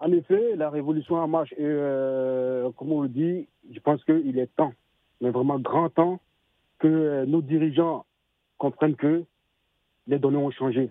en 0.00 0.12
effet, 0.12 0.56
la 0.56 0.70
révolution 0.70 1.16
en 1.16 1.28
marche, 1.28 1.52
et 1.52 1.56
euh, 1.60 2.70
comme 2.72 2.92
on 2.92 3.02
le 3.02 3.08
dit, 3.08 3.46
je 3.72 3.80
pense 3.80 4.02
qu'il 4.04 4.38
est 4.38 4.54
temps, 4.56 4.72
mais 5.20 5.30
vraiment 5.30 5.58
grand 5.58 5.88
temps, 5.88 6.20
que 6.78 6.88
euh, 6.88 7.26
nos 7.26 7.42
dirigeants 7.42 8.04
comprennent 8.58 8.96
que 8.96 9.24
les 10.06 10.18
données 10.18 10.36
ont 10.36 10.50
changé. 10.50 10.90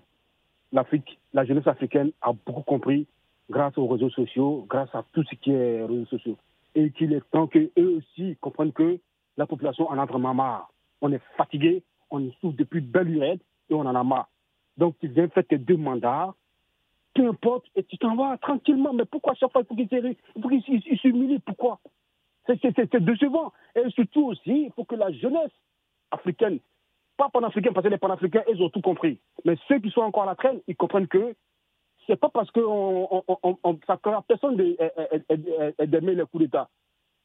L'Afrique, 0.72 1.20
la 1.34 1.45
jeunesse 1.45 1.68
africaine 1.68 2.12
a 2.22 2.34
beaucoup 2.34 2.64
compris 2.64 3.06
grâce 3.49 3.78
aux 3.78 3.88
réseaux 3.88 4.10
sociaux, 4.10 4.66
grâce 4.70 4.93
à 4.95 5.06
tout 5.14 5.24
ce 5.24 5.36
qui 5.36 5.51
est 5.51 5.84
réseaux 5.86 6.06
sociaux. 6.06 6.38
Et 6.76 6.89
qu'il 6.91 7.14
est 7.14 7.22
temps 7.30 7.47
qu'eux 7.47 7.72
aussi 7.78 8.36
comprennent 8.41 8.72
que 8.72 8.97
la 9.38 9.45
population 9.45 9.88
en 9.89 9.99
a 9.99 10.06
vraiment 10.06 10.34
marre. 10.34 10.72
On 11.01 11.12
est 11.12 11.22
fatigué, 11.38 11.84
on 12.10 12.32
souffre 12.41 12.58
depuis 12.58 12.82
belle 12.82 13.08
lurette 13.08 13.41
et 13.70 13.74
on 13.74 13.82
en 13.82 13.95
a 13.95 14.04
marre. 14.04 14.30
Donc, 14.78 14.95
tu 14.99 15.08
viens 15.08 15.28
faire 15.28 15.45
tes 15.45 15.58
deux 15.58 15.78
mandats, 15.78 16.34
peu 17.14 17.28
importe, 17.28 17.66
et 17.76 17.84
tu 17.84 17.97
t'en 17.97 18.16
vas 18.16 18.38
tranquillement. 18.38 18.93
Mais 18.93 19.05
pourquoi 19.05 19.34
chaque 19.36 19.51
fois 19.51 19.61
il 19.61 19.68
faut 19.68 19.76
qu'il 19.76 20.97
s'humilie 20.99 21.39
Pourquoi? 21.39 21.80
C'est 22.45 22.95
décevant. 22.97 23.53
Et 23.76 23.89
surtout 23.91 24.28
aussi, 24.28 24.66
il 24.66 24.72
faut 24.76 24.84
que 24.84 24.95
la 24.95 25.11
jeunesse 25.11 25.51
africaine, 26.11 26.59
pas 27.18 27.30
panafricaine, 27.30 27.74
parce 27.74 27.86
que 27.86 27.91
les 27.91 27.97
panafricains, 27.97 28.43
ils 28.49 28.61
ont 28.61 28.70
tout 28.70 28.82
compris. 28.82 29.20
Mais 29.45 29.55
ceux 29.68 29.80
qui 29.80 29.89
sont 29.91 30.01
encore 30.01 30.24
à 30.24 30.28
la 30.28 30.36
traîne, 30.36 30.59
ils 30.68 30.76
comprennent 30.76 31.07
que 31.07 31.36
c'est 32.05 32.20
pas 32.20 32.30
parce 32.30 32.51
que 32.51 32.59
on, 32.59 33.24
on, 33.28 33.57
on, 33.64 33.80
ça 33.88 33.97
ne 34.05 34.22
personne 34.28 34.57
d'aimer 34.57 36.16
les 36.16 36.26
coups 36.26 36.43
d'État. 36.43 36.70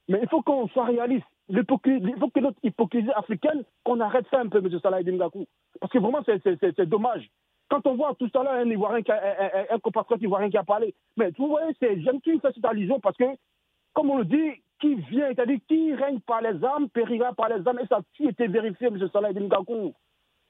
Mais 0.08 0.20
il 0.22 0.28
faut 0.28 0.42
qu'on 0.42 0.68
soit 0.68 0.84
réaliste. 0.84 1.26
Il 1.48 1.64
faut 1.66 1.78
que 1.78 2.40
notre 2.40 2.58
hypocrisie 2.62 3.10
africaine, 3.12 3.64
qu'on 3.84 4.00
arrête 4.00 4.26
ça 4.30 4.40
un 4.40 4.48
peu, 4.48 4.58
M. 4.58 4.78
Salah 4.80 5.02
Ngakou. 5.02 5.46
Parce 5.80 5.92
que 5.92 5.98
vraiment, 5.98 6.22
c'est 6.24 6.88
dommage. 6.88 7.28
Quand 7.68 7.86
on 7.86 7.94
voit 7.94 8.14
tout 8.14 8.30
à 8.34 8.42
l'heure 8.42 8.52
un 8.54 8.70
Ivoirien, 8.70 9.02
qui 9.02 9.12
a, 9.12 9.16
un, 9.16 9.74
un 9.74 9.78
compatriote 9.78 10.22
ivoirien 10.22 10.50
qui 10.50 10.56
a 10.56 10.64
parlé, 10.64 10.94
mais 11.16 11.30
vous 11.36 11.48
voyez, 11.48 11.74
j'aime 11.80 12.20
qu'il 12.20 12.40
fait 12.40 12.52
cette 12.54 12.64
allusion 12.64 12.98
parce 13.00 13.16
que, 13.16 13.24
comme 13.92 14.10
on 14.10 14.18
le 14.18 14.24
dit, 14.24 14.62
qui 14.80 14.94
vient, 14.94 15.28
c'est-à-dire 15.28 15.58
qui 15.68 15.94
règne 15.94 16.20
par 16.20 16.40
les 16.40 16.62
armes, 16.64 16.88
périra 16.88 17.32
par 17.34 17.48
les 17.48 17.66
armes, 17.66 17.80
et 17.80 17.86
ça 17.86 17.96
a 17.96 18.02
tout 18.14 18.28
été 18.28 18.46
vérifié, 18.46 18.86
M. 18.86 18.98
Salah 19.12 19.32
Ngakou. 19.32 19.92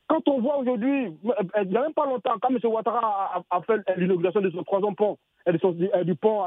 Quand 0.07 0.27
on 0.29 0.41
voit 0.41 0.59
aujourd'hui, 0.59 1.12
il 1.23 1.69
n'y 1.69 1.77
a 1.77 1.83
même 1.83 1.93
pas 1.93 2.07
longtemps, 2.07 2.35
quand 2.41 2.51
M. 2.51 2.59
Ouattara 2.64 3.45
a, 3.51 3.62
fait 3.62 3.81
l'inauguration 3.97 4.41
de 4.41 4.51
son 4.51 4.62
troisième 4.62 4.95
pont, 4.95 5.19
de 5.47 5.59
son, 5.59 5.73
du 5.73 6.14
pont 6.14 6.45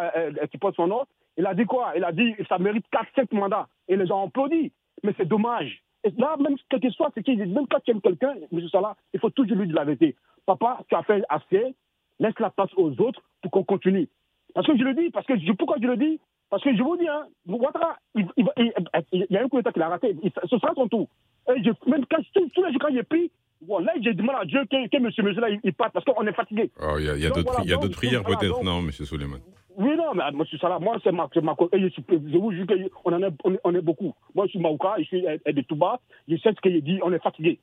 qui 0.52 0.58
porte 0.58 0.76
son 0.76 0.88
nom, 0.88 1.04
il 1.38 1.46
a 1.46 1.54
dit 1.54 1.66
quoi? 1.66 1.94
Il 1.96 2.04
a 2.04 2.12
dit 2.12 2.36
ça 2.50 2.58
mérite 2.58 2.86
4-5 2.92 3.36
mandats. 3.36 3.68
Et 3.88 3.96
les 3.96 4.08
gens 4.08 4.24
ont 4.24 4.28
applaudi. 4.28 4.72
Mais 5.04 5.14
c'est 5.18 5.28
dommage. 5.28 5.82
Et 6.04 6.12
là, 6.18 6.36
même 6.38 6.56
quel 6.70 6.80
que 6.80 6.90
soit 6.90 7.12
ce 7.16 7.22
qu'il 7.22 7.38
dit, 7.38 7.46
même 7.46 7.68
quand 7.68 7.80
tu 7.84 7.92
aimes 7.92 8.02
quelqu'un, 8.02 8.34
M. 8.52 8.70
Salah, 8.70 8.96
il 9.14 9.20
faut 9.20 9.30
toujours 9.30 9.58
lui 9.58 9.68
dire 9.68 9.76
la 9.76 9.86
vérité. 9.86 10.16
Papa, 10.46 10.80
tu 10.90 10.96
as 10.96 11.04
fait 11.04 11.24
assez, 11.30 11.76
laisse 12.20 12.40
la 12.40 12.50
place 12.50 12.70
aux 12.76 12.92
autres 13.02 13.22
pour 13.42 13.52
qu'on 13.52 13.64
continue. 13.64 14.08
Parce 14.54 14.68
que 14.68 14.78
je 14.78 14.84
le 14.84 14.94
dis, 14.94 15.10
parce 15.12 15.26
que 15.26 15.38
je, 15.38 15.52
pourquoi 15.54 15.78
je 15.82 15.88
le 15.88 15.98
dis? 15.98 16.20
Parce 16.50 16.64
que 16.64 16.76
je 16.76 16.84
vous 16.84 16.98
dis, 16.98 17.08
hein, 17.08 17.26
Ouattara, 17.48 17.98
il, 18.16 18.28
il, 18.36 18.46
il, 18.58 18.74
il, 19.14 19.28
y 19.30 19.38
a 19.38 19.44
un 19.44 19.48
coup 19.48 19.58
d'État 19.58 19.72
qu'il 19.72 19.82
a 19.82 19.88
raté, 19.88 20.16
ce 20.50 20.58
sera 20.58 20.74
son 20.76 20.88
tour. 20.90 21.08
Et 21.56 21.64
je, 21.64 21.70
même 21.90 22.06
quand, 22.10 22.18
tous, 22.34 22.50
tous 22.54 22.64
les 22.64 22.72
jours, 22.74 22.82
quand 22.82 22.94
j'ai 22.94 23.04
pris, 23.04 23.32
là, 23.68 23.94
j'ai 24.02 24.14
demandé 24.14 24.40
à 24.42 24.46
Dieu 24.46 24.66
que, 24.70 24.88
que 24.90 24.98
monsieur, 25.02 25.24
monsieur 25.24 25.40
là, 25.42 25.48
il, 25.64 25.74
parte, 25.74 25.94
parce 25.94 26.04
qu'on 26.06 26.28
est 26.28 26.34
fatigué. 26.34 26.70
Oh, 26.82 26.96
Il 27.00 27.06
y 27.06 27.10
a, 27.10 27.16
y 27.16 27.28
d'autres 27.30 27.44
voilà, 27.44 27.60
prières 27.92 28.24
peut-être, 28.24 28.64
non, 28.64 28.82
monsieur 28.82 29.06
Suleiman 29.06 29.38
Oui, 29.78 29.96
non, 29.96 30.14
mais 30.14 30.24
M. 30.28 30.44
Salah, 30.60 30.80
moi, 30.80 30.98
c'est 31.04 31.14
ma, 31.14 31.30
ma 31.42 31.56
et 31.72 31.80
je, 31.80 31.88
suis- 31.88 32.04
je 32.10 32.38
vous 32.38 32.52
jure 32.52 32.66
qu'on 33.02 33.14
en 33.14 33.24
est, 33.24 33.34
on 33.46 33.54
est, 33.54 33.60
on 33.64 33.74
est 33.74 33.82
beaucoup. 33.82 34.14
Moi, 34.36 34.46
je 34.48 34.52
suis 34.52 34.60
Maouka, 34.60 34.96
je 35.00 35.04
suis 35.04 35.26
euh, 35.26 35.38
de 35.46 35.62
Touba, 35.62 36.02
je 36.28 36.36
sais 36.36 36.52
ce 36.54 36.60
qu'il 36.60 36.84
dit, 36.84 37.00
on 37.02 37.14
est 37.14 37.24
fatigué. 37.24 37.60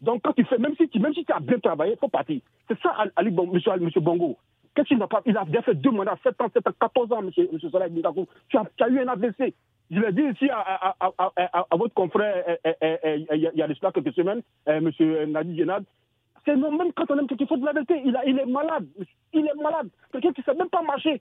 Donc, 0.00 0.22
quand 0.22 0.32
tu 0.32 0.44
fais, 0.44 0.58
même 0.58 0.74
si 0.76 0.88
tu, 0.88 0.98
même 0.98 1.14
si 1.14 1.24
tu 1.24 1.32
as 1.32 1.40
bien 1.40 1.58
travaillé, 1.58 1.92
il 1.92 1.98
faut 1.98 2.08
partir. 2.08 2.40
C'est 2.68 2.78
ça, 2.80 2.94
Ali, 3.16 3.30
monsieur, 3.30 3.72
monsieur 3.80 4.00
Bongo. 4.00 4.36
Qu'est-ce 4.74 4.88
qu'il 4.88 4.98
n'a 4.98 5.06
pas 5.06 5.22
Il 5.26 5.36
a 5.36 5.44
déjà 5.44 5.62
fait 5.62 5.74
deux 5.74 5.90
mandats, 5.90 6.18
7 6.22 6.40
ans, 6.40 6.50
7 6.52 6.66
ans, 6.66 6.72
14 6.80 7.12
ans, 7.12 7.22
monsieur, 7.22 7.48
monsieur 7.52 7.68
Ibn 7.68 8.00
tu 8.48 8.56
as, 8.58 8.88
eu 8.88 9.00
un 9.00 9.08
AVC. 9.08 9.54
Je 9.90 10.00
l'ai 10.00 10.12
dit 10.12 10.22
ici 10.22 10.50
à, 10.50 10.94
à, 10.98 11.32
à, 11.70 11.76
votre 11.76 11.94
confrère 11.94 12.42
euh, 12.48 12.56
euh, 12.82 12.96
euh, 13.04 13.16
il 13.34 13.50
y 13.54 13.62
a- 13.62 13.68
de 13.68 13.74
cela 13.74 13.92
quelques 13.92 14.14
semaines, 14.14 14.42
monsieur 14.66 15.26
Nadi 15.26 15.56
Genad. 15.56 15.84
C'est 16.44 16.56
même 16.56 16.92
quand 16.94 17.10
on 17.10 17.18
aime 17.18 17.26
quelqu'un, 17.26 17.44
il 17.44 17.48
faut 17.48 17.56
de 17.56 17.64
la. 17.64 17.72
Il, 17.90 18.18
il 18.26 18.38
est 18.38 18.46
malade. 18.46 18.86
Il 19.32 19.46
est 19.46 19.62
malade. 19.62 19.88
Quelqu'un 20.12 20.32
qui 20.32 20.40
ne 20.40 20.44
sait 20.44 20.54
même 20.58 20.68
pas 20.68 20.82
marcher. 20.82 21.20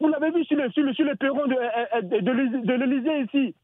Vous 0.00 0.08
l'avez 0.08 0.30
vu 0.30 0.44
sur 0.44 0.56
le, 0.56 0.70
sur 0.70 0.82
le, 0.82 0.92
sur 0.94 1.04
le 1.04 1.14
perron 1.16 1.46
de, 1.46 2.20
de, 2.20 2.66
de, 2.66 2.72
l'Élysée 2.74 3.20
ici. 3.22 3.54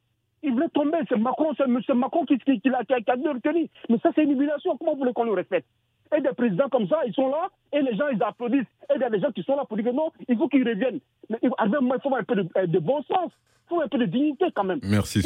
Il 0.43 0.53
voulait 0.53 0.69
tomber. 0.69 0.99
C'est 1.09 1.19
Macron, 1.19 1.53
c'est. 1.57 1.95
Macron 1.95 2.25
qui, 2.25 2.39
qui, 2.39 2.61
qui 2.61 2.69
l'a 2.69 2.85
qui 2.85 2.95
a, 2.95 3.01
qui 3.01 3.11
a 3.11 3.17
dû 3.17 3.25
le 3.25 3.31
retenir. 3.31 3.69
Mais 3.89 3.99
ça, 4.03 4.11
c'est 4.15 4.23
une 4.23 4.33
humiliation. 4.33 4.77
Comment 4.77 4.97
voulez 4.97 5.13
qu'on 5.13 5.25
le 5.25 5.33
respecte? 5.33 5.69
Et 6.17 6.21
des 6.23 6.33
présidents 6.37 6.69
comme 6.71 6.89
ça, 6.89 7.01
ils 7.07 7.13
sont 7.15 7.29
là 7.29 7.49
et 7.73 7.83
les 7.83 7.97
gens, 7.97 8.09
ils 8.13 8.23
applaudissent. 8.23 8.67
Et 8.91 8.95
il 8.97 9.01
y 9.01 9.05
a 9.05 9.11
des 9.11 9.21
gens 9.21 9.31
qui 9.33 9.43
sont 9.43 9.57
là 9.57 9.65
pour 9.69 9.77
dire 9.77 9.87
que 9.87 9.95
non, 9.97 10.11
il 10.29 10.37
faut 10.39 10.49
qu'ils 10.49 10.67
reviennent. 10.67 11.01
Mais 11.29 11.37
il 11.43 11.49
faut 11.51 11.55
avoir 11.59 12.21
un 12.21 12.25
peu 12.25 12.35
de, 12.37 12.49
euh, 12.57 12.67
de 12.67 12.79
bon 12.79 13.03
sens. 13.03 13.31
Il 13.71 13.75
faut 13.77 13.83
un 13.83 13.89
peu 13.89 13.99
de 13.99 14.07
dignité 14.07 14.47
quand 14.55 14.65
même. 14.65 14.79
Merci. 14.83 15.21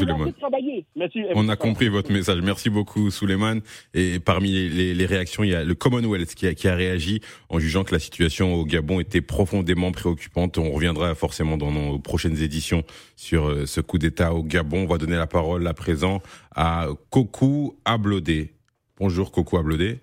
Merci. 0.97 1.21
On 1.37 1.49
a 1.49 1.55
compris 1.55 1.89
votre 1.89 2.11
message. 2.11 2.41
Merci 2.43 2.71
beaucoup, 2.71 3.09
Suleiman. 3.13 3.61
Et 3.95 4.19
parmi 4.19 4.51
les, 4.51 4.69
les- 4.69 4.95
les 4.95 5.07
réactions, 5.07 5.45
il 5.45 5.51
y 5.51 5.55
a 5.55 5.63
le 5.63 5.75
Commonwealth 5.77 6.35
qui 6.35 6.49
a, 6.49 6.55
qui 6.55 6.67
a 6.67 6.75
réagi 6.75 7.21
en 7.51 7.61
jugeant 7.61 7.85
que 7.85 7.93
la 7.93 8.01
situation 8.01 8.55
au 8.55 8.65
Gabon 8.65 8.99
était 8.99 9.21
profondément 9.21 9.93
préoccupante. 9.93 10.59
On 10.59 10.73
reviendra 10.73 11.15
forcément 11.15 11.57
dans 11.57 11.71
nos 11.71 12.01
prochaines 12.01 12.43
éditions 12.43 12.83
sur 13.15 13.49
euh, 13.49 13.67
ce 13.67 13.81
coup 13.81 13.99
d'État 13.99 14.35
au 14.35 14.43
Gabon. 14.43 14.83
On 14.83 14.87
va 14.87 14.99
donner 14.99 15.17
la 15.17 15.29
parole 15.29 15.65
à 15.69 15.75
présent 15.75 16.21
à 16.57 16.89
Kokou 17.11 17.77
Ablodé. 17.85 18.55
Bonjour, 18.99 19.31
Kokou 19.31 19.57
Ablodé. 19.59 20.01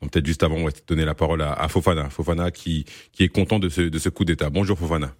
Peut-être 0.00 0.26
juste 0.26 0.42
avant, 0.42 0.56
on 0.56 0.64
va 0.64 0.70
donner 0.86 1.04
la 1.04 1.14
parole 1.14 1.42
à, 1.42 1.68
Fofana. 1.68 2.10
Fofana 2.10 2.50
qui, 2.50 2.84
est 3.18 3.28
content 3.28 3.58
de 3.58 3.68
ce, 3.68 4.08
coup 4.08 4.24
d'État. 4.24 4.50
Bonjour, 4.50 4.78
Fofana. 4.78 5.14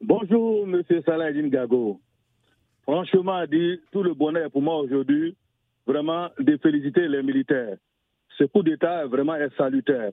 Bonjour, 0.00 0.66
Monsieur 0.66 1.02
Saladin 1.02 1.48
Gago. 1.48 2.00
Franchement, 2.82 3.44
dit 3.46 3.80
tout 3.90 4.02
le 4.02 4.14
bonheur 4.14 4.50
pour 4.50 4.62
moi 4.62 4.78
aujourd'hui, 4.78 5.36
vraiment 5.86 6.28
de 6.38 6.56
féliciter 6.58 7.08
les 7.08 7.22
militaires. 7.22 7.76
Ce 8.38 8.44
coup 8.44 8.62
d'État 8.62 9.06
vraiment 9.06 9.34
est 9.34 9.54
salutaire. 9.56 10.12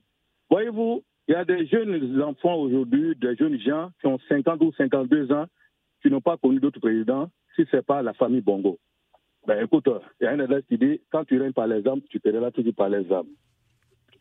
Voyez-vous, 0.50 1.04
il 1.28 1.34
y 1.34 1.36
a 1.36 1.46
des 1.46 1.66
jeunes 1.68 2.22
enfants 2.22 2.56
aujourd'hui, 2.56 3.16
des 3.16 3.36
jeunes 3.36 3.60
gens 3.60 3.90
qui 4.00 4.08
ont 4.08 4.20
50 4.30 4.62
ou 4.62 4.74
52 4.78 5.32
ans, 5.32 5.46
qui 6.02 6.10
n'ont 6.10 6.22
pas 6.22 6.38
connu 6.38 6.60
d'autres 6.60 6.80
présidents, 6.80 7.30
si 7.56 7.66
ce 7.70 7.78
n'est 7.78 7.82
pas 7.82 8.02
la 8.02 8.14
famille 8.14 8.42
Bongo. 8.42 8.80
Ben 9.46 9.64
écoute, 9.64 9.90
il 10.20 10.24
y 10.24 10.28
a 10.28 10.32
un 10.32 10.40
adresse 10.40 10.64
qui 10.68 10.78
dit, 10.78 11.02
quand 11.12 11.26
tu 11.26 11.40
règnes 11.40 11.54
par 11.54 11.68
les 11.68 11.86
armes, 11.88 12.02
tu 12.10 12.20
paieras 12.20 12.52
toujours 12.52 12.74
par 12.74 12.90
les 12.90 13.10
armes. 13.12 13.28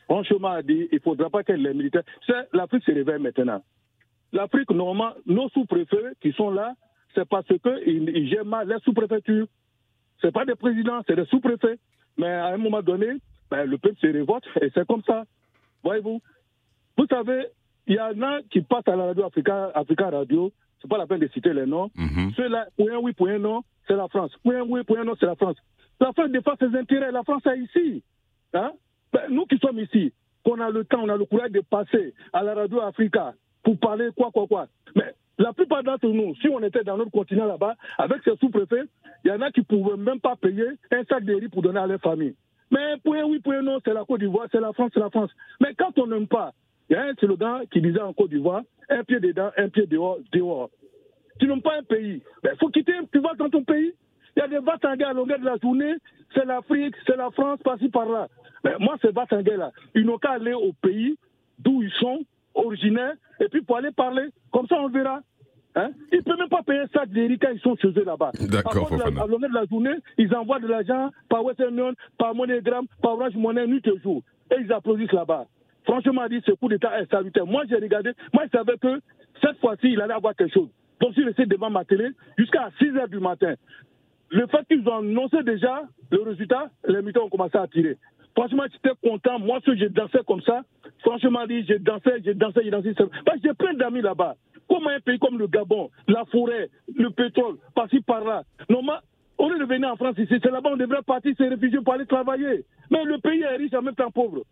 Franchement, 0.07 0.61
dit, 0.62 0.88
il 0.90 0.96
ne 0.96 1.00
faudra 1.00 1.30
pas 1.30 1.42
que 1.42 1.53
les 1.53 1.74
militaires... 1.74 2.03
L'Afrique 2.53 2.84
se 2.84 2.92
réveille 2.92 3.20
maintenant. 3.20 3.62
L'Afrique, 4.32 4.70
normalement, 4.70 5.14
nos 5.26 5.48
sous-préfets 5.50 6.14
qui 6.20 6.32
sont 6.32 6.50
là, 6.50 6.74
c'est 7.14 7.28
parce 7.28 7.46
qu'ils 7.46 8.09
ils 8.09 8.28
gèrent 8.28 8.44
mal 8.44 8.68
les 8.68 8.78
sous-préfectures. 8.80 9.46
Ce 10.20 10.28
pas 10.28 10.44
des 10.44 10.55
présidents, 10.55 11.00
c'est 11.07 11.16
des 11.16 11.26
sous-préfets. 11.26 11.78
Mais 12.16 12.28
à 12.28 12.48
un 12.48 12.57
moment 12.57 12.82
donné, 12.82 13.09
ben, 13.50 13.64
le 13.64 13.78
peuple 13.78 13.98
se 14.00 14.07
révolte 14.07 14.44
et 14.61 14.70
c'est 14.74 14.86
comme 14.86 15.03
ça. 15.03 15.24
Voyez-vous? 15.82 16.20
Vous 16.96 17.07
savez, 17.07 17.46
il 17.86 17.96
y 17.96 18.00
en 18.00 18.20
a 18.22 18.42
qui 18.50 18.61
passent 18.61 18.86
à 18.86 18.96
la 18.96 19.07
radio 19.07 19.24
Africa, 19.24 19.70
Africa 19.74 20.11
Radio, 20.11 20.53
c'est 20.80 20.88
pas 20.88 20.98
la 20.98 21.07
peine 21.07 21.20
de 21.20 21.28
citer 21.28 21.53
les 21.53 21.66
noms. 21.66 21.90
Ceux-là, 22.36 22.66
pour 22.76 22.90
un 22.90 22.98
oui, 22.98 23.12
pour 23.12 23.28
un 23.28 23.38
non, 23.38 23.62
c'est 23.86 23.96
la 23.96 24.09
France. 24.09 24.32
Pour 24.42 24.53
un 24.53 24.62
oui, 24.62 24.82
pour 24.84 24.98
un 24.98 25.05
non, 25.05 25.14
c'est 25.18 25.26
la 25.26 25.36
France. 25.36 25.57
La 26.00 26.12
France 26.12 26.30
défend 26.30 26.55
ses 26.59 26.74
intérêts, 26.76 27.12
la 27.12 27.22
France 27.22 27.42
est 27.46 27.59
ici. 27.59 28.03
Hein? 28.55 28.72
Ben, 29.12 29.22
nous 29.30 29.46
qui 29.46 29.58
sommes 29.58 29.78
ici, 29.78 30.12
qu'on 30.44 30.60
a 30.60 30.70
le 30.70 30.84
temps, 30.84 31.02
on 31.02 31.08
a 31.08 31.16
le 31.16 31.24
courage 31.24 31.50
de 31.50 31.60
passer 31.60 32.14
à 32.32 32.42
la 32.42 32.54
radio 32.54 32.80
Africa 32.80 33.34
pour 33.62 33.78
parler 33.78 34.08
quoi, 34.16 34.30
quoi, 34.32 34.46
quoi. 34.46 34.66
Mais 34.96 35.14
la 35.38 35.52
plupart 35.52 35.82
d'entre 35.82 36.08
nous, 36.08 36.34
si 36.36 36.48
on 36.48 36.60
était 36.60 36.84
dans 36.84 36.96
notre 36.96 37.10
continent 37.10 37.46
là-bas, 37.46 37.74
avec 37.98 38.22
ces 38.24 38.36
sous-préfets, 38.36 38.84
il 39.24 39.28
y 39.28 39.30
en 39.32 39.40
a 39.40 39.50
qui 39.50 39.60
ne 39.60 39.64
pouvaient 39.64 39.96
même 39.96 40.20
pas 40.20 40.36
payer 40.36 40.66
un 40.90 41.04
sac 41.04 41.24
de 41.24 41.34
riz 41.34 41.48
pour 41.48 41.62
donner 41.62 41.80
à 41.80 41.86
leur 41.86 42.00
famille. 42.00 42.34
Mais 42.70 42.96
pour 43.04 43.14
un 43.14 43.24
oui, 43.24 43.38
pour 43.40 43.52
un 43.52 43.62
non, 43.62 43.78
c'est 43.84 43.92
la 43.92 44.04
Côte 44.04 44.20
d'Ivoire, 44.20 44.48
c'est 44.50 44.60
la 44.60 44.72
France, 44.72 44.90
c'est 44.94 45.00
la 45.00 45.10
France. 45.10 45.30
Mais 45.60 45.74
quand 45.74 45.98
on 45.98 46.06
n'aime 46.06 46.26
pas, 46.26 46.52
il 46.88 46.94
y 46.94 46.96
a 46.96 47.04
un 47.04 47.14
slogan 47.14 47.62
qui 47.70 47.80
disait 47.80 48.00
en 48.00 48.12
Côte 48.12 48.30
d'Ivoire, 48.30 48.62
un 48.88 49.04
pied 49.04 49.20
dedans, 49.20 49.50
un 49.56 49.68
pied 49.68 49.86
dehors, 49.86 50.18
dehors. 50.32 50.70
Tu 51.38 51.46
n'aimes 51.46 51.62
pas 51.62 51.78
un 51.78 51.82
pays, 51.82 52.22
il 52.44 52.56
faut 52.58 52.68
quitter, 52.68 52.94
tu 53.12 53.20
vas 53.20 53.34
dans 53.34 53.50
ton 53.50 53.62
pays. 53.62 53.92
Il 54.36 54.40
y 54.40 54.42
a 54.42 54.48
des 54.48 54.58
Vatangais 54.58 55.04
à 55.04 55.12
longueur 55.12 55.38
de 55.38 55.44
la 55.44 55.56
journée, 55.62 55.94
c'est 56.34 56.44
l'Afrique, 56.46 56.94
c'est 57.06 57.16
la 57.16 57.30
France, 57.30 57.60
par-ci, 57.62 57.88
par-là. 57.88 58.28
Mais 58.64 58.74
moi, 58.78 58.96
ces 59.02 59.10
Vatangais-là, 59.10 59.72
ils 59.94 60.04
n'ont 60.04 60.18
qu'à 60.18 60.32
aller 60.32 60.52
au 60.54 60.72
pays 60.72 61.16
d'où 61.58 61.82
ils 61.82 61.90
sont, 61.92 62.20
originaires, 62.54 63.14
et 63.40 63.48
puis 63.48 63.62
pour 63.62 63.76
aller 63.76 63.90
parler. 63.92 64.26
Comme 64.52 64.66
ça, 64.66 64.76
on 64.80 64.88
verra. 64.88 65.20
Hein? 65.74 65.90
Ils 66.12 66.18
ne 66.18 66.22
peuvent 66.22 66.38
même 66.38 66.48
pas 66.50 66.62
payer 66.62 66.82
sac 66.92 67.08
de 67.08 67.34
quand 67.36 67.48
ils 67.52 67.60
sont 67.60 67.76
chez 67.76 67.88
eux 67.88 68.04
là-bas. 68.04 68.30
D'accord, 68.50 68.72
À 68.72 68.88
cause 68.88 68.98
de 68.98 69.54
la- 69.54 69.64
journée, 69.70 69.94
ils 70.18 70.34
envoient 70.34 70.58
de 70.60 70.66
l'argent 70.66 71.10
par 71.30 71.42
Western 71.44 71.72
Union, 71.72 71.94
par 72.18 72.34
MoneyGram, 72.34 72.86
par 73.00 73.12
Orange 73.14 73.34
Money, 73.36 73.66
nuit 73.66 73.82
et 73.86 73.98
jour. 74.02 74.22
Et 74.50 74.56
ils 74.60 74.70
applaudissent 74.72 75.12
là-bas. 75.12 75.46
Franchement, 75.84 76.28
dit, 76.28 76.42
ce 76.46 76.52
coup 76.52 76.68
d'État 76.68 77.00
est 77.00 77.10
salutaire. 77.10 77.46
Moi, 77.46 77.62
j'ai 77.70 77.76
regardé, 77.76 78.12
moi, 78.34 78.44
je 78.52 78.56
savais 78.56 78.76
que 78.76 79.00
cette 79.40 79.58
fois-ci, 79.60 79.92
il 79.92 80.00
allait 80.00 80.12
avoir 80.14 80.36
quelque 80.36 80.52
chose. 80.52 80.68
Donc, 81.00 81.10
je 81.10 81.14
suis 81.14 81.24
resté 81.24 81.46
devant 81.46 81.70
ma 81.70 81.84
télé 81.84 82.08
jusqu'à 82.38 82.68
6 82.78 82.90
heures 82.96 83.08
du 83.08 83.18
matin. 83.18 83.54
Le 84.30 84.46
fait 84.46 84.64
qu'ils 84.68 84.86
ont 84.88 84.98
annoncé 84.98 85.42
déjà 85.42 85.82
le 86.10 86.20
résultat, 86.22 86.68
les 86.86 87.00
militaires 87.00 87.24
ont 87.24 87.28
commencé 87.30 87.56
à 87.56 87.66
tirer. 87.66 87.96
Franchement, 88.34 88.64
j'étais 88.72 88.94
content. 89.02 89.38
Moi, 89.38 89.58
si 89.64 89.76
je 89.78 89.86
dansais 89.86 90.20
comme 90.26 90.42
ça, 90.42 90.62
franchement, 91.00 91.44
je 91.48 91.76
dansais, 91.78 92.22
je 92.24 92.32
dansais, 92.32 92.64
je 92.64 92.70
dansais. 92.70 92.94
Parce 93.24 93.40
que 93.40 93.48
j'ai 93.48 93.54
plein 93.54 93.74
d'amis 93.74 94.00
là-bas. 94.00 94.36
Comment 94.68 94.90
un 94.90 95.00
pays 95.00 95.18
comme 95.18 95.38
le 95.38 95.46
Gabon, 95.48 95.90
la 96.08 96.24
forêt, 96.26 96.70
le 96.94 97.10
pétrole, 97.10 97.56
par-ci, 97.74 98.00
par-là. 98.00 98.42
Normalement, 98.70 99.00
au 99.38 99.48
lieu 99.50 99.58
de 99.58 99.64
venir 99.64 99.90
en 99.90 99.96
France 99.96 100.16
ici, 100.18 100.34
c'est 100.42 100.50
là-bas 100.50 100.70
on 100.72 100.76
devrait 100.76 101.02
partir 101.02 101.34
se 101.36 101.42
réfugier 101.42 101.80
pour 101.80 101.92
aller 101.94 102.06
travailler. 102.06 102.64
Mais 102.90 103.04
le 103.04 103.18
pays 103.18 103.42
est 103.42 103.56
riche 103.56 103.74
en 103.74 103.82
même 103.82 103.94
temps 103.94 104.10
pauvre. 104.10 104.42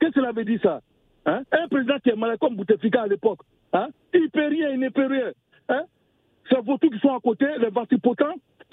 Qu'est-ce 0.00 0.12
que 0.12 0.20
cela 0.20 0.32
veut 0.32 0.44
dire 0.44 0.60
ça? 0.62 0.80
Hein? 1.26 1.42
Un 1.52 1.68
président 1.68 1.98
qui 2.02 2.10
est 2.10 2.16
malade 2.16 2.38
comme 2.38 2.56
Bouteflika 2.56 3.02
à 3.02 3.06
l'époque, 3.06 3.40
hein? 3.72 3.88
il 4.14 4.22
ne 4.22 4.28
peut 4.28 4.46
rien, 4.46 4.70
il 4.70 4.80
ne 4.80 4.88
peut 4.88 5.06
rien. 5.06 5.32
Hein? 5.68 5.82
C'est 6.48 6.60
vos 6.60 6.78
qui 6.78 6.88
sont 7.00 7.14
à 7.14 7.20
côté, 7.20 7.46
les 7.60 7.70
participants 7.70 8.14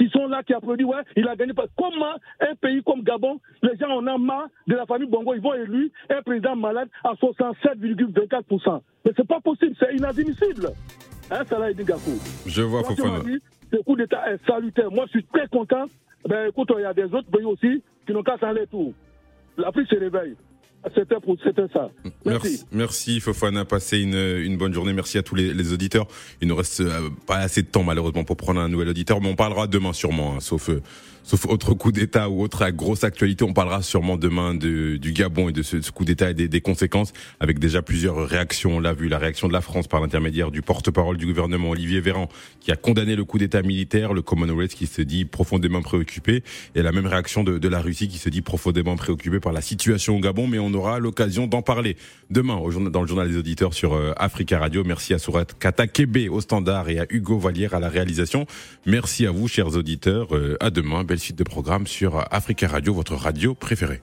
qui 0.06 0.12
sont 0.12 0.28
là, 0.28 0.44
qui 0.44 0.54
applaudissent, 0.54 0.86
ouais, 0.86 1.02
il 1.16 1.28
a 1.28 1.36
gagné. 1.36 1.54
Comment 1.78 2.16
un 2.40 2.56
pays 2.56 2.82
comme 2.84 3.02
Gabon, 3.02 3.40
les 3.62 3.76
gens 3.78 3.90
en 3.90 4.08
ont 4.08 4.20
marre 4.20 4.48
de 4.68 4.76
la 4.76 4.86
famille 4.86 5.10
Bongo, 5.10 5.34
ils 5.34 5.42
vont 5.42 5.54
élu 5.54 5.92
un 6.10 6.22
président 6.22 6.56
malade 6.56 6.90
à 7.04 7.14
67,24%. 7.14 8.82
Mais 9.06 9.12
c'est 9.16 9.28
pas 9.28 9.40
possible, 9.40 9.76
c'est 9.80 9.96
inadmissible. 9.96 10.70
Hein, 11.32 11.44
Salah 11.46 11.72
Eddin 11.72 11.84
Gakou. 11.84 12.20
Je 12.46 12.62
vois 12.62 12.84
Franchement 12.84 13.06
Fofana. 13.06 13.24
dit, 13.24 13.40
Ce 13.72 13.78
coup 13.78 13.96
d'État 13.96 14.32
est 14.32 14.46
salutaire. 14.46 14.92
Moi, 14.92 15.06
je 15.08 15.20
suis 15.20 15.24
très 15.26 15.48
content. 15.48 15.86
Ben, 16.28 16.50
écoute, 16.50 16.72
il 16.78 16.82
y 16.82 16.86
a 16.86 16.94
des 16.94 17.06
autres 17.06 17.30
pays 17.32 17.46
aussi 17.46 17.82
qui 18.06 18.14
n'ont 18.14 18.24
qu'à 18.24 18.38
s'en 18.38 18.48
aller 18.48 18.68
tout. 18.68 18.94
L'Afrique 19.58 19.88
se 19.90 19.96
réveille. 19.96 20.36
C'était 20.94 21.20
pour 21.20 21.36
c'était 21.44 21.68
ça. 21.74 21.90
Merci. 22.26 22.64
Merci 22.72 23.20
Fofana, 23.20 23.66
passez 23.66 24.00
une, 24.00 24.16
une 24.16 24.58
bonne 24.58 24.74
journée. 24.74 24.94
Merci 24.94 25.18
à 25.18 25.24
tous 25.24 25.36
les, 25.36 25.54
les 25.54 25.74
auditeurs. 25.74 26.08
Il 26.42 26.48
nous 26.48 26.56
reste 26.56 26.82
euh, 26.82 27.10
pas 27.26 27.38
assez 27.38 27.64
de 27.64 27.68
temps 27.68 27.84
malheureusement 27.84 28.24
pour 28.24 28.38
prendre 28.38 28.60
un 28.60 28.70
nouvel 28.70 28.90
auditeur, 28.90 29.20
mais 29.20 29.30
on 29.30 29.36
parlera 29.36 29.68
demain 29.68 29.94
sûrement, 29.94 30.36
hein, 30.36 30.40
sauf 30.42 30.70
euh, 30.70 30.82
sauf 31.24 31.48
autre 31.48 31.74
coup 31.74 31.92
d'État 31.92 32.30
ou 32.30 32.44
autre 32.44 32.70
grosse 32.70 33.04
actualité. 33.04 33.44
On 33.44 33.54
parlera 33.54 33.82
sûrement 33.82 34.16
demain 34.16 34.54
de, 34.54 34.98
du 34.98 35.12
Gabon 35.12 35.50
et 35.50 35.54
de 35.54 35.64
ce, 35.64 35.82
ce 35.82 35.90
coup 35.90 36.06
d'État 36.06 36.30
et 36.30 36.34
des, 36.36 36.48
des 36.48 36.62
conséquences, 36.62 37.14
avec 37.40 37.58
déjà 37.58 37.82
plusieurs 37.82 38.28
réactions. 38.28 38.76
On 38.76 38.80
l'a 38.80 38.94
vu, 38.94 39.08
la 39.08 39.18
réaction 39.18 39.48
de 39.48 39.54
la 39.54 39.62
France 39.62 39.88
par 39.88 40.02
l'intermédiaire 40.02 40.52
du 40.52 40.62
porte-parole 40.62 41.18
du 41.18 41.26
gouvernement 41.26 41.72
Olivier 41.72 42.00
Véran, 42.00 42.30
qui 42.60 42.72
a 42.72 42.76
condamné 42.76 43.16
le 43.16 43.26
coup 43.26 43.40
d'État 43.40 43.64
militaire, 43.64 44.14
le 44.14 44.22
Commonwealth 44.22 44.76
qui 44.76 44.86
se 44.86 45.02
dit 45.02 45.26
profondément 45.26 45.82
préoccupé, 45.82 46.44
et 46.76 46.84
la 46.84 46.92
même 46.92 47.08
réaction 47.08 47.44
de, 47.44 47.58
de 47.58 47.68
la 47.68 47.82
Russie 47.82 48.08
qui 48.08 48.20
se 48.20 48.30
dit 48.30 48.44
profondément 48.44 48.96
préoccupée 48.96 49.40
par 49.40 49.52
la 49.52 49.62
situation 49.62 50.18
au 50.18 50.20
Gabon, 50.20 50.46
mais 50.46 50.60
on 50.60 50.75
aura 50.76 51.00
l'occasion 51.00 51.48
d'en 51.48 51.62
parler 51.62 51.98
demain 52.30 52.62
dans 52.90 53.02
le 53.02 53.08
journal 53.08 53.30
des 53.30 53.38
auditeurs 53.38 53.74
sur 53.74 53.94
euh, 53.94 54.14
Africa 54.18 54.60
Radio. 54.60 54.84
Merci 54.86 55.14
à 55.14 55.20
Sourat 55.20 55.46
Katakebe 55.46 56.30
au 56.30 56.42
standard 56.42 56.90
et 56.90 57.00
à 57.00 57.06
Hugo 57.10 57.40
Vallière 57.40 57.74
à 57.74 57.80
la 57.80 57.90
réalisation. 57.90 58.46
Merci 58.86 59.26
à 59.26 59.32
vous, 59.32 59.48
chers 59.48 59.76
auditeurs. 59.76 60.36
Euh, 60.36 60.58
à 60.60 60.70
demain. 60.70 61.04
Belle 61.04 61.20
suite 61.20 61.38
de 61.38 61.44
programme 61.44 61.88
sur 61.88 62.24
Africa 62.32 62.68
Radio, 62.68 62.94
votre 62.94 63.16
radio 63.16 63.54
préférée. 63.54 64.02